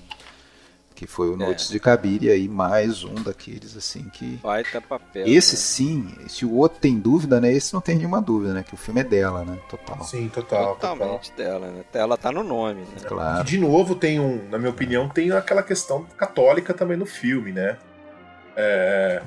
[0.96, 1.74] Que foi o Noites é.
[1.74, 4.38] de Cabir, e aí mais um daqueles assim que.
[4.38, 5.28] Baita papel.
[5.28, 5.60] Esse né?
[5.62, 7.52] sim, se o outro tem dúvida, né?
[7.52, 8.64] Esse não tem nenhuma dúvida, né?
[8.64, 9.60] Que o filme é dela, né?
[9.70, 10.02] Total.
[10.06, 10.76] Sim, total.
[10.76, 11.46] Totalmente total.
[11.46, 11.84] dela, né?
[11.94, 12.96] Ela tá no nome, né?
[13.06, 13.44] Claro.
[13.44, 17.78] de novo tem um, na minha opinião, tem aquela questão católica também no filme, né?
[18.56, 19.22] É,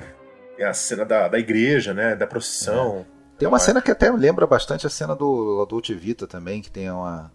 [0.57, 2.15] é a cena da, da igreja, né?
[2.15, 3.05] Da procissão.
[3.15, 3.19] É.
[3.37, 6.89] Tem uma cena que até lembra bastante a cena do Adult Vita também, que tem
[6.89, 7.31] uma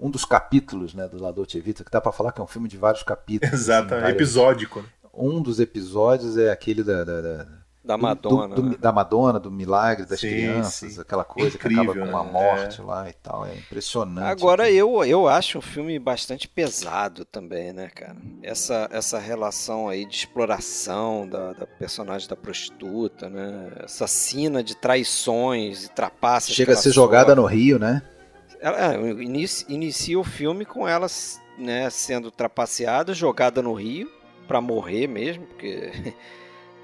[0.00, 2.68] um dos capítulos, né, do Adult Vita, que dá para falar que é um filme
[2.68, 3.52] de vários capítulos.
[3.60, 4.84] Exato, assim, episódico.
[5.12, 7.46] Um dos episódios é aquele da, da, da
[7.82, 8.54] da Madonna.
[8.54, 8.76] Do, do, né?
[8.78, 11.00] Da Madonna, do milagre das sim, crianças, sim.
[11.00, 12.32] aquela coisa Incrível, que acaba com uma né?
[12.32, 12.84] morte é.
[12.84, 13.46] lá e tal.
[13.46, 14.26] É impressionante.
[14.26, 18.16] Agora eu, eu acho um filme bastante pesado também, né, cara?
[18.42, 23.72] Essa, essa relação aí de exploração da, da personagem da prostituta, né?
[23.82, 26.54] Essa cena de traições e trapaças.
[26.54, 28.02] Chega a ser jogada no rio, né?
[28.60, 34.10] Ela, é, inicia, inicia o filme com elas né, sendo trapaceada, jogada no rio
[34.46, 35.92] para morrer mesmo, porque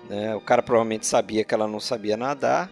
[0.08, 0.34] Né?
[0.34, 2.70] O cara provavelmente sabia que ela não sabia nadar.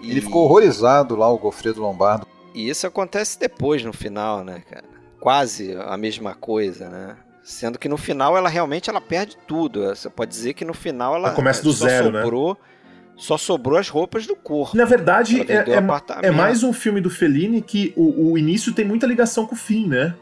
[0.00, 0.10] E...
[0.10, 2.26] Ele ficou horrorizado lá, o Gofredo Lombardo.
[2.54, 4.84] E isso acontece depois, no final, né, cara?
[5.18, 7.16] Quase a mesma coisa, né?
[7.42, 9.86] Sendo que no final ela realmente ela perde tudo.
[9.86, 12.22] Você pode dizer que no final ela, ela começa do zero, né?
[12.22, 12.56] sobrou, né?
[13.16, 14.76] Só sobrou as roupas do corpo.
[14.76, 18.84] Na verdade, é, é, é, mais um filme do Fellini que o, o início tem
[18.84, 20.14] muita ligação com o fim, né?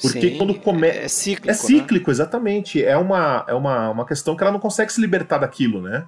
[0.00, 0.98] Porque Sim, quando começa.
[0.98, 1.50] É cíclico.
[1.50, 2.12] É cíclico, né?
[2.12, 2.84] exatamente.
[2.84, 6.04] É, uma, é uma, uma questão que ela não consegue se libertar daquilo, né?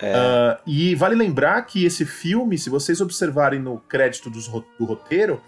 [0.00, 0.12] É.
[0.12, 5.40] Uh, e vale lembrar que esse filme, se vocês observarem no crédito dos, do roteiro,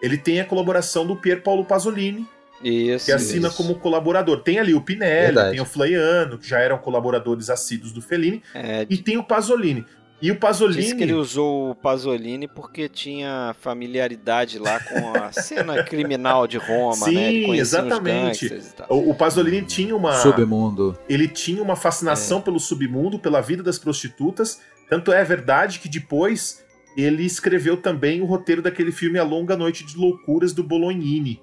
[0.00, 2.26] ele tem a colaboração do Pier Paolo Pasolini,
[2.62, 3.56] isso, que assina isso.
[3.56, 4.42] como colaborador.
[4.42, 5.50] Tem ali o Pinelli, Verdade.
[5.52, 9.84] tem o Flaiano, que já eram colaboradores assíduos do Fellini, é, e tem o Pasolini.
[10.22, 10.80] E o Pasolini.
[10.80, 16.58] Disse que ele usou o Pasolini porque tinha familiaridade lá com a cena criminal de
[16.58, 17.30] Roma, Sim, né?
[17.30, 18.60] Sim, exatamente.
[18.88, 20.12] O, o, Pasolini tinha uma.
[20.12, 20.96] Submundo.
[21.08, 22.42] Ele tinha uma fascinação é.
[22.42, 24.60] pelo submundo, pela vida das prostitutas.
[24.88, 26.64] Tanto é verdade que depois
[26.96, 31.40] ele escreveu também o roteiro daquele filme A Longa Noite de Loucuras do Bolognini.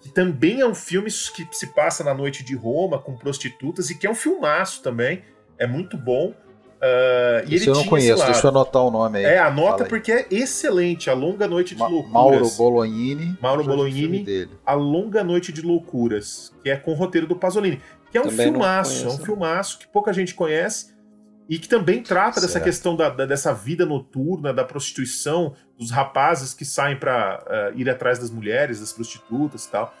[0.00, 3.98] Que também é um filme que se passa na noite de Roma com prostitutas e
[3.98, 5.22] que é um filmaço também.
[5.58, 6.32] É muito bom.
[6.78, 9.24] Uh, e Isso eu não conheço, deixa eu anotar o nome aí.
[9.24, 11.10] É, anota porque é excelente.
[11.10, 12.12] A Longa Noite de Ma Loucuras.
[12.12, 13.36] Mauro Bolognini.
[13.42, 14.48] Mauro Bolognini.
[14.64, 17.80] A Longa Noite de Loucuras, que é com o roteiro do Pasolini.
[18.12, 20.96] Que é um também filmaço, é um filmaço que pouca gente conhece
[21.48, 26.52] e que também trata dessa questão da, da, dessa vida noturna, da prostituição, dos rapazes
[26.52, 29.94] que saem para uh, eh, ir atrás das mulheres, das prostitutas e tal.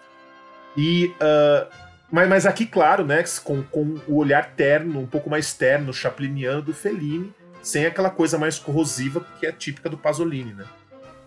[0.76, 5.52] E uh, mas, mas aqui, claro, né, com, com o olhar terno, um pouco mais
[5.52, 10.64] terno, chapliniano do Fellini, sem aquela coisa mais corrosiva que é típica do Pasolini, né?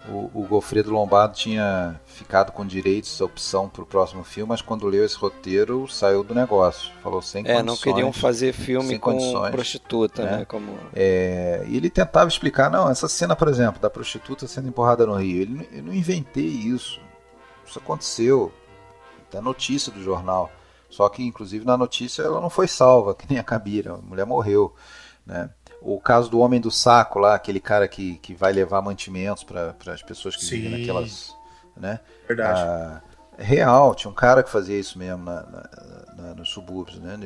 [0.10, 4.88] O, o Gofredo Lombardo tinha ficado com direitos, opção para o próximo filme, mas quando
[4.88, 6.92] leu esse roteiro saiu do negócio.
[7.04, 7.60] Falou sem é, condições.
[7.60, 9.16] É, não queriam fazer filme com
[9.52, 10.38] prostituta, né?
[10.38, 10.46] né?
[10.46, 10.76] Como...
[10.96, 15.16] É, e ele tentava explicar, não, essa cena, por exemplo, da prostituta sendo empurrada no
[15.16, 17.00] rio, ele, eu não inventei isso.
[17.66, 18.52] Isso aconteceu.
[19.34, 20.52] A notícia do jornal.
[20.90, 24.26] Só que, inclusive, na notícia ela não foi salva, que nem a Kabira, a mulher
[24.26, 24.76] morreu.
[25.26, 25.50] Né?
[25.82, 29.76] O caso do homem do saco lá, aquele cara que, que vai levar mantimentos para
[29.88, 30.62] as pessoas que Sim.
[30.62, 31.36] vivem naquelas.
[31.76, 32.00] Né?
[32.28, 32.60] Verdade.
[32.60, 33.02] Ah,
[33.38, 35.70] Real, tinha um cara que fazia isso mesmo na, na,
[36.16, 37.18] na, nos subúrbios, né?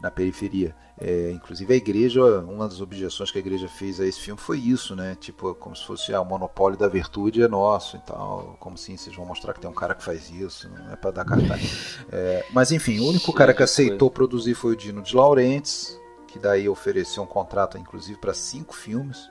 [0.00, 0.74] na periferia.
[1.00, 4.58] É, inclusive a igreja, uma das objeções que a igreja fez a esse filme foi
[4.58, 5.16] isso, né?
[5.20, 8.56] Tipo, como se fosse ah, o monopólio da virtude é nosso e tal.
[8.58, 11.10] Como assim vocês vão mostrar que tem um cara que faz isso, não é para
[11.10, 11.98] dar cartaz.
[12.10, 15.98] É, mas enfim, o único cara que aceitou produzir foi o Dino de Laurentiis,
[16.28, 19.28] que daí ofereceu um contrato, inclusive, para cinco filmes,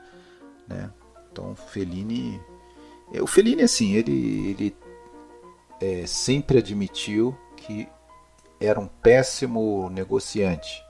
[0.67, 0.91] né?
[1.31, 2.41] Então, Fellini,
[3.13, 4.75] é, o Fellini assim, ele, ele
[5.79, 7.87] é, sempre admitiu que
[8.59, 10.83] era um péssimo negociante,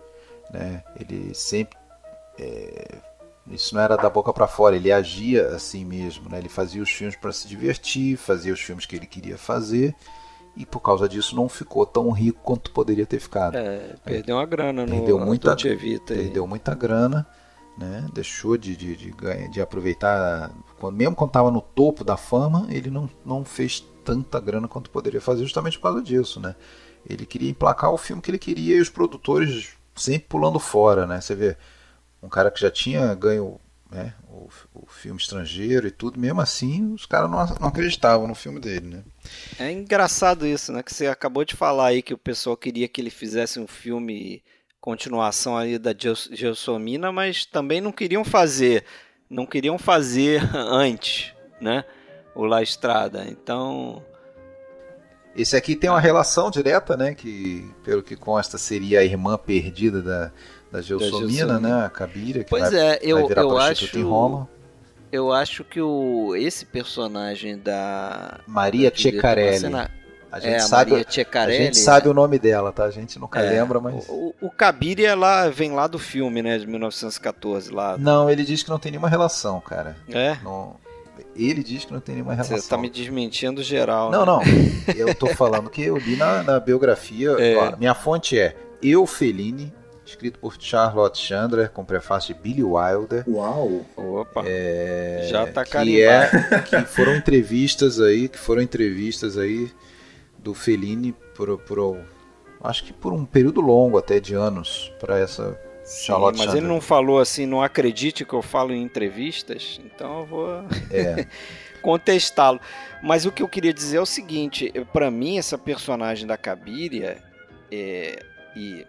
[0.50, 0.84] né?
[0.98, 1.78] Ele sempre
[2.40, 3.00] é,
[3.50, 6.38] isso não era da boca para fora, ele agia assim mesmo, né?
[6.38, 9.96] Ele fazia os filmes para se divertir, fazia os filmes que ele queria fazer
[10.58, 13.56] e por causa disso não ficou tão rico quanto poderia ter ficado.
[13.56, 16.16] É, perdeu uma grana no perdeu muita, Vita.
[16.16, 17.28] Perdeu muita grana,
[17.78, 18.06] né?
[18.14, 22.90] Deixou de, de, de, de aproveitar, quando, mesmo quando estava no topo da fama, ele
[22.90, 26.56] não, não fez tanta grana quanto poderia fazer justamente por causa disso, né?
[27.08, 31.22] Ele queria emplacar o filme que ele queria e os produtores sempre pulando fora, né?
[31.22, 31.56] Você vê
[32.22, 33.60] um cara que já tinha ganho
[33.92, 38.36] né, o, o filme estrangeiro e tudo, mesmo assim os caras não, não acreditavam no
[38.36, 39.04] filme dele, né?
[39.60, 40.84] É engraçado isso, né?
[40.84, 44.44] Que você acabou de falar aí que o pessoal queria que ele fizesse um filme
[44.80, 45.94] continuação aí da
[46.32, 48.86] Gelsomina, mas também não queriam fazer,
[49.30, 51.84] não queriam fazer antes, né?
[52.36, 53.26] O La Estrada.
[53.28, 54.04] Então
[55.38, 57.14] esse aqui tem uma relação direta, né?
[57.14, 60.32] Que, pelo que consta, seria a irmã perdida da,
[60.72, 61.86] da Gelsomina, né?
[61.86, 64.48] A Cabiria, que pois vai, é, eu, eu acho, em Roma.
[65.12, 68.40] Eu acho que o, esse personagem da...
[68.46, 69.68] Maria Ceccarelli.
[70.30, 72.84] A gente, é, sabe, a, a gente sabe o nome dela, tá?
[72.84, 74.06] A gente nunca é, lembra, mas.
[74.10, 76.58] O, o Cabiria lá vem lá do filme, né?
[76.58, 77.98] De 1914 lá.
[77.98, 79.96] Não, ele diz que não tem nenhuma relação, cara.
[80.10, 80.38] É?
[80.44, 80.76] Não,
[81.34, 82.58] ele diz que não tem nenhuma relação.
[82.58, 84.12] Você tá me desmentindo geral.
[84.12, 84.26] Não, né?
[84.26, 84.96] não.
[84.96, 87.36] Eu tô falando que eu li na, na biografia.
[87.38, 87.56] É.
[87.56, 89.72] Ó, minha fonte é Eu Fellini,
[90.10, 93.24] escrito por Charlotte Chandler, com prefácio de Billy Wilder.
[93.28, 93.86] Uau!
[93.96, 94.44] Opa!
[94.46, 96.30] É, Já tá que é
[96.68, 99.72] Que foram entrevistas aí, que foram entrevistas aí
[100.38, 102.00] do Fellini por, por
[102.64, 106.58] acho que por um período longo até de anos para essa Sim, mas Chandler.
[106.58, 110.50] ele não falou assim, não acredite que eu falo em entrevistas, então eu vou
[110.92, 111.26] é.
[111.82, 112.60] contestá-lo.
[113.02, 117.24] Mas o que eu queria dizer é o seguinte, para mim essa personagem da Cabiria
[117.72, 118.20] é,
[118.54, 118.86] e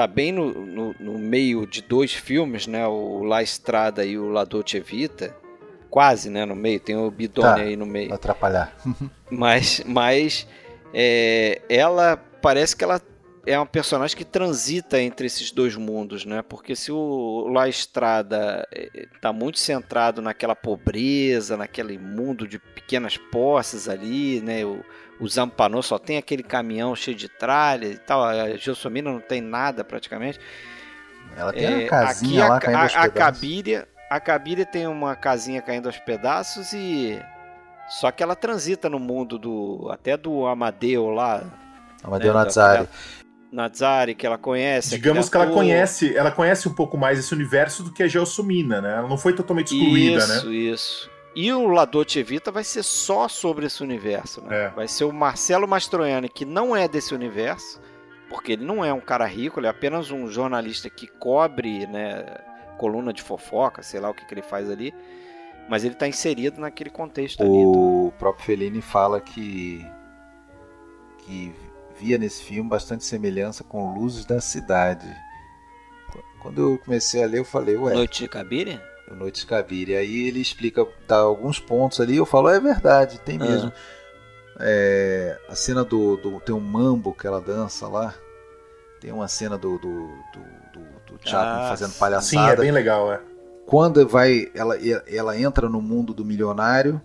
[0.00, 4.30] tá bem no, no, no, meio de dois filmes, né, o La Estrada e o
[4.30, 5.36] La Dolce Vita,
[5.90, 8.14] quase, né, no meio, tem o Bidone tá, aí no meio.
[8.14, 8.74] Atrapalhar.
[9.30, 10.46] mas, mas
[10.94, 12.98] é, ela parece que ela
[13.44, 16.42] é um personagem que transita entre esses dois mundos, né?
[16.42, 23.86] Porque se o La Estrada está muito centrado naquela pobreza, naquele mundo de pequenas posses
[23.86, 24.64] ali, né?
[24.64, 24.82] O,
[25.20, 28.24] o Zampanou só tem aquele caminhão cheio de tralha e tal.
[28.24, 30.40] A Gelsomina não tem nada praticamente.
[31.36, 33.16] Ela tem é, uma casinha lá a, caindo aos a, pedaços.
[33.16, 37.20] A Cabiria, a Cabiria tem uma casinha caindo aos pedaços e
[37.88, 41.44] só que ela transita no mundo do até do Amadeu lá.
[42.02, 42.88] Amadeu né, Nazari.
[43.52, 44.90] Nazari, que ela conhece.
[44.90, 48.80] Digamos que ela conhece, ela conhece um pouco mais esse universo do que a Gelsomina,
[48.80, 48.96] né?
[48.96, 50.36] Ela não foi totalmente excluída, isso, né?
[50.36, 51.10] Isso, isso.
[51.34, 54.64] E o Ladote Vita vai ser só sobre esse universo, né?
[54.64, 54.68] É.
[54.70, 57.80] Vai ser o Marcelo Mastroianni, que não é desse universo,
[58.28, 62.24] porque ele não é um cara rico, ele é apenas um jornalista que cobre, né,
[62.78, 64.92] coluna de fofoca, sei lá o que, que ele faz ali,
[65.68, 67.52] mas ele está inserido naquele contexto o ali.
[67.64, 69.86] O próprio Fellini fala que
[71.18, 71.54] que
[71.96, 75.06] via nesse filme bastante semelhança com Luzes da Cidade.
[76.40, 77.94] Quando eu comecei a ler, eu falei, ué.
[77.94, 78.82] Noite de Cabiria?
[79.14, 79.98] Noite de Cabiria.
[79.98, 83.44] Aí ele explica, dá alguns pontos ali, eu falo, é verdade, tem ah.
[83.44, 83.72] mesmo.
[84.58, 88.14] É, a cena do, do, Tem um mambo que ela dança lá.
[89.00, 90.40] Tem uma cena do, do, do,
[90.72, 92.46] do, do Chaplin ah, fazendo palhaçada.
[92.48, 93.20] Sim, é bem legal, é.
[93.64, 94.76] Quando vai, ela,
[95.06, 97.00] ela entra no mundo do milionário,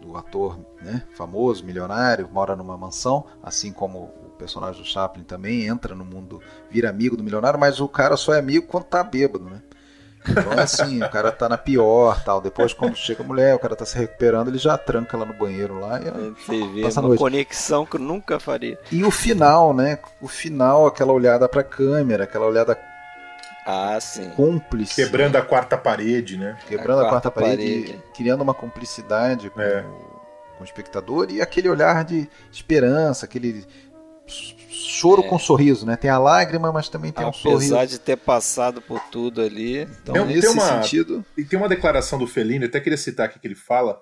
[0.00, 4.08] do ator né, famoso, milionário, mora numa mansão, assim como
[4.38, 6.40] personagem do Chaplin também entra no mundo,
[6.70, 9.62] vira amigo do milionário, mas o cara só é amigo quando tá bêbado, né?
[10.28, 12.40] Então é assim, o cara tá na pior, tal.
[12.40, 15.34] Depois, quando chega a mulher, o cara tá se recuperando, ele já tranca lá no
[15.34, 17.20] banheiro lá e Você vê, passa uma noite.
[17.20, 18.78] conexão que eu nunca faria.
[18.90, 19.98] E o final, né?
[20.20, 22.78] O final, aquela olhada pra câmera, aquela olhada
[23.66, 24.28] ah, sim.
[24.30, 24.94] cúmplice.
[24.94, 26.56] Quebrando a quarta parede, né?
[26.68, 29.80] Quebrando a, a quarta, quarta parede, parede, criando uma cumplicidade com, é.
[29.80, 30.20] o,
[30.56, 33.64] com o espectador e aquele olhar de esperança, aquele
[34.26, 35.28] choro é.
[35.28, 35.96] com sorriso, né?
[35.96, 37.74] Tem a lágrima, mas também tem Apesar um sorriso.
[37.74, 39.82] Apesar de ter passado por tudo ali.
[39.82, 41.24] Então, tem, nesse tem uma, sentido.
[41.36, 44.00] E tem uma declaração do Fellini, até queria citar aqui que ele fala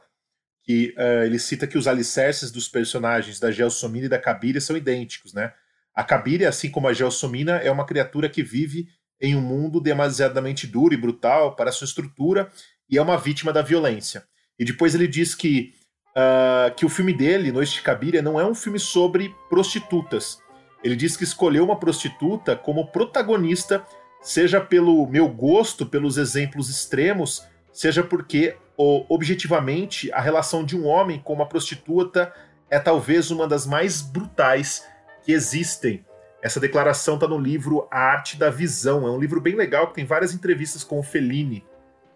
[0.64, 4.76] que uh, ele cita que os alicerces dos personagens da Gelsomina e da Cabiria são
[4.76, 5.52] idênticos, né?
[5.94, 8.86] A Cabiria, assim como a Gelsomina, é uma criatura que vive
[9.20, 12.50] em um mundo demasiadamente duro e brutal para sua estrutura
[12.88, 14.24] e é uma vítima da violência.
[14.58, 15.74] E depois ele diz que,
[16.16, 20.38] uh, que o filme dele, Noite de Cabiria, não é um filme sobre prostitutas.
[20.82, 23.84] Ele diz que escolheu uma prostituta como protagonista,
[24.20, 31.20] seja pelo meu gosto, pelos exemplos extremos, seja porque objetivamente a relação de um homem
[31.20, 32.32] com uma prostituta
[32.68, 34.84] é talvez uma das mais brutais
[35.24, 36.04] que existem.
[36.42, 39.06] Essa declaração está no livro A Arte da Visão.
[39.06, 41.64] É um livro bem legal que tem várias entrevistas com o Fellini.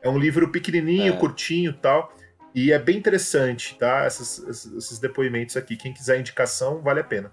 [0.02, 1.16] É um livro pequenininho, é.
[1.16, 2.12] curtinho, tal,
[2.56, 4.04] e é bem interessante, tá?
[4.06, 5.76] Essas, esses depoimentos aqui.
[5.76, 7.30] Quem quiser indicação, vale a pena.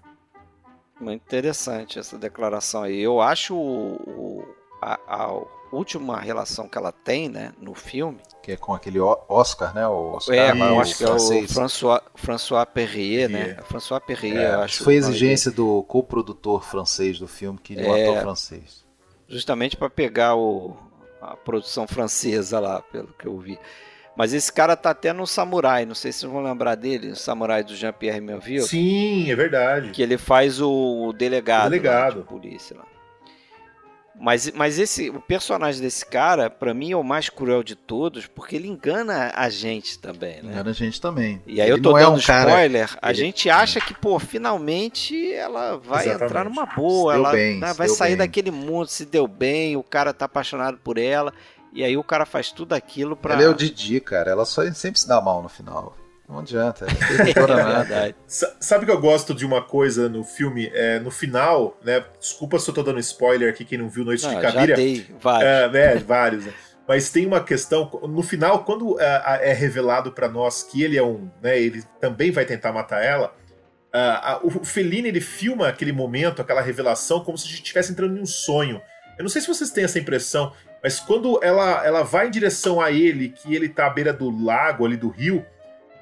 [1.00, 3.00] Muito interessante essa declaração aí.
[3.00, 4.46] Eu acho o,
[4.82, 5.42] a, a
[5.72, 8.20] última relação que ela tem, né, no filme.
[8.42, 9.88] Que é com aquele Oscar, né?
[9.88, 13.56] O Oscar, é, eu acho que é o François, François Perrier, né?
[13.64, 14.84] François Perrier, é, eu acho.
[14.84, 18.84] Foi exigência do co-produtor francês do filme, que é um ator francês.
[19.26, 20.76] Justamente para pegar o,
[21.22, 23.58] a produção francesa lá, pelo que eu vi.
[24.16, 27.16] Mas esse cara tá até no Samurai, não sei se vocês vão lembrar dele, o
[27.16, 28.62] Samurai do Jean-Pierre Melville.
[28.62, 29.90] Sim, é verdade.
[29.90, 32.14] Que ele faz o delegado, o delegado.
[32.16, 32.84] Lá, de polícia lá.
[34.18, 38.26] Mas, mas esse o personagem desse cara, para mim, é o mais cruel de todos,
[38.26, 40.52] porque ele engana a gente também, né?
[40.52, 41.42] Engana a gente também.
[41.46, 43.00] E aí ele eu tô dando é um spoiler, cara...
[43.02, 43.18] a ele...
[43.18, 46.24] gente acha que, pô, finalmente ela vai Exatamente.
[46.24, 48.18] entrar numa boa, ela bem, né, vai sair bem.
[48.18, 51.32] daquele mundo, se deu bem, o cara tá apaixonado por ela,
[51.74, 53.34] e aí o cara faz tudo aquilo pra...
[53.34, 55.96] Ela é o Didi, cara, ela só sempre se dá mal no final.
[56.28, 58.16] Não adianta, é, é verdade.
[58.26, 60.70] Sabe que eu gosto de uma coisa no filme?
[60.72, 62.02] É, no final, né?
[62.18, 64.68] Desculpa se eu tô dando spoiler aqui, quem não viu Noite não, de Cabiria.
[64.68, 65.50] Já dei vários.
[65.50, 66.46] É, né, vários.
[66.46, 66.52] Né?
[66.86, 71.02] Mas tem uma questão, no final, quando é, é revelado para nós que ele é
[71.02, 73.34] um, né, ele também vai tentar matar ela,
[73.94, 78.18] uh, o Fellini ele filma aquele momento, aquela revelação, como se a gente estivesse entrando
[78.18, 78.82] em um sonho.
[79.16, 80.52] Eu não sei se vocês têm essa impressão,
[80.84, 84.30] mas quando ela, ela vai em direção a ele, que ele tá à beira do
[84.44, 85.44] lago, ali do rio,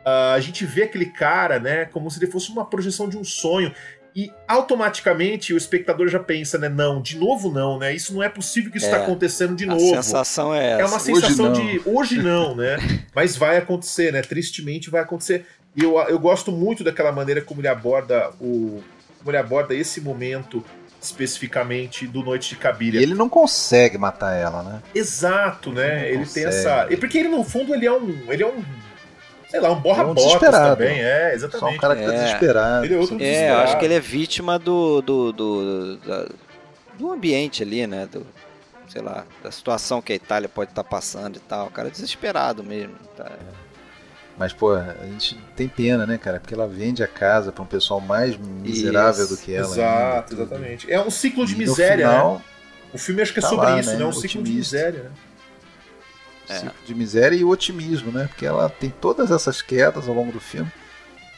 [0.03, 3.25] Uh, a gente vê aquele cara, né, como se ele fosse uma projeção de um
[3.25, 3.73] sonho.
[4.15, 6.69] E automaticamente o espectador já pensa, né?
[6.69, 7.95] Não, de novo não, né?
[7.95, 9.95] Isso não é possível que isso está é, acontecendo de novo.
[9.95, 10.83] A sensação é essa.
[10.83, 12.77] É uma sensação hoje de hoje não, né?
[13.15, 14.21] Mas vai acontecer, né?
[14.21, 15.47] Tristemente vai acontecer.
[15.75, 18.83] E eu, eu gosto muito daquela maneira como ele aborda o.
[19.19, 20.63] Como ele aborda esse momento
[21.03, 23.01] especificamente do Noite de Cabiria.
[23.01, 24.83] E ele não consegue matar ela, né?
[24.95, 26.09] Exato, né?
[26.09, 26.87] Ele, ele tem essa.
[26.91, 28.17] E porque ele, no fundo, ele é um.
[28.29, 28.63] Ele é um
[29.51, 31.03] sei lá, um borra-botas é um também.
[31.03, 31.61] É, exatamente.
[31.61, 32.25] Só um cara que tá é.
[32.25, 32.85] desesperado.
[32.87, 36.35] Ele é outro É, eu acho que ele é vítima do, do, do, do,
[36.99, 38.07] do ambiente ali, né?
[38.11, 38.27] Do,
[38.89, 41.67] sei lá, da situação que a Itália pode estar tá passando e tal.
[41.67, 42.95] O cara é desesperado mesmo.
[43.15, 43.31] Tá?
[44.43, 46.41] Mas, pô, a gente tem pena, né, cara?
[46.41, 49.37] Porque ela vende a casa para um pessoal mais miserável Isso.
[49.37, 49.69] do que ela.
[49.69, 50.93] Exato, ainda, exatamente.
[50.93, 52.43] É um ciclo de e miséria, final, né?
[52.93, 53.99] O filme acho que é tá sobre lá, isso, né?
[53.99, 54.05] né?
[54.05, 54.29] Um Otimista.
[54.29, 55.11] ciclo de miséria, né?
[56.49, 56.55] é.
[56.59, 58.27] ciclo de miséria e otimismo, né?
[58.27, 60.73] Porque ela tem todas essas quedas ao longo do filme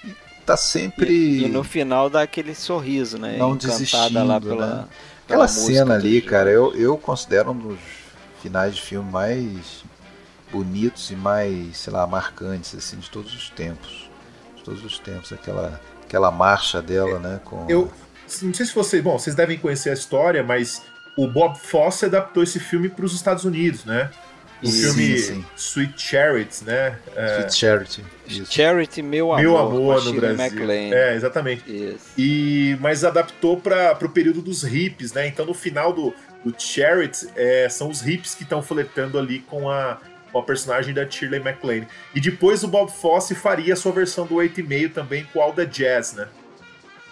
[0.03, 0.15] e
[0.47, 1.13] tá sempre.
[1.13, 3.37] E, e no final dá aquele sorriso, né?
[3.37, 4.25] Não desistindo.
[4.25, 4.85] Lá pela, né?
[5.27, 7.79] Aquela cena ali, cara, eu, eu considero um dos
[8.41, 9.85] finais de filme mais
[10.53, 14.09] bonitos e mais, sei lá, marcantes assim de todos os tempos.
[14.57, 17.91] De todos os tempos, aquela aquela marcha dela, né, com Eu
[18.43, 20.83] não sei se vocês, bom, vocês devem conhecer a história, mas
[21.17, 24.11] o Bob Fosse adaptou esse filme para os Estados Unidos, né?
[24.63, 25.45] O filme sim, sim.
[25.57, 26.99] Sweet Charity, né?
[27.15, 27.39] É...
[27.39, 28.05] Sweet Charity.
[28.27, 28.53] Isso.
[28.53, 29.43] Charity, meu amor.
[29.43, 30.43] Meu amor no Brasil.
[30.43, 30.95] McLean.
[30.95, 31.65] É, exatamente.
[31.67, 32.07] Isso.
[32.17, 35.27] E, mas adaptou para o período dos hips, né?
[35.27, 39.69] Então no final do, do Charity é, são os hips que estão flertando ali com
[39.69, 39.99] a,
[40.35, 41.87] com a personagem da Shirley MacLaine.
[42.13, 45.65] E depois o Bob Fosse faria a sua versão do 8,5 também com o Alda
[45.65, 46.27] Jazz, né?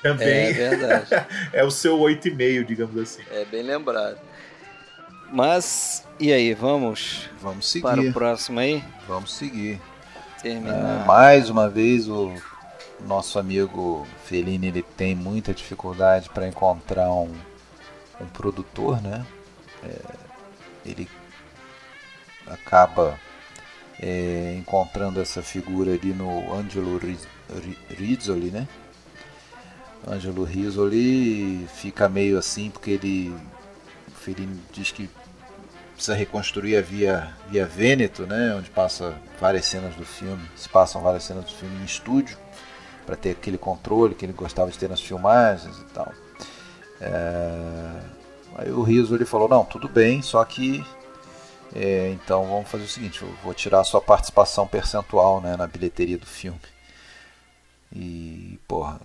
[0.02, 0.48] Também.
[0.48, 1.06] É verdade.
[1.54, 3.22] é o seu 8,5, digamos assim.
[3.30, 4.18] É bem lembrado.
[5.30, 7.30] Mas, e aí, vamos?
[7.40, 7.82] Vamos seguir.
[7.82, 8.82] Para o próximo aí?
[9.06, 9.80] Vamos seguir.
[10.42, 11.02] Terminar.
[11.02, 12.34] É, mais uma vez, o
[13.06, 17.32] nosso amigo Fellini ele tem muita dificuldade para encontrar um,
[18.20, 19.24] um produtor, né?
[19.84, 19.96] É,
[20.84, 21.08] ele
[22.46, 23.18] acaba
[24.00, 27.00] é, encontrando essa figura ali no Angelo
[27.88, 28.66] Rizzoli, né?
[30.06, 33.34] Angelo Rizzoli fica meio assim porque ele
[34.22, 35.10] Fellini diz que
[35.94, 41.02] precisa reconstruir a via, via Vêneto, né, onde passa várias cenas do filme, se passam
[41.02, 42.36] várias cenas do filme em estúdio,
[43.04, 46.12] para ter aquele controle que ele gostava de ter nas filmagens e tal.
[47.00, 48.00] É...
[48.56, 50.84] Aí o Riso ele falou, não, tudo bem, só que
[51.74, 55.66] É, então vamos fazer o seguinte, eu vou tirar a sua participação percentual né, na
[55.66, 56.60] bilheteria do filme.
[57.94, 59.00] E, porra,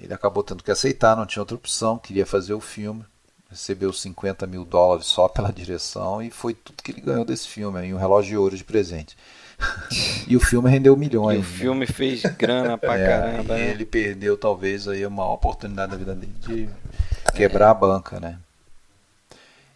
[0.00, 3.04] ele acabou tendo que aceitar, não tinha outra opção, queria fazer o filme,
[3.50, 7.78] recebeu 50 mil dólares só pela direção e foi tudo que ele ganhou desse filme,
[7.78, 9.16] aí um relógio de ouro de presente.
[10.28, 11.38] e o filme rendeu milhões.
[11.38, 11.58] E o né?
[11.58, 13.58] filme fez grana pra é, caramba.
[13.58, 13.70] E né?
[13.70, 16.68] ele perdeu talvez aí uma oportunidade da vida dele de
[17.34, 18.38] quebrar a banca, né?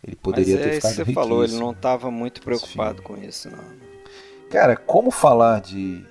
[0.05, 3.03] Ele poderia Mas ter é ficado isso que você falou, ele não estava muito preocupado
[3.03, 3.65] com isso, não.
[4.51, 6.05] Cara, como falar de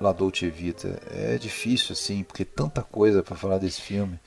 [0.00, 4.18] La Dolce Vita é difícil assim, porque tanta coisa para falar desse filme.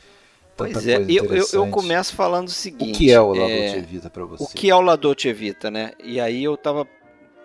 [0.56, 2.96] Pois é, eu, eu, eu, começo falando o seguinte.
[2.96, 4.44] O que é o La é, Dolce Vita para você?
[4.44, 5.94] O que é o La Dolce Vita, né?
[6.04, 6.88] E aí eu tava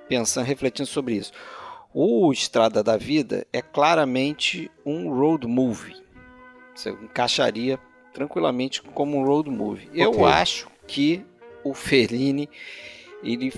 [0.09, 1.33] pensando, refletindo sobre isso.
[1.93, 5.97] O Estrada da Vida é claramente um road movie.
[6.75, 7.79] Você encaixaria
[8.13, 9.89] tranquilamente como um road movie.
[9.89, 10.05] Okay.
[10.05, 11.25] Eu acho que
[11.63, 12.49] o Fellini
[13.23, 13.53] ele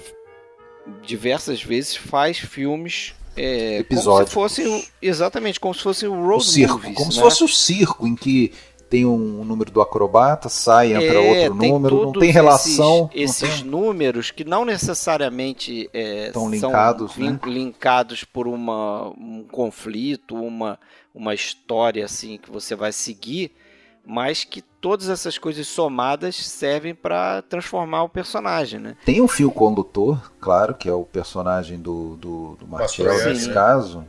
[1.03, 4.33] diversas vezes faz filmes é, Episódios.
[4.33, 7.13] como se fosse exatamente como se fosse um road o circo, movies, como né?
[7.13, 8.53] se fosse o um circo em que
[8.89, 13.11] tem um número do acrobata, sai, entra é, outro número, não tem relação.
[13.13, 13.71] Esses, esses tem...
[13.71, 17.39] números que não necessariamente é, estão linkados, são né?
[17.47, 20.79] linkados por uma, um conflito, uma,
[21.13, 23.53] uma história assim que você vai seguir,
[24.05, 28.97] mas que todas essas coisas somadas servem para transformar o personagem, né?
[29.05, 32.69] Tem um fio condutor, claro, que é o personagem do, do, do
[33.27, 34.05] nesse caso,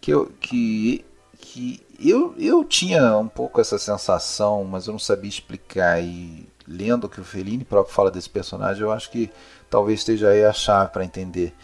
[0.00, 1.04] que, eu, que,
[1.38, 6.02] que eu, eu tinha um pouco essa sensação, mas eu não sabia explicar.
[6.02, 9.30] E lendo o que o Fellini próprio fala desse personagem, eu acho que
[9.68, 11.54] talvez esteja aí a chave para entender.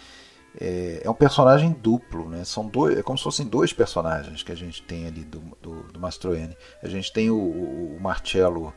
[0.60, 2.44] É, é, um personagem duplo, né?
[2.44, 5.82] São dois, é como se fossem dois personagens que a gente tem ali do, do,
[5.84, 6.56] do Mastroianni.
[6.82, 8.72] A gente tem o, o, o Marcello,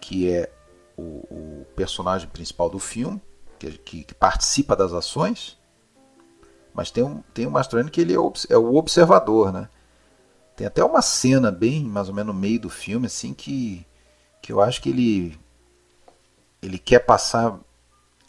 [0.00, 0.50] que é
[0.96, 3.20] o, o, personagem principal do filme,
[3.58, 5.56] que, que, que, participa das ações,
[6.74, 9.68] mas tem, um, tem o Mastroianni que ele é o, é o observador, né?
[10.56, 13.86] Tem até uma cena bem, mais ou menos no meio do filme, assim, que,
[14.42, 15.38] que eu acho que ele
[16.62, 17.58] ele quer passar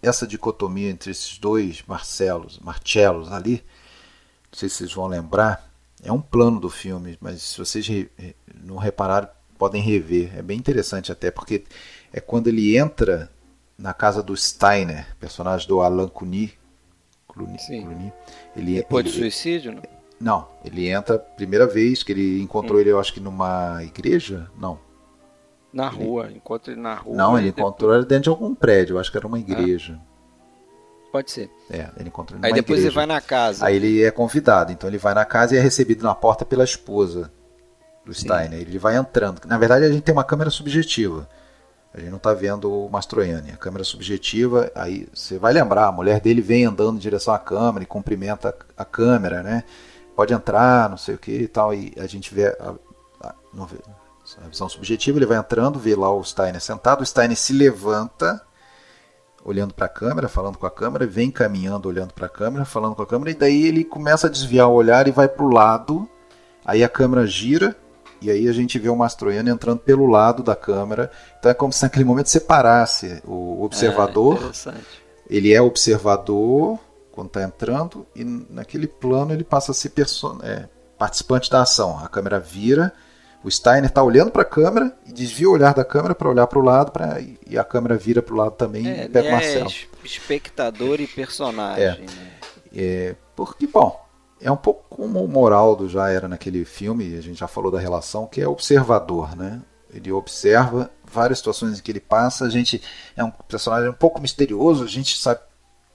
[0.02, 3.64] essa dicotomia entre esses dois Marcelos, Marcellos ali,
[4.52, 5.70] não sei se vocês vão lembrar,
[6.04, 7.88] é um plano do filme, mas se vocês
[8.64, 10.36] não repararam, podem rever.
[10.36, 11.64] É bem interessante até, porque
[12.12, 13.30] é quando ele entra
[13.78, 16.54] na casa do Steiner, personagem do Alan Cuny.
[17.28, 18.14] Cluny, Cluny
[18.56, 19.84] ele, Depois ele, do suicídio, não?
[20.20, 22.82] Não, ele entra primeira vez que ele encontrou hum.
[22.82, 24.78] ele, eu acho que numa igreja, não.
[25.74, 26.38] Na rua, ele...
[26.38, 27.16] encontra ele na rua.
[27.16, 29.40] Não, ele encontrou ele dentro de algum prédio, acho que era uma ah.
[29.40, 30.00] igreja.
[31.12, 31.50] Pode ser.
[31.70, 32.88] É, ele encontrou ele Aí depois igreja.
[32.88, 33.66] ele vai na casa.
[33.66, 36.64] Aí ele é convidado, então ele vai na casa e é recebido na porta pela
[36.64, 37.32] esposa
[38.06, 38.60] do Steiner.
[38.60, 39.42] Ele vai entrando.
[39.46, 41.28] Na verdade, a gente tem uma câmera subjetiva.
[41.94, 43.52] A gente não está vendo o Mastroianni.
[43.52, 47.40] A câmera subjetiva, aí você vai lembrar, a mulher dele vem andando em direção à
[47.40, 49.66] câmera e cumprimenta a câmera, né?
[50.16, 51.74] Pode entrar, não sei o que e tal.
[51.74, 52.74] E a gente vê a,
[53.22, 53.36] a,
[54.44, 58.42] a visão subjetiva, ele vai entrando, vê lá o Steiner sentado, o Steiner se levanta,
[59.44, 62.96] olhando para a câmera, falando com a câmera, vem caminhando, olhando para a câmera, falando
[62.96, 65.50] com a câmera, e daí ele começa a desviar o olhar e vai para o
[65.50, 66.08] lado,
[66.64, 67.76] aí a câmera gira,
[68.22, 71.74] e aí a gente vê o Mastroianni entrando pelo lado da câmera, então é como
[71.74, 74.74] se naquele momento separasse o observador, é,
[75.28, 76.80] ele é observador
[77.12, 79.92] quando está entrando, e naquele plano ele passa a ser
[80.44, 82.94] é, participante da ação, a câmera vira,
[83.44, 86.48] o Steiner está olhando para a câmera e desvia o olhar da câmera para olhar
[86.48, 89.30] para o lado pra, e a câmera vira para o lado também é, e pega
[89.30, 89.70] o Marcelo.
[89.70, 91.84] É espectador e personagem.
[91.84, 91.98] É.
[91.98, 92.08] Né?
[92.76, 93.16] é.
[93.36, 94.00] porque, bom,
[94.40, 97.80] é um pouco como o Moraldo já era naquele filme, a gente já falou da
[97.80, 99.62] relação, que é observador, né?
[99.94, 102.82] Ele observa várias situações em que ele passa, a gente
[103.16, 105.42] é um personagem um pouco misterioso, a gente sabe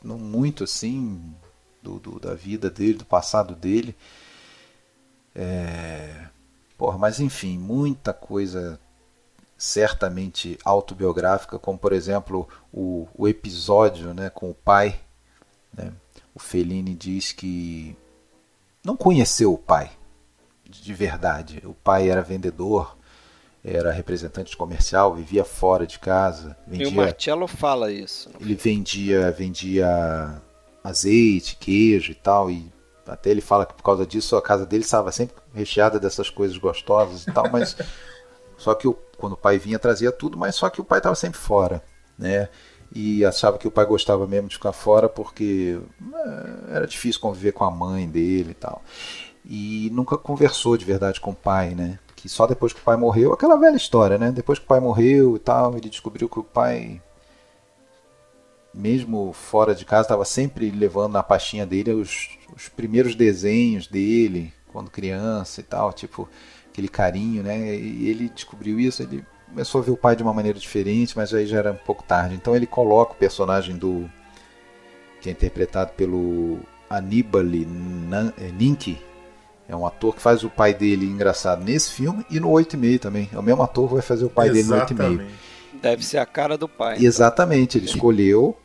[0.03, 1.35] não muito assim
[1.83, 3.97] do, do da vida dele, do passado dele.
[5.35, 6.27] É,
[6.77, 8.79] Porra, mas enfim, muita coisa
[9.57, 15.01] certamente autobiográfica, como por exemplo o, o episódio né, com o pai.
[15.73, 15.93] Né?
[16.35, 17.97] O Fellini diz que
[18.85, 19.91] não conheceu o pai
[20.69, 21.63] de verdade.
[21.65, 22.97] O pai era vendedor,
[23.65, 26.57] era representante comercial, vivia fora de casa.
[26.67, 28.31] Vendia, e o Marcello fala isso.
[28.41, 30.41] Ele vendia, vendia
[30.85, 32.71] azeite, queijo e tal, e
[33.07, 36.57] até ele fala que por causa disso a casa dele estava sempre recheada dessas coisas
[36.57, 37.77] gostosas e tal, mas
[38.57, 41.15] só que o, quando o pai vinha trazia tudo, mas só que o pai estava
[41.15, 41.83] sempre fora,
[42.19, 42.49] né?
[42.95, 45.79] E achava que o pai gostava mesmo de ficar fora porque
[46.15, 48.83] é, era difícil conviver com a mãe dele e tal.
[49.45, 51.99] E nunca conversou de verdade com o pai, né?
[52.15, 54.33] Que só depois que o pai morreu, aquela velha história, né?
[54.33, 57.01] Depois que o pai morreu e tal, ele descobriu que o pai
[58.77, 64.53] mesmo fora de casa, estava sempre levando na pastinha dele os, os primeiros desenhos dele,
[64.73, 66.29] quando criança e tal, tipo
[66.71, 67.75] aquele carinho, né?
[67.75, 71.33] E ele descobriu isso, ele começou a ver o pai de uma maneira diferente, mas
[71.33, 72.35] aí já era um pouco tarde.
[72.35, 74.09] Então ele coloca o personagem do
[75.21, 78.99] que é interpretado pelo Aníbal Ninki,
[79.69, 82.77] é um ator que faz o pai dele engraçado nesse filme e no 8 e
[82.77, 83.29] meio também.
[83.33, 84.95] É o mesmo ator que vai fazer o pai Exatamente.
[84.95, 85.31] dele no 8 e meio.
[85.83, 86.99] Deve ser a cara do pai.
[87.01, 87.87] Exatamente, então.
[87.87, 88.57] ele escolheu,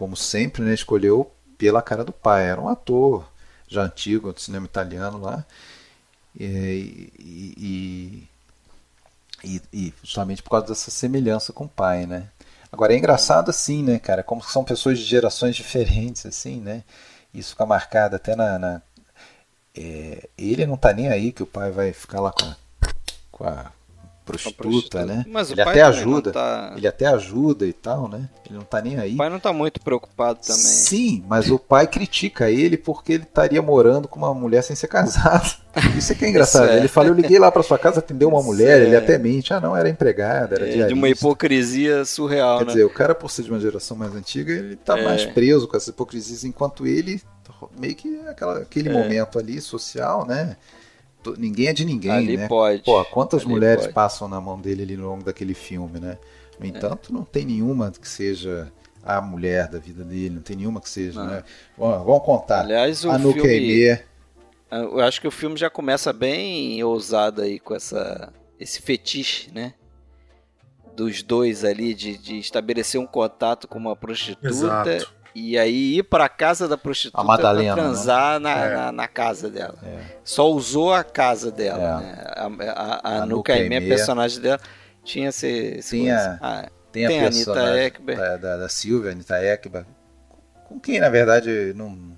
[0.00, 2.46] como sempre, né, escolheu pela cara do pai.
[2.46, 3.30] Era um ator
[3.68, 5.44] já antigo do cinema italiano lá.
[6.34, 8.28] E, e,
[9.44, 12.30] e, e, justamente por causa dessa semelhança com o pai, né?
[12.72, 14.22] Agora é engraçado assim, né, cara?
[14.22, 16.82] Como são pessoas de gerações diferentes, assim, né?
[17.34, 18.58] Isso fica marcado até na.
[18.58, 18.82] na
[19.76, 22.56] é, ele não tá nem aí que o pai vai ficar lá com a,
[23.30, 23.70] com a
[24.30, 25.24] prostituta, prostituta, né?
[25.28, 26.74] Mas ele até ajuda, tá...
[26.76, 28.28] ele até ajuda e tal, né?
[28.46, 29.14] Ele não tá nem aí.
[29.14, 30.60] O pai não tá muito preocupado também.
[30.60, 34.88] Sim, mas o pai critica ele porque ele estaria morando com uma mulher sem ser
[34.88, 35.56] casado.
[35.96, 36.70] Isso é que é engraçado.
[36.70, 36.76] é.
[36.76, 38.84] Ele fala, eu liguei lá para sua casa, atendeu uma mulher, é.
[38.86, 42.72] ele até mente, ah não, era empregada, era é, De uma hipocrisia surreal, Quer né?
[42.72, 45.04] dizer, o cara por ser de uma geração mais antiga, ele tá é.
[45.04, 47.20] mais preso com essa hipocrisia, enquanto ele
[47.78, 48.92] meio que aquela, aquele é.
[48.92, 50.56] momento ali social, né?
[51.38, 52.48] Ninguém é de ninguém, ali né?
[52.48, 52.82] Pode.
[52.82, 53.94] Pô, quantas ali mulheres pode.
[53.94, 56.18] passam na mão dele ali ao longo daquele filme, né?
[56.58, 56.68] No é.
[56.68, 57.14] entanto, é.
[57.14, 58.72] não tem nenhuma que seja
[59.02, 61.30] a mulher da vida dele, não tem nenhuma que seja, não.
[61.30, 61.44] né?
[61.76, 62.60] Bom, vamos contar.
[62.60, 63.98] Aliás, o a filme...
[64.70, 69.74] Eu acho que o filme já começa bem ousado aí com essa esse fetiche, né?
[70.94, 75.14] Dos dois ali de, de estabelecer um contato com uma prostituta Exato.
[75.40, 78.74] E aí ir para casa da prostituta para transar na, é.
[78.74, 79.78] na, na, casa dela.
[79.82, 80.00] É.
[80.22, 81.80] Só usou a casa dela.
[81.80, 82.48] É.
[82.48, 82.68] Né?
[82.68, 84.60] A, a, a, a Nuka Aimee, personagem dela,
[85.02, 85.48] tinha esse.
[85.48, 88.20] esse tinha, ah, tem, tem a, a Anitta Ekberg.
[88.20, 89.86] Da, da, da Silvia, Anitta Ekberg.
[90.68, 92.16] Com quem, na verdade, não,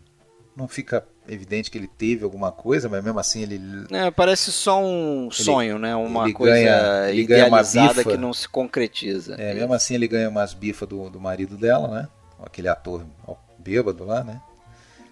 [0.57, 3.87] não fica evidente que ele teve alguma coisa, mas mesmo assim ele.
[3.93, 5.95] É, parece só um ele, sonho, né?
[5.95, 9.37] Uma coisa ganha, idealizada que não se concretiza.
[9.39, 12.09] É, mesmo assim ele ganha umas bifas do, do marido dela, né?
[12.45, 13.05] Aquele ator
[13.59, 14.41] bêbado lá, né?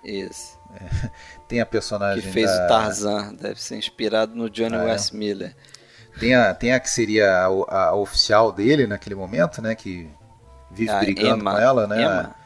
[0.05, 0.59] Isso.
[0.75, 1.11] É,
[1.49, 2.23] tem a personagem.
[2.23, 2.65] Que fez da...
[2.65, 4.93] o Tarzan, deve ser inspirado no Johnny ah, é.
[4.93, 5.55] Westmiller.
[6.19, 9.75] Tem a, tem a que seria a, a, oficial dele naquele momento, né?
[9.75, 10.09] Que
[10.71, 11.53] vive a brigando Emma.
[11.53, 12.03] com ela, né?
[12.03, 12.37] Emma.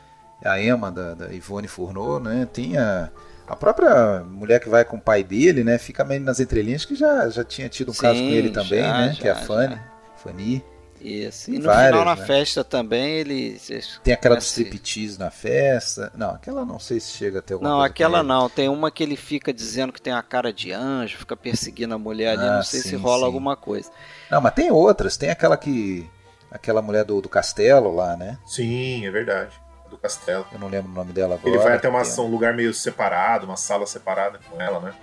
[0.44, 2.46] A, a Emma da, da Ivone Fourneau, né?
[2.52, 3.10] Tem a,
[3.46, 5.78] a própria mulher que vai com o pai dele, né?
[5.78, 8.82] Fica meio nas entrelinhas que já, já tinha tido um Sim, caso com ele também,
[8.82, 9.12] já, né?
[9.12, 9.74] Já, que é a Fanny.
[9.74, 9.82] Já.
[10.16, 10.64] Fanny.
[11.04, 11.50] Isso.
[11.50, 12.26] E no Várias, final, na né?
[12.26, 13.60] festa também, ele.
[14.02, 16.10] Tem aquela do striptease na festa.
[16.14, 18.48] Não, aquela não sei se chega até alguma Não, aquela não.
[18.48, 21.98] Tem uma que ele fica dizendo que tem a cara de anjo, fica perseguindo a
[21.98, 22.48] mulher ali.
[22.48, 23.26] Ah, não sei sim, se rola sim.
[23.26, 23.90] alguma coisa.
[24.30, 25.18] Não, mas tem outras.
[25.18, 26.08] Tem aquela que.
[26.50, 28.38] Aquela mulher do, do castelo lá, né?
[28.46, 29.60] Sim, é verdade.
[29.90, 30.46] Do castelo.
[30.52, 31.54] Eu não lembro o nome dela agora.
[31.54, 34.94] Ele vai até uma, um lugar meio separado, uma sala separada com ela, né?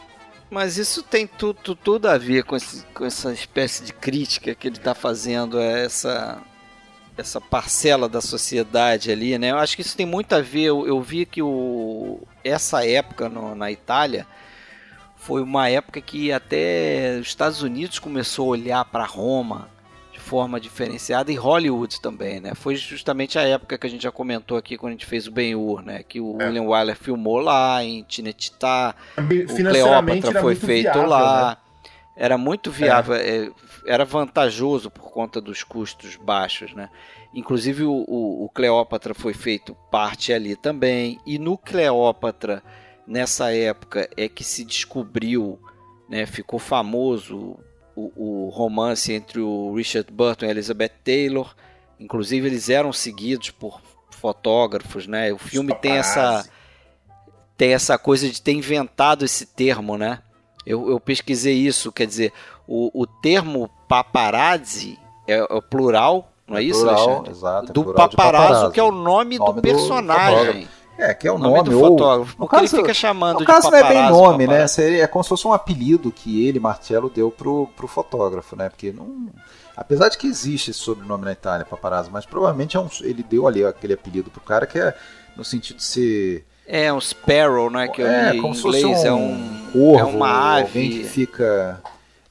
[0.52, 4.68] Mas isso tem tudo, tudo a ver com, esse, com essa espécie de crítica que
[4.68, 6.42] ele está fazendo a essa,
[7.18, 9.52] essa parcela da sociedade ali, né?
[9.52, 10.64] Eu acho que isso tem muito a ver.
[10.64, 14.28] Eu, eu vi que o, essa época no, na Itália
[15.16, 19.70] foi uma época que até os Estados Unidos começou a olhar para Roma
[20.32, 22.56] forma diferenciada e Hollywood também, né?
[22.56, 25.32] Foi justamente a época que a gente já comentou aqui quando a gente fez o
[25.32, 26.04] Ben-Hur, né?
[26.04, 26.46] Que o é.
[26.46, 31.50] William Wyler filmou lá em Tinetitá, o Cleópatra foi feito viável, lá.
[31.50, 31.58] Né?
[32.16, 33.48] Era muito viável, é.
[33.48, 33.52] é.
[33.86, 36.90] era vantajoso por conta dos custos baixos, né?
[37.34, 41.20] Inclusive o, o, o Cleópatra foi feito parte ali também.
[41.26, 42.64] E no Cleópatra,
[43.06, 45.60] nessa época, é que se descobriu,
[46.08, 46.26] né?
[46.26, 47.60] Ficou famoso
[47.96, 51.54] o, o, romance entre o Richard Burton e a Elizabeth Taylor.
[52.00, 53.82] Inclusive eles eram seguidos por
[54.12, 55.32] fotógrafos, né?
[55.34, 56.46] O filme tem essa
[57.58, 60.20] tem essa coisa de ter inventado esse termo, né?
[60.66, 62.34] Eu, eu pesquisei isso, quer dizer,
[62.68, 64.98] o, o termo paparazzi
[65.28, 67.32] é, é o plural, não é, é isso, plural, Alexandre?
[67.32, 70.62] Exato, é do paparazzo, que é o nome, nome do personagem.
[70.62, 72.38] Do é, que é o nome, nome do fotógrafo.
[72.38, 74.68] Porque caso, ele fica chamando de caso não é bem nome, né?
[74.68, 78.70] Seria, é como se fosse um apelido que ele, Marcello, deu pro, pro fotógrafo, né?
[78.70, 79.30] Porque não.
[79.76, 83.48] Apesar de que existe esse sobrenome na Itália, paparazzo, mas provavelmente é um, ele deu
[83.48, 84.96] ali aquele apelido pro cara que é
[85.36, 86.46] no sentido de ser.
[86.68, 87.88] É um sparrow, né?
[87.88, 90.68] Que é, como se fosse um, é um corvo, é uma ave.
[90.68, 91.82] Alguém que fica.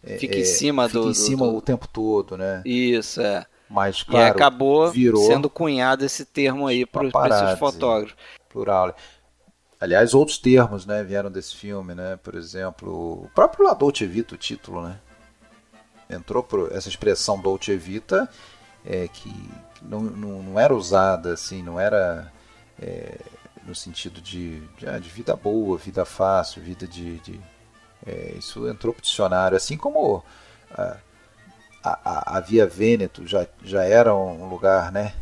[0.02, 1.10] É, fica em cima fica do.
[1.10, 2.62] em cima do, o tempo todo, né?
[2.64, 3.44] Isso, é.
[3.68, 8.16] Mas, claro, e acabou virou sendo cunhado esse termo aí para esses fotógrafos.
[8.50, 8.94] Plural.
[9.80, 12.18] Aliás, outros termos né, vieram desse filme, né?
[12.22, 15.00] Por exemplo, o próprio La Dolce Vita, o título, né?
[16.10, 18.28] Entrou por essa expressão Dolce Vita,
[18.84, 19.32] é, que
[19.80, 22.30] não, não, não era usada assim, não era
[22.78, 23.18] é,
[23.64, 27.18] no sentido de, de, ah, de, vida boa, vida fácil, vida de.
[27.20, 27.40] de
[28.06, 30.22] é, isso entrou para o dicionário, assim como
[30.72, 30.96] a,
[31.82, 35.14] a, a, Via Vêneto já, já era um lugar né,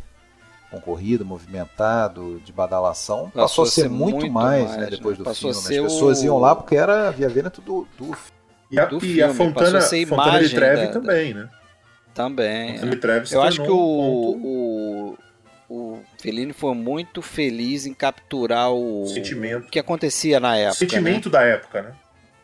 [0.69, 5.17] concorrido, movimentado, de badalação, passou, passou a ser, ser muito, muito, mais, mais né, depois
[5.17, 5.23] né?
[5.23, 5.77] do passou filme.
[5.77, 6.25] As pessoas o...
[6.25, 8.15] iam lá porque era a Via Vêneto do, do
[8.71, 11.49] e a, do e filme, a Fontana, a Fontana de Trevi da, também, né?
[12.13, 12.75] Também.
[12.77, 13.35] É.
[13.35, 15.17] Eu acho que o, o,
[15.69, 20.73] o Fellini foi muito feliz em capturar o sentimento que acontecia na época.
[20.73, 21.31] O sentimento né?
[21.31, 21.93] da época, né?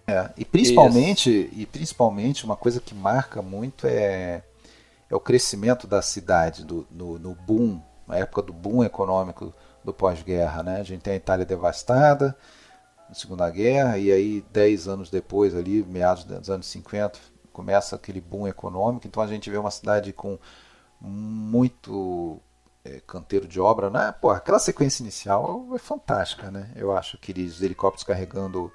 [0.08, 4.44] É, e principalmente, e principalmente uma coisa que marca muito é,
[5.10, 9.54] é o crescimento da cidade, do, no, no boom, na época do boom econômico
[9.84, 10.64] do pós-guerra.
[10.64, 10.80] Né?
[10.80, 12.36] A gente tem a Itália devastada
[13.08, 17.20] na Segunda Guerra, e aí, dez anos depois, ali, meados dos anos 50,
[17.54, 19.08] começa aquele boom econômico.
[19.08, 20.38] Então a gente vê uma cidade com
[21.00, 22.42] muito
[22.84, 24.14] é, canteiro de obra, né?
[24.20, 26.72] Pô, aquela sequência inicial é fantástica, né?
[26.76, 28.72] Eu acho aqueles helicópteros carregando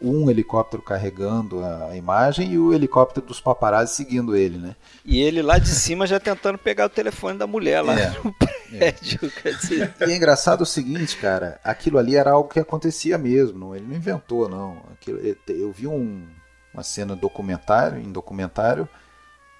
[0.00, 4.76] um helicóptero carregando a imagem e o helicóptero dos paparazzi seguindo ele, né?
[5.04, 8.32] E ele lá de cima já tentando pegar o telefone da mulher lá é, no
[8.34, 9.50] prédio, é.
[9.52, 9.94] dizer.
[10.00, 13.86] E é engraçado o seguinte, cara, aquilo ali era algo que acontecia mesmo, não, ele
[13.86, 14.82] não inventou, não.
[14.92, 15.18] Aquilo,
[15.48, 16.26] eu vi um,
[16.74, 18.86] uma cena documentário, em documentário,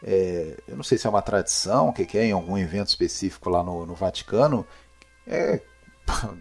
[0.03, 2.89] é, eu não sei se é uma tradição, o que, que é, em algum evento
[2.89, 4.67] específico lá no, no Vaticano,
[5.27, 5.61] é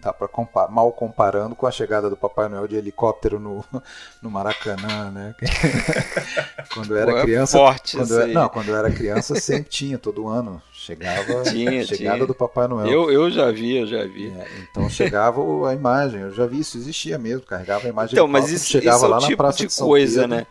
[0.00, 3.64] dá para comparar, mal comparando com a chegada do Papai Noel de helicóptero no,
[4.22, 5.34] no Maracanã, né?
[6.72, 9.70] quando eu era Pô, é criança, forte quando eu, não, quando eu era criança sempre
[9.70, 12.26] tinha todo ano chegava tinha, a chegada tinha.
[12.26, 12.86] do Papai Noel.
[12.86, 14.28] Eu, eu já vi, eu já vi.
[14.28, 18.14] É, então chegava a imagem, eu já vi isso existia mesmo, carregava a imagem.
[18.14, 20.36] Então, mas isso, chegava isso é lá o tipo de, de coisa, Pedro.
[20.36, 20.46] né?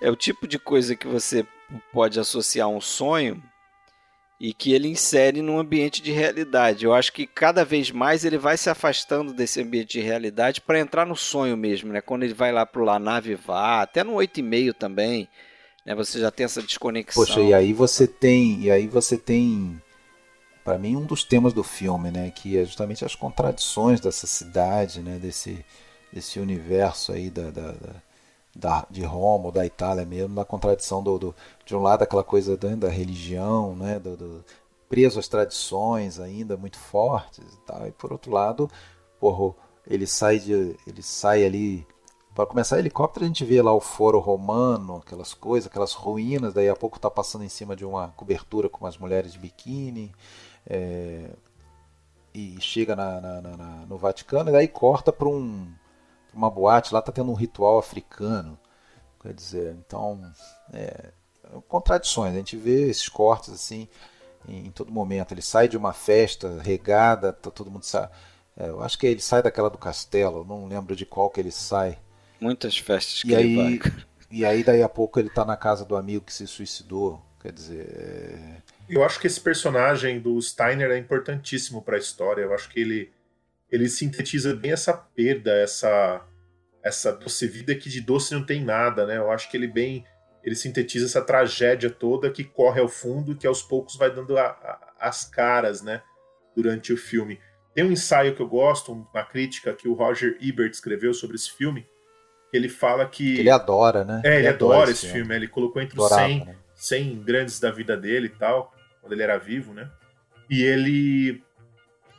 [0.00, 1.46] É o tipo de coisa que você
[1.92, 3.42] pode associar a um sonho
[4.40, 6.84] e que ele insere num ambiente de realidade.
[6.84, 10.78] Eu acho que cada vez mais ele vai se afastando desse ambiente de realidade para
[10.78, 12.00] entrar no sonho mesmo, né?
[12.00, 15.28] Quando ele vai lá pro La Nave Vá, até no 8,5 também,
[15.84, 15.94] né?
[15.94, 17.24] Você já tem essa desconexão.
[17.24, 19.82] Poxa, e aí você tem, e aí você tem
[20.64, 25.00] para mim um dos temas do filme, né, que é justamente as contradições dessa cidade,
[25.00, 25.64] né, desse
[26.12, 28.07] desse universo aí da, da, da
[28.58, 32.24] da, de Roma ou da Itália mesmo, na contradição do, do, de um lado aquela
[32.24, 34.44] coisa da, da religião, né, do, do,
[34.88, 38.68] preso às tradições ainda muito fortes e tal, e por outro lado,
[39.20, 39.54] porra,
[39.86, 41.86] ele sai de, ele sai ali
[42.34, 46.68] para começar helicóptero a gente vê lá o foro romano, aquelas coisas, aquelas ruínas, daí
[46.68, 50.12] a pouco está passando em cima de uma cobertura com umas mulheres de biquíni,
[50.66, 51.30] é,
[52.32, 55.66] e chega na, na, na, no Vaticano e daí corta para um
[56.32, 58.58] uma boate, lá está tendo um ritual africano.
[59.20, 60.20] Quer dizer, então,
[60.72, 61.10] é,
[61.66, 62.34] contradições.
[62.34, 63.88] A gente vê esses cortes assim
[64.46, 65.32] em, em, todo momento.
[65.32, 68.08] Ele sai de uma festa regada, tá todo mundo sai.
[68.56, 71.52] É, eu acho que ele sai daquela do castelo, não lembro de qual que ele
[71.52, 71.98] sai.
[72.40, 73.92] Muitas festas que e aí, ele vai.
[74.30, 77.20] E aí, daí a pouco, ele está na casa do amigo que se suicidou.
[77.40, 77.88] Quer dizer.
[77.96, 78.62] É...
[78.88, 82.42] Eu acho que esse personagem do Steiner é importantíssimo para a história.
[82.42, 83.12] Eu acho que ele
[83.70, 86.24] ele sintetiza bem essa perda, essa
[86.82, 89.18] essa doce vida que de doce não tem nada, né?
[89.18, 90.04] Eu acho que ele bem
[90.42, 94.38] ele sintetiza essa tragédia toda que corre ao fundo e que aos poucos vai dando
[94.38, 96.02] a, a, as caras, né?
[96.56, 97.38] Durante o filme.
[97.74, 101.50] Tem um ensaio que eu gosto, uma crítica que o Roger Ebert escreveu sobre esse
[101.52, 101.86] filme,
[102.50, 103.38] que ele fala que...
[103.38, 104.22] Ele adora, né?
[104.24, 105.20] É, ele, ele adora, adora esse filme.
[105.20, 105.36] filme.
[105.36, 106.56] Ele colocou entre os 100, né?
[106.74, 109.90] 100 grandes da vida dele e tal, quando ele era vivo, né?
[110.48, 111.42] E ele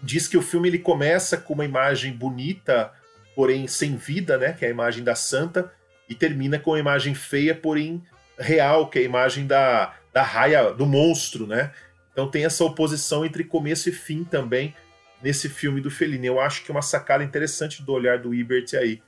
[0.02, 2.92] diz que o filme ele começa com uma imagem bonita,
[3.36, 5.72] porém sem vida, né, que é a imagem da santa,
[6.08, 8.02] e termina com uma imagem feia, porém
[8.38, 11.72] real, que é a imagem da, da raia, do monstro, né?
[12.12, 14.74] Então tem essa oposição entre começo e fim também
[15.22, 16.28] nesse filme do Fellini.
[16.28, 19.02] Eu acho que é uma sacada interessante do olhar do Ebert aí.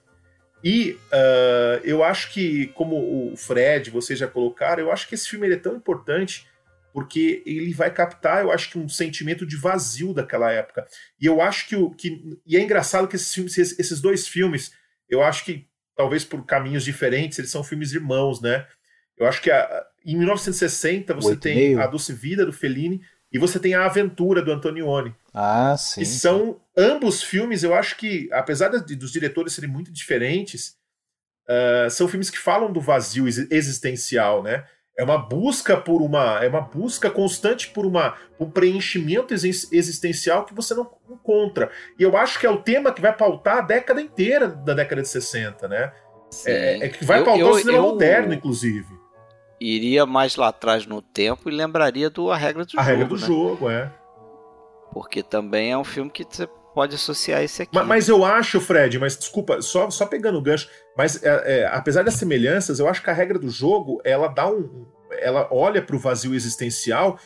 [0.64, 2.96] E uh, eu acho que, como
[3.32, 6.48] o Fred, vocês já colocaram, eu acho que esse filme é tão importante
[6.94, 10.86] porque ele vai captar, eu acho que um sentimento de vazio daquela época.
[11.20, 14.72] E eu acho que o que e é engraçado que esses, filmes, esses dois filmes,
[15.10, 18.66] eu acho que talvez por caminhos diferentes, eles são filmes irmãos, né?
[19.18, 21.82] Eu acho que a, em 1960 você tem meio.
[21.82, 23.02] a Doce Vida do Fellini
[23.32, 25.16] e você tem a Aventura do Antonioni.
[25.34, 26.02] Ah, sim.
[26.02, 30.76] E são ambos filmes, eu acho que apesar de, dos diretores serem muito diferentes,
[31.48, 34.66] uh, são filmes que falam do vazio existencial, né?
[35.02, 36.44] É uma busca por uma.
[36.44, 41.72] É uma busca constante por uma, um preenchimento existencial que você não encontra.
[41.98, 45.02] E eu acho que é o tema que vai pautar a década inteira da década
[45.02, 45.92] de 60, né?
[46.46, 48.94] É, é, que vai eu, pautar eu, o cinema eu, moderno, inclusive.
[49.60, 52.80] Iria mais lá atrás no tempo e lembraria do A Regra do a Jogo.
[52.80, 53.26] A Regra do né?
[53.26, 53.92] Jogo, é.
[54.94, 57.72] Porque também é um filme que você pode associar esse aqui.
[57.74, 61.68] Mas, mas, eu acho, Fred, mas desculpa, só, só pegando o gancho, mas é, é,
[61.68, 64.86] apesar das semelhanças, eu acho que a regra do jogo, ela dá um.
[65.20, 67.20] Ela olha para o vazio existencial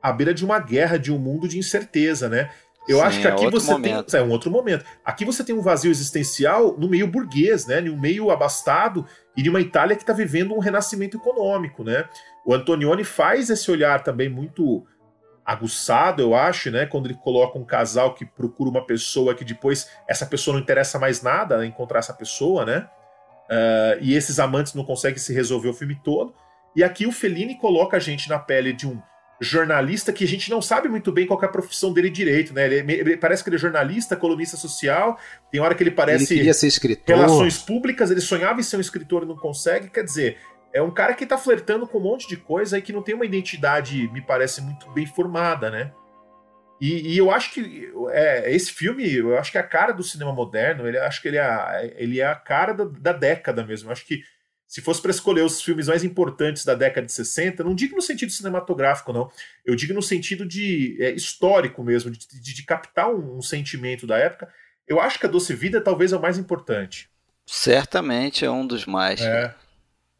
[0.00, 2.50] à beira de uma guerra, de um mundo de incerteza, né?
[2.88, 4.10] Eu Sim, acho que aqui é você momento.
[4.10, 4.20] tem.
[4.20, 4.84] É um outro momento.
[5.04, 7.80] Aqui você tem um vazio existencial no meio burguês, né?
[7.80, 9.06] No meio abastado
[9.36, 12.04] e de uma Itália que está vivendo um renascimento econômico, né?
[12.44, 14.84] O Antonioni faz esse olhar também muito
[15.44, 16.86] aguçado, eu acho, né?
[16.86, 20.98] Quando ele coloca um casal que procura uma pessoa que depois essa pessoa não interessa
[20.98, 22.88] mais nada né, encontrar essa pessoa, né?
[23.50, 26.34] Uh, e esses amantes não conseguem se resolver o filme todo.
[26.74, 29.00] E aqui o Fellini coloca a gente na pele de um
[29.42, 32.66] jornalista que a gente não sabe muito bem qual é a profissão dele direito, né?
[32.66, 35.18] Ele, ele, parece que ele é jornalista, colunista social,
[35.50, 36.32] tem hora que ele parece.
[36.32, 37.16] Ele queria ser escritor.
[37.16, 39.90] Relações públicas, ele sonhava em ser um escritor e não consegue.
[39.90, 40.38] Quer dizer,
[40.72, 43.14] é um cara que tá flertando com um monte de coisa e que não tem
[43.14, 45.92] uma identidade, me parece, muito bem formada, né?
[46.80, 50.02] E, e eu acho que é, esse filme, eu acho que é a cara do
[50.02, 53.88] cinema moderno, ele acho que ele é, ele é a cara da, da década mesmo.
[53.88, 54.24] Eu acho que
[54.72, 58.02] se fosse para escolher os filmes mais importantes da década de 60, não digo no
[58.02, 59.30] sentido cinematográfico, não.
[59.66, 64.06] Eu digo no sentido de é, histórico mesmo, de, de, de captar um, um, sentimento
[64.06, 64.48] da época.
[64.88, 67.10] Eu acho que a Doce Vida talvez é o mais importante.
[67.46, 69.20] Certamente é um dos mais.
[69.20, 69.54] É.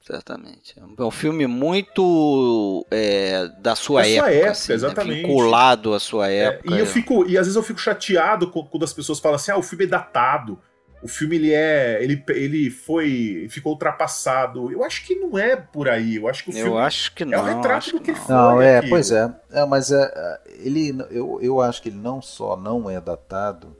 [0.05, 0.75] Certamente.
[0.99, 4.23] É um filme muito é, da sua da época.
[4.23, 4.75] Sua época, assim, né?
[4.75, 5.23] exatamente.
[5.23, 5.29] Né?
[5.29, 6.75] Vinculado à sua época.
[6.75, 9.53] É, e eu fico, e às vezes eu fico chateado quando as pessoas falam assim:
[9.53, 10.59] ah, o filme é datado
[11.03, 15.89] o filme ele é ele, ele foi ficou ultrapassado eu acho que não é por
[15.89, 18.13] aí eu acho que o eu filme acho que não, é o retrato do que,
[18.13, 21.89] que foi não é pois é, é mas é, é, ele eu, eu acho que
[21.89, 23.77] ele não só não é datado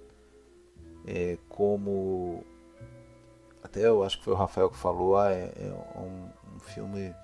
[1.07, 2.45] é como
[3.73, 7.15] até eu acho que foi o Rafael que falou ah, é, é um, um, filme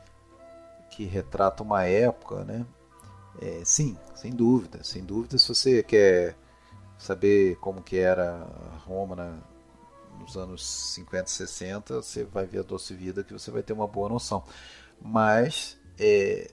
[0.91, 2.66] que retrata uma época né
[3.41, 6.35] é, sim sem dúvida sem dúvida se você quer
[6.99, 8.47] saber como que era
[8.87, 9.39] Roma na,
[10.19, 13.87] nos anos 50, 60, você vai ver a Doce Vida que você vai ter uma
[13.87, 14.43] boa noção.
[15.01, 16.51] Mas é,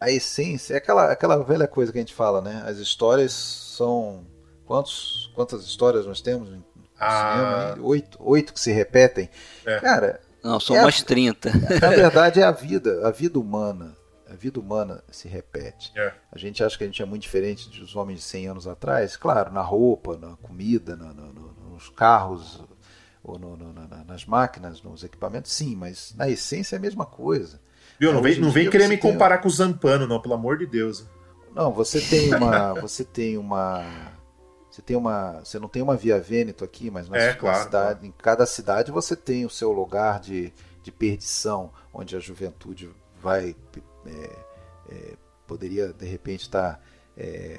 [0.00, 2.62] a essência é aquela, aquela velha coisa que a gente fala, né?
[2.66, 4.26] As histórias são.
[4.64, 6.50] Quantos, quantas histórias nós temos
[6.98, 7.72] ah.
[7.72, 7.86] cinema?
[7.86, 9.28] Oito, oito que se repetem.
[9.64, 9.80] É.
[9.80, 10.20] Cara.
[10.42, 11.50] Não, são é umas a, 30.
[11.80, 13.96] Na verdade, é a vida, a vida humana.
[14.28, 15.92] A vida humana se repete.
[15.96, 16.12] É.
[16.32, 19.16] A gente acha que a gente é muito diferente dos homens de 100 anos atrás.
[19.16, 21.28] Claro, na roupa, na comida, na, na,
[21.70, 22.60] nos carros,
[23.22, 27.04] ou no, no, na, nas máquinas, nos equipamentos, sim, mas na essência é a mesma
[27.04, 27.60] coisa.
[27.98, 28.12] Viu?
[28.12, 31.06] Não vem, não vem querer me comparar com o Zampano, não, pelo amor de Deus.
[31.54, 32.74] Não, você tem uma.
[32.80, 33.84] você tem uma.
[34.76, 35.40] Você tem uma.
[35.42, 38.06] Você não tem uma via Vêneto aqui, mas é, claro, cidade, claro.
[38.06, 43.56] em cada cidade você tem o seu lugar de, de perdição, onde a juventude vai.
[44.04, 44.38] É,
[44.90, 45.16] é,
[45.46, 46.74] poderia de repente estar.
[46.74, 46.80] Tá,
[47.16, 47.58] é,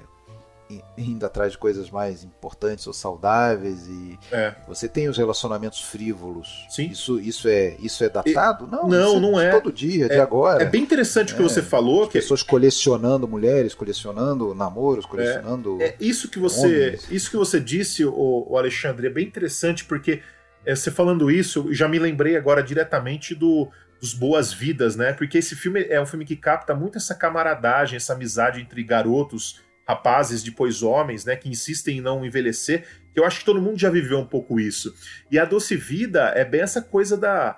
[0.98, 4.53] indo atrás de coisas mais importantes ou saudáveis e é.
[4.68, 6.65] você tem os relacionamentos frívolos.
[6.69, 6.88] Sim.
[6.88, 8.68] Isso, isso é isso é datado?
[8.68, 9.52] E, não, não, é não é.
[9.52, 10.61] Todo dia, é, de agora.
[10.61, 12.03] É bem interessante o que você falou.
[12.03, 15.81] As que pessoas colecionando mulheres, colecionando namoros, colecionando.
[15.81, 17.11] É, é isso que você, homens.
[17.11, 20.22] isso que você disse, o, o Alexandre, é bem interessante porque
[20.65, 23.69] é, você falando isso, já me lembrei agora diretamente do
[23.99, 25.11] dos boas vidas, né?
[25.14, 29.60] Porque esse filme é um filme que capta muito essa camaradagem, essa amizade entre garotos
[29.88, 33.80] rapazes, depois homens, né, que insistem em não envelhecer, que eu acho que todo mundo
[33.80, 34.93] já viveu um pouco isso.
[35.31, 37.57] E a doce vida é bem essa coisa da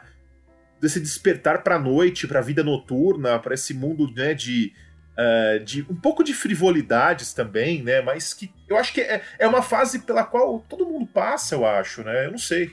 [0.79, 4.73] desse despertar para a noite, para a vida noturna, para esse mundo, né, de
[5.19, 8.01] Uh, de um pouco de frivolidades também, né?
[8.01, 11.65] Mas que eu acho que é, é uma fase pela qual todo mundo passa, eu
[11.65, 12.27] acho, né?
[12.27, 12.71] Eu não sei.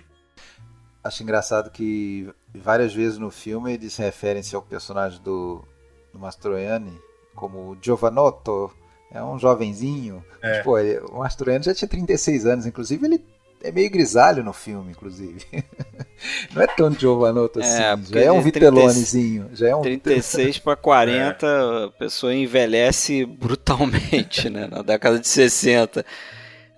[1.02, 5.66] Acho engraçado que várias vezes no filme eles referem-se ao personagem do,
[6.12, 6.96] do Mastroianni
[7.34, 8.72] como Giovanotto,
[9.10, 10.24] é um jovenzinho.
[10.42, 10.62] É.
[10.62, 13.24] Pô, ele, o Mastroianni já tinha 36 anos, inclusive ele
[13.62, 15.44] é meio grisalho no filme, inclusive.
[16.54, 19.50] Não é tão Giovanotto assim, é, já é um Vitelonezinho.
[19.52, 21.84] Já é um 36 para 40, é.
[21.84, 26.04] a pessoa envelhece brutalmente, né, na década de 60.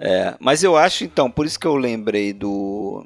[0.00, 3.04] É, mas eu acho, então, por isso que eu lembrei do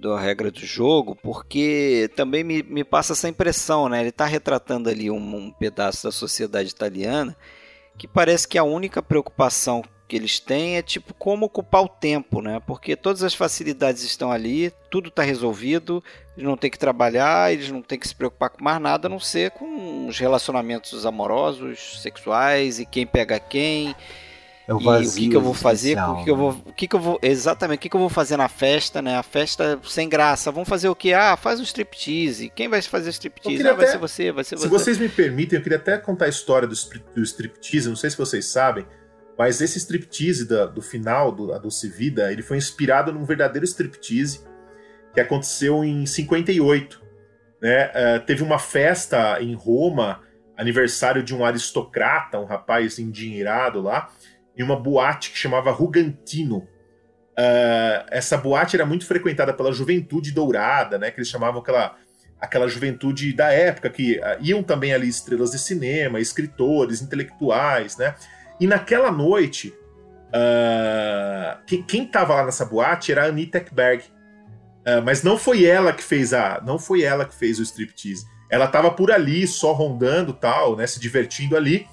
[0.00, 4.00] da regra do jogo, porque também me, me passa essa impressão, né?
[4.00, 7.36] Ele está retratando ali um, um pedaço da sociedade italiana
[7.96, 12.42] que parece que a única preocupação que eles têm é tipo como ocupar o tempo,
[12.42, 12.60] né?
[12.66, 16.02] Porque todas as facilidades estão ali, tudo está resolvido,
[16.36, 19.08] eles não têm que trabalhar, eles não têm que se preocupar com mais nada, a
[19.08, 23.94] não ser com os relacionamentos amorosos, sexuais e quem pega quem
[24.70, 26.72] é o e o que, que eu vou fazer, o que, que eu vou, o
[26.72, 29.16] que, que eu vou, exatamente, o que, que eu vou fazer na festa, né?
[29.16, 30.52] A festa sem graça.
[30.52, 31.12] Vamos fazer o que?
[31.12, 32.52] Ah, faz um striptease.
[32.54, 33.66] Quem vai fazer striptease?
[33.66, 34.68] Ah, vai ser você, vai ser se você.
[34.68, 36.74] Se vocês me permitem, eu queria até contar a história do,
[37.16, 37.88] do striptease.
[37.88, 38.86] Não sei se vocês sabem,
[39.36, 43.64] Mas esse striptease da, do final do, da Doce Vida, ele foi inspirado num verdadeiro
[43.64, 44.42] striptease
[45.12, 47.02] que aconteceu em 58.
[47.60, 47.86] Né?
[47.88, 50.20] Uh, teve uma festa em Roma,
[50.56, 54.08] aniversário de um aristocrata, um rapaz endinheirado lá,
[54.60, 56.58] em uma boate que chamava Rugantino.
[56.58, 61.10] Uh, essa boate era muito frequentada pela juventude dourada, né?
[61.10, 61.96] Que eles chamavam aquela,
[62.38, 68.14] aquela juventude da época, que uh, iam também ali estrelas de cinema, escritores, intelectuais, né?
[68.60, 69.74] E naquela noite,
[70.28, 74.04] uh, que, quem estava lá nessa boate era a Anita Ekberg.
[75.04, 78.24] Mas não foi ela que fez a, não foi ela que fez o striptease.
[78.50, 81.86] Ela estava por ali, só rondando, tal, né, se divertindo ali,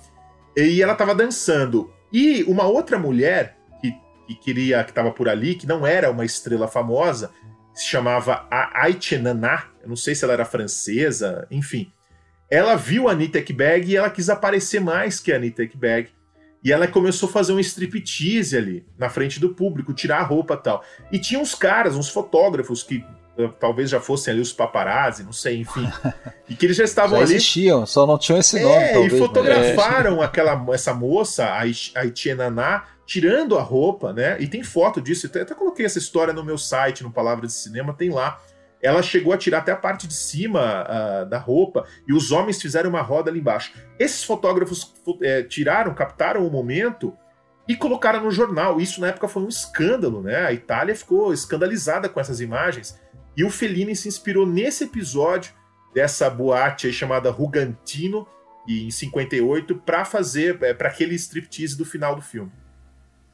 [0.55, 1.93] e ela estava dançando.
[2.11, 3.93] E uma outra mulher que,
[4.27, 7.31] que queria, que estava por ali, que não era uma estrela famosa,
[7.73, 11.91] se chamava a Aiche Nana, eu não sei se ela era francesa, enfim.
[12.49, 16.09] Ela viu a Anita Ekberg e ela quis aparecer mais que a Anita Ekberg.
[16.63, 20.55] E ela começou a fazer um striptease ali, na frente do público, tirar a roupa
[20.55, 20.83] e tal.
[21.11, 23.05] E tinha uns caras, uns fotógrafos que
[23.59, 25.87] talvez já fossem ali os paparazzi, não sei, enfim.
[26.49, 27.35] E que eles já estavam já ali.
[27.35, 32.35] existiam, só não tinham esse nome, é, talvez, E fotografaram aquela, essa moça, a Haitian
[32.35, 34.37] Naná, tirando a roupa, né?
[34.39, 35.29] E tem foto disso.
[35.33, 38.39] Eu até coloquei essa história no meu site, no Palavra de Cinema, tem lá
[38.81, 42.61] ela chegou a tirar até a parte de cima uh, da roupa e os homens
[42.61, 43.73] fizeram uma roda ali embaixo.
[43.97, 47.13] Esses fotógrafos é, tiraram, captaram o momento
[47.67, 48.79] e colocaram no jornal.
[48.79, 50.45] Isso na época foi um escândalo, né?
[50.45, 52.99] A Itália ficou escandalizada com essas imagens
[53.37, 55.53] e o Fellini se inspirou nesse episódio
[55.93, 58.27] dessa boate chamada Rugantino
[58.67, 62.51] em 58 para fazer é, para aquele striptease do final do filme.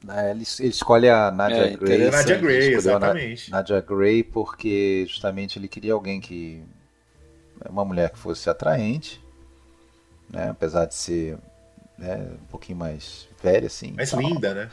[0.06, 2.10] É, ele, ele, escolhe a Nadia é, Gray.
[2.10, 3.50] Nadia Gray, exatamente.
[3.50, 6.62] A Nadia Gray porque justamente ele queria alguém que.
[7.66, 9.24] Uma mulher que fosse atraente,
[10.28, 10.50] né?
[10.50, 11.38] apesar de ser
[11.96, 13.92] né, um pouquinho mais velha, assim.
[13.92, 14.70] Mais linda, né?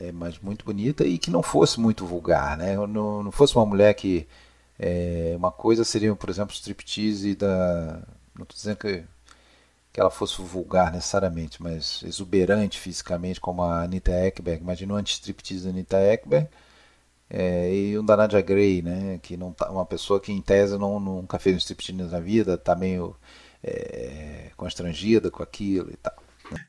[0.00, 2.74] É, mas muito bonita e que não fosse muito vulgar, né?
[2.74, 4.26] Não, não fosse uma mulher que.
[4.78, 8.02] É, uma coisa seria, por exemplo, striptease da.
[8.34, 9.04] Não estou dizendo que
[9.92, 14.62] que ela fosse vulgar necessariamente, mas exuberante fisicamente, como a Anita Ekberg.
[14.62, 16.48] Imagina o anti-striptease da Anita Ekberg.
[17.28, 20.76] É, e o da Nadia Gray, né, que não tá, uma pessoa que em tese
[20.76, 23.16] não, nunca fez um striptease na vida, está meio
[23.62, 26.14] é, constrangida com aquilo e tal.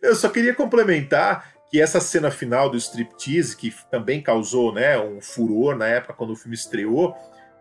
[0.02, 5.22] Eu só queria complementar que essa cena final do striptease, que também causou né, um
[5.22, 7.16] furor na época quando o filme estreou,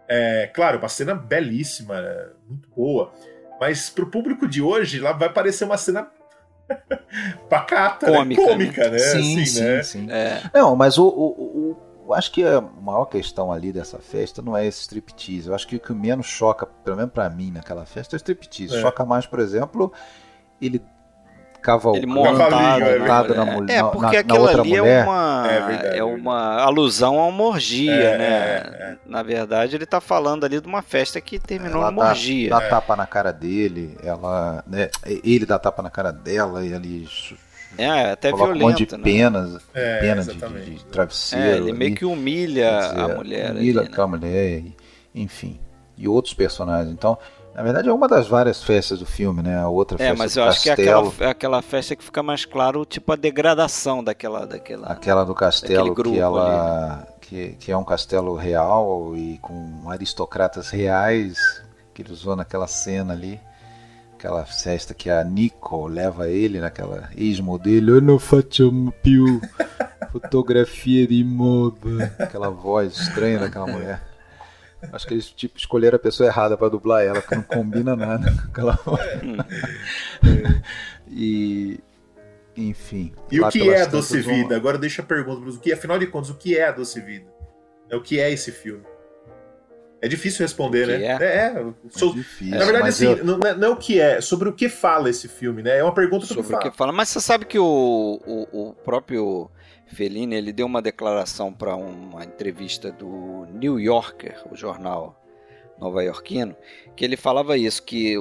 [0.09, 1.95] é, claro, uma cena belíssima,
[2.49, 3.13] muito boa.
[3.61, 6.11] Mas pro público de hoje, lá vai parecer uma cena
[7.49, 8.49] pacata, cômica, né?
[8.49, 8.91] cômica, né?
[8.91, 8.99] né?
[8.99, 9.83] Sim, assim, sim, né?
[9.85, 10.11] sim.
[10.11, 10.43] É.
[10.53, 11.77] Não, mas o, o,
[12.09, 15.47] o, acho que a maior questão ali dessa festa não é esse striptease.
[15.47, 18.19] Eu acho que o que menos choca, pelo menos pra mim, naquela festa é o
[18.19, 18.77] striptease.
[18.77, 18.81] É.
[18.81, 19.93] Choca mais, por exemplo,
[20.61, 20.83] ele
[21.63, 23.79] cavalgando, montado, é montado na, mulher.
[23.79, 25.01] É, porque na, aquilo na ali é mulher.
[25.01, 28.27] é uma, é, verdade, é uma alusão a uma orgia, é, né?
[28.27, 28.97] É, é.
[29.07, 32.51] Na verdade, ele tá falando ali de uma festa que terminou ela numa dá, orgia.
[32.51, 34.91] Dá tapa na cara dele, ela, né,
[35.25, 37.07] ele dá tapa na cara dela e ali
[37.79, 39.03] é, até violento, um monte de né?
[39.03, 41.45] penas, é, pena de, de, de, travesseiro.
[41.45, 43.51] É, ele meio que humilha dizer, a mulher.
[43.53, 43.97] Humilha ali, né?
[43.97, 44.63] a mulher,
[45.15, 45.61] enfim.
[45.97, 46.93] E outros personagens.
[46.93, 47.17] Então,
[47.55, 49.59] na verdade é uma das várias festas do filme, né?
[49.59, 50.77] A outra é, festa mas eu acho castelo.
[50.77, 54.87] que é aquela, é aquela festa que fica mais claro, tipo a degradação daquela daquela
[54.87, 57.07] aquela do castelo que ela ali, né?
[57.21, 61.63] que, que é um castelo real e com aristocratas reais
[61.95, 63.41] que ele usou naquela cena ali.
[64.15, 69.41] Aquela festa que a Nico leva ele naquela ex-modelo, eu não faço più
[70.13, 72.15] fotografia de moda.
[72.19, 74.10] Aquela voz estranha daquela mulher.
[74.93, 78.31] Acho que eles tipo, escolheram a pessoa errada para dublar ela, que não combina nada
[78.31, 79.01] com aquela voz.
[79.01, 80.63] É.
[81.09, 81.81] e.
[82.57, 83.13] Enfim.
[83.31, 84.57] E o que é a Doce Vida?
[84.57, 87.27] Agora deixa a pergunta, o que, afinal de contas, o que é a Doce Vida?
[87.89, 88.85] É o que é esse filme?
[90.03, 91.05] É difícil responder, né?
[91.05, 92.13] É, é, é, sou...
[92.13, 93.25] é difícil, Na verdade, assim, eu...
[93.25, 95.79] não, não, é o que é, sobre o que fala esse filme, né?
[95.79, 96.91] É uma pergunta sobre, sobre o que fala.
[96.91, 99.51] Mas você sabe que o, o, o próprio
[99.91, 105.21] Fellini ele deu uma declaração para uma entrevista do New Yorker, o jornal
[105.79, 106.55] nova-iorquino,
[106.95, 108.15] que ele falava isso, que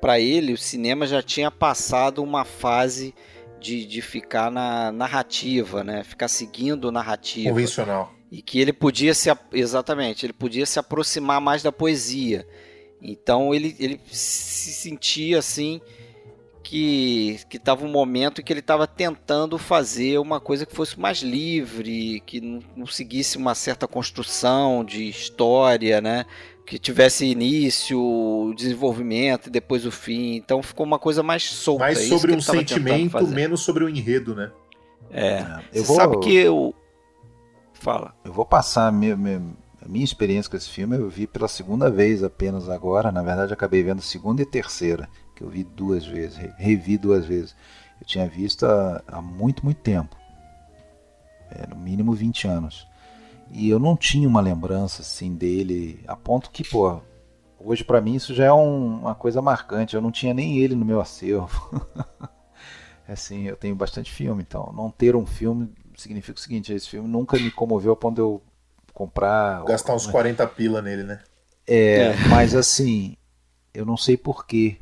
[0.00, 3.14] para ele o cinema já tinha passado uma fase
[3.60, 6.02] de, de ficar na narrativa, né?
[6.02, 7.50] ficar seguindo narrativa.
[7.50, 8.12] Convencional.
[8.30, 12.46] E que ele podia se exatamente, ele podia se aproximar mais da poesia.
[13.00, 15.80] Então ele, ele se sentia assim
[16.64, 20.98] que que estava um momento em que ele estava tentando fazer uma coisa que fosse
[20.98, 26.24] mais livre, que não, não, seguisse uma certa construção de história, né?
[26.66, 30.36] Que tivesse início, desenvolvimento e depois o fim.
[30.36, 31.84] Então ficou uma coisa mais solta.
[31.84, 34.50] Mais sobre um sentimento, menos sobre o enredo, né?
[35.10, 35.26] É.
[35.28, 35.60] é.
[35.74, 35.96] Eu vou...
[35.96, 36.74] sabe que eu.
[37.74, 38.14] Fala.
[38.24, 39.42] Eu vou passar a minha, minha,
[39.84, 40.96] a minha experiência com esse filme.
[40.96, 43.12] Eu vi pela segunda vez apenas agora.
[43.12, 47.54] Na verdade, acabei vendo segunda e terceira, que eu vi duas vezes, revi duas vezes.
[48.00, 50.16] Eu tinha visto há, há muito, muito tempo.
[51.50, 52.86] É, no mínimo 20 anos.
[53.50, 57.00] E eu não tinha uma lembrança assim dele, a ponto que, pô,
[57.58, 59.94] hoje para mim isso já é um, uma coisa marcante.
[59.94, 61.86] Eu não tinha nem ele no meu acervo.
[63.06, 67.08] assim, eu tenho bastante filme, então não ter um filme significa o seguinte: esse filme
[67.08, 68.42] nunca me comoveu a ponto de eu
[68.92, 69.64] comprar.
[69.64, 71.20] Gastar uns 40 pila nele, né?
[71.66, 72.16] É, é.
[72.28, 73.16] mas assim,
[73.72, 74.78] eu não sei porquê.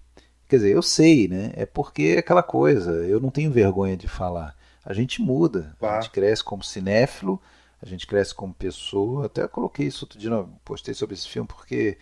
[0.53, 1.51] Quer dizer, eu sei, né?
[1.55, 4.55] É porque é aquela coisa, eu não tenho vergonha de falar.
[4.85, 7.41] A gente muda, a gente cresce como cinéfilo,
[7.81, 9.25] a gente cresce como pessoa.
[9.25, 10.31] Até coloquei isso outro dia,
[10.63, 11.97] postei sobre esse filme, porque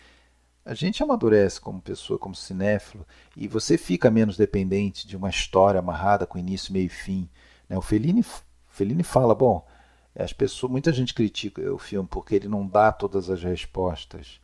[0.64, 3.06] a gente amadurece como pessoa, como cinéfilo,
[3.36, 7.30] e você fica menos dependente de uma história amarrada com início, meio e fim.
[7.68, 7.78] Né?
[7.78, 8.24] O Fellini,
[8.66, 9.64] Fellini fala, bom,
[10.12, 14.40] as pessoas, muita gente critica o filme porque ele não dá todas as respostas,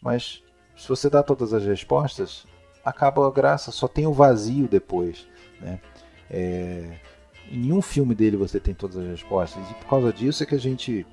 [0.00, 0.42] mas
[0.74, 2.46] se você dá todas as respostas,
[2.84, 5.26] acaba a graça, só tem o vazio depois.
[5.60, 5.80] Né?
[6.30, 6.98] É,
[7.50, 10.54] em nenhum filme dele você tem todas as respostas, e por causa disso é que
[10.54, 11.06] a gente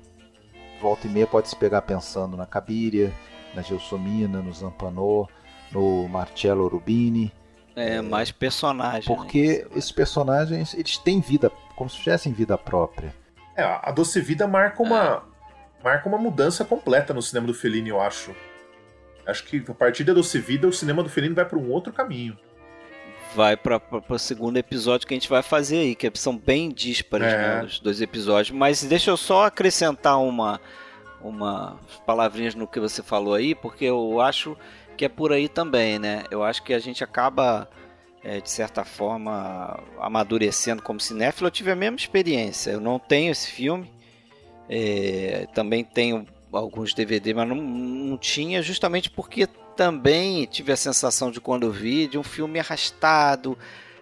[0.80, 3.12] volta e meia pode se pegar pensando na Cabiria,
[3.54, 5.28] na Gelsomina, no Zampanor,
[5.70, 7.32] no Marcello Rubini.
[7.76, 9.04] É, é mais personagens.
[9.04, 9.76] Porque né?
[9.76, 13.14] esses personagens, eles têm vida, como se tivessem vida própria.
[13.56, 15.24] É, a Doce Vida marca uma,
[15.80, 15.84] é.
[15.84, 18.34] marca uma mudança completa no cinema do Fellini, eu acho.
[19.26, 21.92] Acho que a partir da Doce Vida, o cinema do Fellini vai para um outro
[21.92, 22.36] caminho.
[23.34, 27.28] Vai para o segundo episódio que a gente vai fazer aí, que são bem díspares
[27.28, 27.36] é.
[27.36, 28.50] né, os dois episódios.
[28.50, 30.60] Mas deixa eu só acrescentar uma,
[31.20, 34.56] uma palavrinhas no que você falou aí, porque eu acho
[34.96, 36.24] que é por aí também, né?
[36.30, 37.70] Eu acho que a gente acaba,
[38.24, 41.46] é, de certa forma, amadurecendo como cinéfilo.
[41.46, 42.72] Eu tive a mesma experiência.
[42.72, 43.90] Eu não tenho esse filme,
[44.68, 49.46] é, também tenho alguns DVD, mas não, não tinha, justamente porque
[49.76, 53.56] também tive a sensação de quando eu vi de um filme arrastado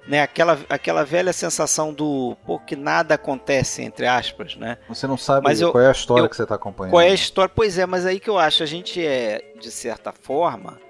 [0.09, 0.23] né?
[0.23, 4.79] Aquela, aquela velha sensação do pô, que nada acontece, entre aspas, né?
[4.89, 6.93] Você não sabe mas qual eu, é a história eu, que você está acompanhando.
[6.93, 7.53] Qual é a história?
[7.55, 10.81] Pois é, mas aí que eu acho, a gente é, de certa forma,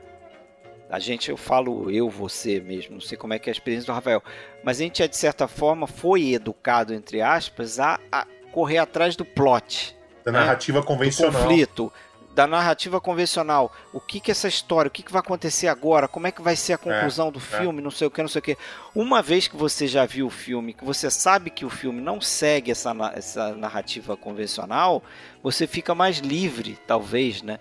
[0.88, 3.86] a gente, eu falo eu, você mesmo, não sei como é que é a experiência
[3.86, 4.22] do Rafael,
[4.62, 9.16] mas a gente é, de certa forma, foi educado, entre aspas, a, a correr atrás
[9.16, 9.97] do plot.
[10.30, 10.44] Da né?
[10.44, 11.32] narrativa convencional.
[11.32, 11.92] Do conflito
[12.38, 13.72] da narrativa convencional.
[13.92, 14.88] O que que é essa história?
[14.88, 16.06] O que que vai acontecer agora?
[16.06, 17.42] Como é que vai ser a conclusão é, do é.
[17.42, 17.80] filme?
[17.80, 17.82] É.
[17.82, 18.58] Não sei o que, não sei o que.
[18.94, 22.20] Uma vez que você já viu o filme, que você sabe que o filme não
[22.20, 25.02] segue essa, essa narrativa convencional,
[25.42, 27.58] você fica mais livre, talvez, né?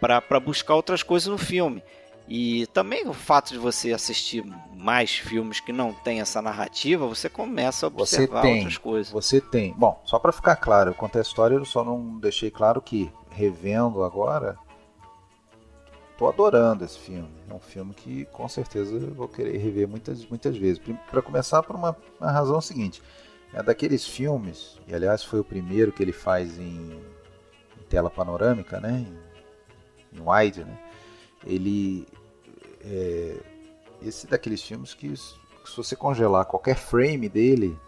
[0.00, 1.80] Para buscar outras coisas no filme.
[2.32, 7.28] E também o fato de você assistir mais filmes que não tem essa narrativa, você
[7.28, 9.12] começa a observar tem, outras coisas.
[9.12, 9.74] Você tem.
[9.76, 13.12] Bom, só para ficar claro, eu contei a história, eu só não deixei claro que
[13.30, 14.56] revendo agora,
[16.16, 17.28] tô adorando esse filme.
[17.48, 20.80] É um filme que com certeza eu vou querer rever muitas, muitas vezes.
[21.10, 23.02] Para começar, por uma, uma, razão seguinte:
[23.52, 26.92] é daqueles filmes, e aliás foi o primeiro que ele faz em,
[27.76, 29.04] em tela panorâmica, né?
[30.12, 30.78] Em, em wide, né?
[31.44, 32.06] Ele
[32.84, 33.36] é,
[34.02, 37.78] esse daqueles filmes que se você congelar qualquer frame dele,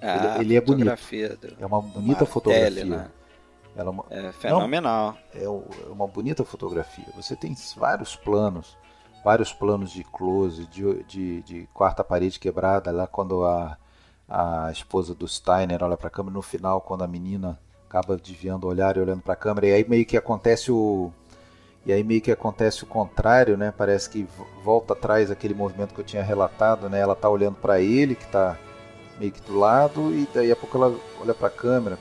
[0.00, 0.90] ah, ele, ele é bonito.
[1.58, 2.84] É uma bonita fotografia.
[2.84, 3.10] Né?
[3.76, 5.16] Ela é, uma, é fenomenal.
[5.34, 5.48] É, é
[5.88, 7.06] uma bonita fotografia.
[7.16, 8.76] Você tem vários planos,
[9.24, 13.76] vários planos de close, de, de, de quarta parede quebrada, lá quando a,
[14.28, 17.58] a esposa do Steiner olha para a câmera, no final, quando a menina
[17.88, 21.12] acaba desviando o olhar e olhando para a câmera, e aí meio que acontece o.
[21.86, 23.72] E aí meio que acontece o contrário, né?
[23.76, 24.26] Parece que
[24.62, 27.00] volta atrás aquele movimento que eu tinha relatado, né?
[27.00, 28.56] Ela tá olhando para ele, que tá
[29.18, 31.98] meio que do lado, e daí a pouco ela olha para a câmera,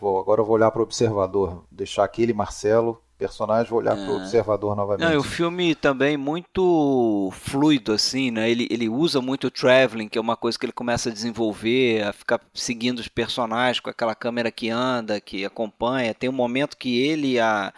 [0.00, 4.04] Vou, agora eu vou olhar para o observador, deixar aquele Marcelo personagem, vou olhar é.
[4.04, 5.08] para o observador novamente.
[5.08, 8.50] Não, o filme também muito fluido, assim, né?
[8.50, 12.02] Ele, ele usa muito o traveling, que é uma coisa que ele começa a desenvolver,
[12.02, 16.14] a ficar seguindo os personagens com aquela câmera que anda, que acompanha.
[16.14, 17.72] Tem um momento que ele e a,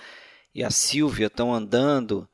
[0.55, 2.29] e a Silvia estão andando.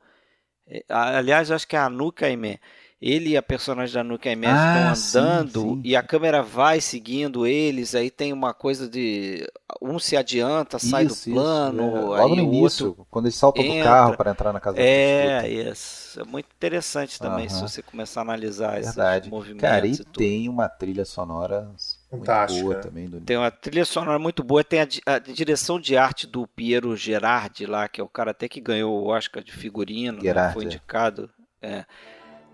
[0.67, 2.59] É, aliás, acho que é a Anuka Aimee
[3.01, 5.81] ele e a personagem da Nuke MS ah, estão andando sim, sim.
[5.83, 9.49] e a câmera vai seguindo eles, aí tem uma coisa de
[9.81, 12.19] um se adianta, sai isso, do plano, isso, é.
[12.19, 13.79] logo no início, outro quando eles saltam entra.
[13.79, 16.19] do carro para entrar na casa É, isso.
[16.19, 17.55] É muito interessante também uh -huh.
[17.55, 19.21] se você começar a analisar Verdade.
[19.21, 19.61] esses movimentos.
[19.61, 21.71] Cara, e, e tem uma trilha sonora
[22.11, 22.63] Fantástica.
[22.63, 23.09] muito boa também.
[23.09, 23.21] Do...
[23.21, 27.65] Tem uma trilha sonora muito boa, tem a, a, direção de arte do Piero Gerardi
[27.65, 30.51] lá, que é o cara até que ganhou o Oscar de figurino, né?
[30.53, 30.65] foi é.
[30.67, 31.29] indicado.
[31.61, 31.85] É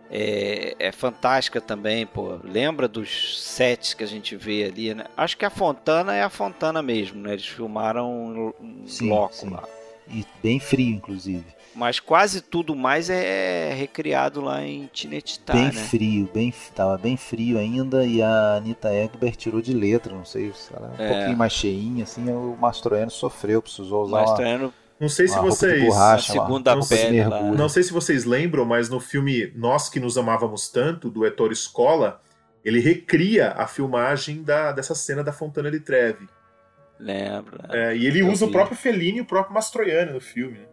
[0.09, 2.39] é, é, fantástica também, pô.
[2.43, 5.05] Lembra dos sets que a gente vê ali, né?
[5.15, 7.33] Acho que a Fontana é a Fontana mesmo, né?
[7.33, 9.49] Eles filmaram um sim, loco sim.
[9.49, 9.63] lá.
[10.09, 11.45] E bem frio, inclusive.
[11.77, 15.71] Mas quase tudo mais é recriado lá em Tinetitá, Bem né?
[15.71, 20.51] frio, bem, tava bem frio ainda e a Anitta Egberg tirou de letra, não sei
[20.53, 21.13] se ela é um é.
[21.13, 24.73] pouquinho mais cheinha, assim, o Mastroianni sofreu, precisou usar Mastroianni uma...
[24.99, 25.85] Não sei se vocês.
[25.85, 27.23] Borracha, segunda não, pele
[27.55, 31.55] não sei se vocês lembram, mas no filme Nós que nos amávamos tanto, do Ettore
[31.55, 32.19] Scola,
[32.65, 36.27] ele recria a filmagem da, dessa cena da Fontana de Trevi.
[36.99, 37.59] Lembro.
[37.69, 38.49] É, e ele usa vi.
[38.49, 40.57] o próprio Fellini e o próprio Mastroianni no filme.
[40.57, 40.65] Né?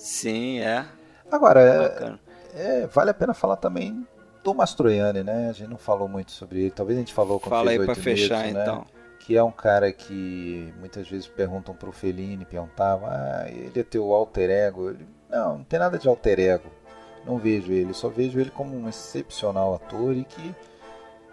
[0.00, 0.86] Sim, é.
[1.30, 2.18] Agora,
[2.54, 4.06] é, é, vale a pena falar também
[4.42, 5.50] do Mastroianni, né?
[5.50, 6.70] A gente não falou muito sobre ele.
[6.70, 8.62] Talvez a gente falou com Fala aí pra fechar, né?
[8.62, 8.86] então
[9.18, 14.10] que é um cara que muitas vezes perguntam pro Fellini, perguntavam, ah, ele é teu
[14.14, 14.88] alter ego.
[14.88, 16.70] Ele, não, não tem nada de alter ego.
[17.26, 20.54] Não vejo ele, só vejo ele como um excepcional ator e que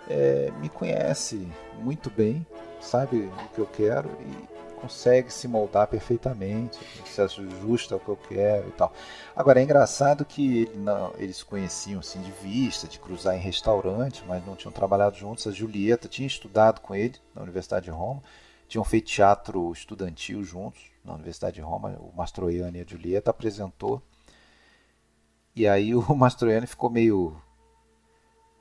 [0.09, 1.47] é, me conhece
[1.79, 2.45] muito bem,
[2.81, 8.15] sabe o que eu quero e consegue se moldar perfeitamente, se ajusta ao que eu
[8.15, 8.93] quero e tal.
[9.35, 14.23] Agora é engraçado que ele não, eles conheciam assim de vista, de cruzar em restaurante,
[14.27, 15.47] mas não tinham trabalhado juntos.
[15.47, 18.23] A Julieta tinha estudado com ele na Universidade de Roma,
[18.67, 21.97] tinham feito teatro estudantil juntos na Universidade de Roma.
[21.99, 24.01] O Mastroianni e a Julieta apresentou.
[25.55, 27.35] E aí o Mastroianni ficou meio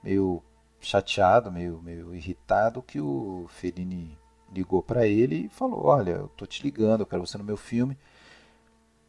[0.02, 0.42] meio
[0.80, 4.16] chateado, meio meio irritado que o Fellini
[4.52, 7.56] ligou para ele e falou: Olha, eu tô te ligando, eu quero você no meu
[7.56, 7.96] filme,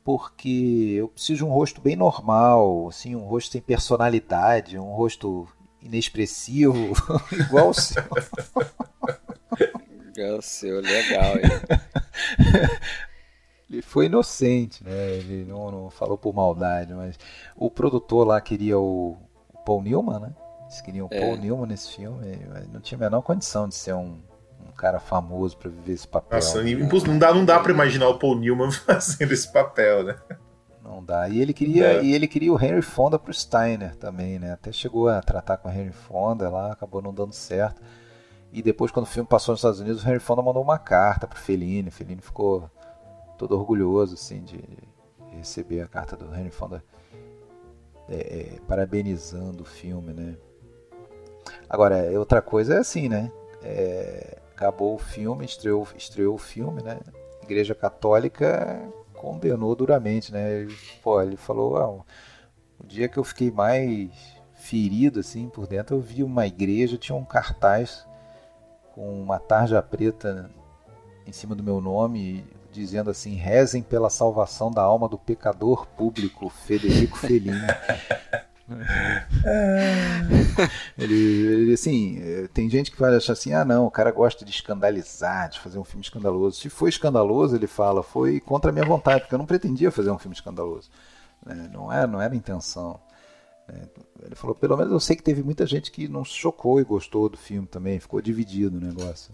[0.04, 5.48] porque eu preciso de um rosto bem normal, assim, um rosto sem personalidade, um rosto
[5.82, 6.94] inexpressivo,
[7.32, 8.04] igual o seu.
[10.18, 11.36] Igual o seu, legal.
[13.70, 15.12] ele foi inocente, né?
[15.12, 17.20] Ele não, não, falou por maldade, mas
[17.56, 19.16] o produtor lá queria o,
[19.64, 20.36] Paul Newman, né?
[20.64, 21.20] Eles queriam o é.
[21.20, 24.20] Paul Newman nesse filme, mas não tinha a menor condição de ser um
[24.78, 26.38] cara famoso para viver esse papel.
[26.38, 26.76] Nossa, né?
[27.08, 30.16] não dá, não dá para imaginar o Paul Newman fazendo esse papel, né?
[30.84, 31.28] Não dá.
[31.28, 32.04] E ele queria, é.
[32.04, 34.54] e ele queria o Henry Fonda pro Steiner também, né?
[34.54, 37.82] Até chegou a tratar com o Henry Fonda lá, acabou não dando certo.
[38.54, 41.28] E depois, quando o filme passou nos Estados Unidos, o Henry Fonda mandou uma carta
[41.28, 41.90] pro Fellini.
[41.90, 42.70] O Fellini ficou
[43.38, 44.64] todo orgulhoso, assim, de
[45.36, 46.84] receber a carta do Henry Fonda
[48.10, 50.38] é, é, parabenizando o filme, né?
[51.70, 53.32] Agora, outra coisa é assim, né?
[53.62, 57.00] É, acabou o filme, estreou, estreou o filme, né?
[57.40, 58.82] A Igreja Católica
[59.14, 60.62] condenou duramente, né?
[60.62, 62.04] Ele, pô, ele falou, ah,
[62.80, 64.10] o dia que eu fiquei mais
[64.56, 68.08] ferido assim por dentro, eu vi uma igreja, tinha um cartaz
[68.96, 70.50] com uma tarja preta
[71.28, 76.50] em cima do meu nome, dizendo assim: rezem pela salvação da alma do pecador público
[76.50, 77.68] Federico Fellini.
[80.98, 84.52] ele, ele, assim, tem gente que vai achar assim, ah não, o cara gosta de
[84.52, 86.60] escandalizar, de fazer um filme escandaloso.
[86.60, 90.12] Se foi escandaloso, ele fala, foi contra a minha vontade, porque eu não pretendia fazer
[90.12, 90.90] um filme escandaloso.
[91.46, 91.70] Né?
[91.72, 93.00] Não, era, não era a intenção.
[94.24, 96.84] Ele falou, pelo menos eu sei que teve muita gente que não se chocou e
[96.84, 99.32] gostou do filme também, ficou dividido o negócio.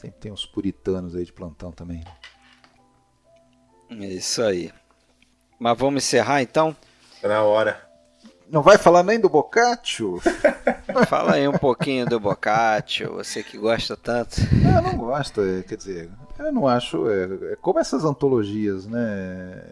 [0.00, 2.04] Sempre tem uns puritanos aí de plantão também.
[3.90, 4.72] É isso aí.
[5.58, 6.76] Mas vamos encerrar então?
[7.22, 7.83] Tá na hora.
[8.50, 10.20] Não vai falar nem do Boccaccio?
[11.08, 14.36] Fala aí um pouquinho do Boccaccio, você que gosta tanto.
[14.40, 17.08] Eu não gosto, é, quer dizer, eu não acho.
[17.08, 19.62] É, é como essas antologias, né?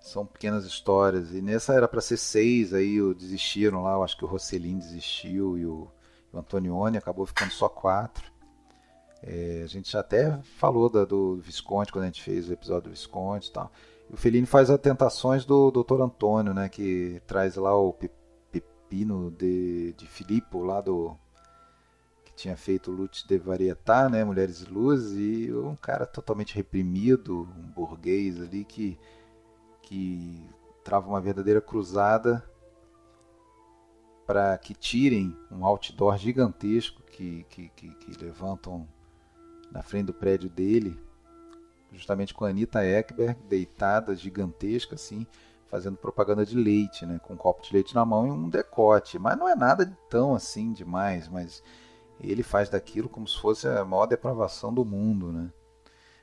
[0.00, 1.32] São pequenas histórias.
[1.32, 3.94] E nessa era para ser seis, aí desistiram lá.
[3.94, 5.88] Eu acho que o Rossellin desistiu e o,
[6.32, 8.30] o Antonioni acabou ficando só quatro.
[9.22, 12.84] É, a gente já até falou da, do Visconde quando a gente fez o episódio
[12.84, 13.70] do Visconde e tal.
[14.12, 16.02] O Fellini faz as tentações do Dr.
[16.02, 16.68] Antônio, né?
[16.68, 17.92] Que traz lá o
[18.50, 21.16] Pepino de, de Filippo, lá do.
[22.24, 24.24] que tinha feito Lute de Varietà, né?
[24.24, 28.98] Mulheres e Luzes, e um cara totalmente reprimido, um burguês ali que,
[29.80, 30.44] que
[30.82, 32.44] trava uma verdadeira cruzada
[34.26, 38.88] para que tirem um outdoor gigantesco que, que, que, que levantam
[39.70, 40.98] na frente do prédio dele
[41.92, 45.26] justamente com a Anitta Ekberg, deitada, gigantesca, assim,
[45.68, 47.20] fazendo propaganda de leite, né?
[47.22, 49.18] Com um copo de leite na mão e um decote.
[49.18, 51.62] Mas não é nada tão assim demais, mas
[52.20, 55.50] ele faz daquilo como se fosse a maior depravação do mundo, né?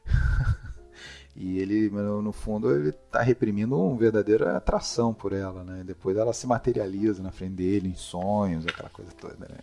[1.35, 5.83] e ele, no fundo, ele está reprimindo uma verdadeira atração por ela, né?
[5.85, 9.57] Depois ela se materializa na frente dele, em sonhos, aquela coisa toda, né?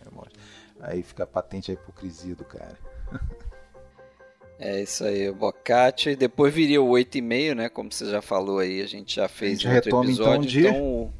[0.81, 2.77] Aí fica patente a hipocrisia do cara.
[4.59, 6.11] É isso aí, o Boccaccio.
[6.11, 7.69] E depois viria o 8,5, né?
[7.69, 10.33] Como você já falou aí, a gente já fez a gente outro retoma, episódio.
[10.33, 11.13] Então, de então,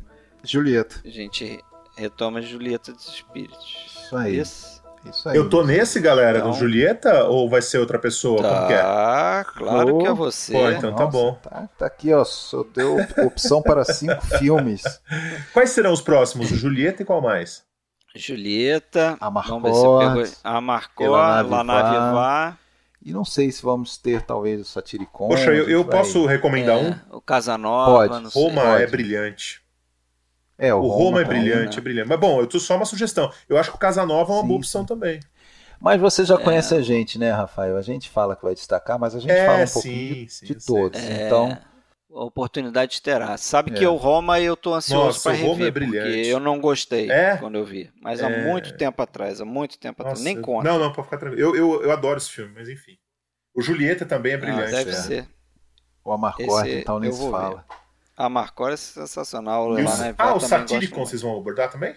[0.43, 1.01] Julieta.
[1.03, 1.59] A gente
[1.97, 3.85] Retoma Julieta dos Espíritos.
[4.03, 4.37] Isso aí.
[4.39, 4.75] Isso.
[5.09, 5.37] Isso aí.
[5.37, 8.41] Eu tô nesse, galera, Então- do Julieta, ou vai ser outra pessoa?
[8.41, 8.81] Como que é?
[8.81, 10.53] Tá, claro que é você.
[10.53, 11.35] Pô, então tá bom.
[11.35, 12.23] Tá, tá aqui, ó.
[12.23, 14.81] Só deu opção para cinco filmes.
[15.53, 16.51] Quais serão os próximos?
[16.51, 17.63] O Julieta e qual mais?
[18.15, 19.17] Julieta.
[19.19, 19.91] A Vamos ver se eu
[20.61, 21.15] Marcotte, pego.
[21.15, 21.41] A.
[21.83, 22.64] Vivar.
[23.05, 25.27] E não sei se vamos ter, talvez, o Satiricon.
[25.27, 26.91] Poxa, eu, eu vai- posso recomendar um?
[26.91, 28.29] é, O Casanova, Pode.
[28.33, 28.81] Roma Pode.
[28.81, 29.61] é brilhante.
[30.57, 31.79] É, o, O Roma, é também, brilhante, né?
[31.79, 32.07] é brilhante.
[32.09, 33.31] Mas bom, eu tô só uma sugestão.
[33.49, 35.19] Eu acho que o Casanova é uma Sim, boa opção também.
[35.79, 36.39] Mas você já É.
[36.39, 37.77] conhece a gente, né, Rafael?
[37.77, 40.19] A gente fala que vai destacar, mas a gente É, fala um sim, pouquinho de,
[40.29, 40.65] sim, de sei.
[40.65, 41.09] todos.
[41.09, 41.61] É, Então,
[42.23, 43.35] oportunidade terá.
[43.37, 43.89] Sabe que É.
[43.89, 46.15] o Roma eu tô ansioso Nossa, para o Roma rever, é brilhante.
[46.15, 47.37] porque eu não gostei É?
[47.37, 47.91] quando eu vi.
[48.01, 48.43] Mas há É.
[48.45, 50.19] muito tempo atrás, há muito tempo atrás.
[50.19, 50.69] Nossa, Nem eu- conta.
[50.69, 51.41] Não, não, pode ficar tranquilo.
[51.41, 52.97] Eu, eu, eu adoro esse filme, mas enfim.
[53.53, 54.71] O Julieta também é Ah, brilhante.
[54.71, 54.93] deve é.
[54.93, 55.27] ser.
[56.03, 57.65] o Amarcord, então, nem se fala.
[58.15, 59.65] A Marcó é sensacional.
[59.65, 61.95] O- lá na ah, o Satiricon vocês vão abordar também?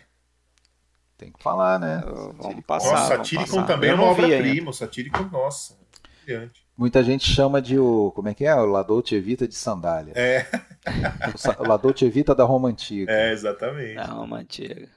[1.16, 2.02] Tem que falar, né?
[2.06, 2.62] Eu- Vamos Satiricon.
[2.62, 2.90] passar.
[2.92, 4.70] nossa, Satiricon também é uma obra-prima.
[4.70, 5.76] O Satiricon, nossa,
[6.24, 6.66] brilhante.
[6.78, 8.12] Muita gente chama de o.
[8.12, 8.54] Como é que é?
[8.54, 10.12] O La Dolce Vita de sandália.
[10.14, 10.46] É,
[11.34, 13.10] O, sa- o La Dolce Vita da Roma Antiga.
[13.12, 13.96] é, exatamente.
[13.96, 14.88] Da Roma Antiga.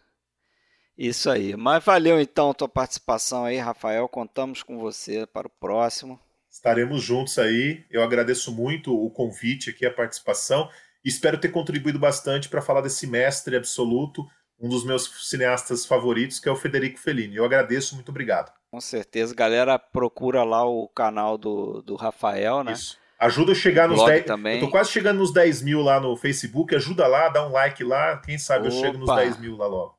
[0.97, 1.55] Isso aí.
[1.55, 4.07] Mas valeu então a tua participação aí, Rafael.
[4.07, 6.19] Contamos com você para o próximo.
[6.49, 7.83] Estaremos juntos aí.
[7.89, 10.69] Eu agradeço muito o convite aqui, a participação.
[11.03, 14.23] Espero ter contribuído bastante para falar desse mestre absoluto,
[14.61, 17.35] um dos meus cineastas favoritos, que é o Federico Fellini.
[17.35, 18.53] Eu agradeço, muito obrigado.
[18.69, 19.33] Com certeza.
[19.33, 22.73] Galera, procura lá o canal do, do Rafael, né?
[22.73, 22.97] Isso.
[23.19, 24.25] Ajuda eu chegar nos Blog 10.
[24.25, 24.55] também.
[24.55, 26.75] Eu tô quase chegando nos 10 mil lá no Facebook.
[26.75, 28.17] Ajuda lá, dá um like lá.
[28.17, 29.21] Quem sabe eu chego nos Opa.
[29.21, 29.95] 10 mil lá logo.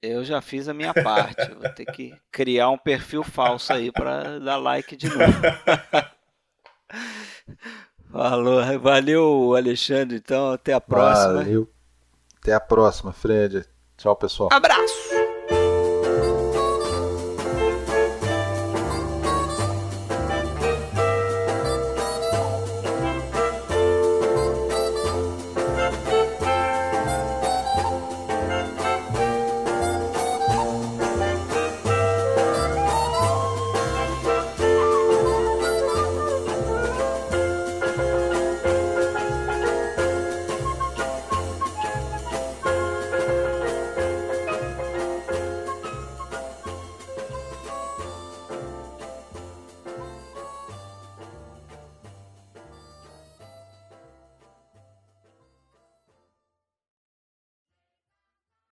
[0.00, 1.50] Eu já fiz a minha parte.
[1.54, 5.18] Vou ter que criar um perfil falso aí para dar like de novo.
[8.10, 10.16] Falou, valeu, Alexandre.
[10.16, 11.34] Então, até a próxima.
[11.34, 11.68] Valeu.
[12.40, 13.64] Até a próxima, Fred.
[13.96, 14.48] Tchau, pessoal.
[14.52, 15.17] Abraço!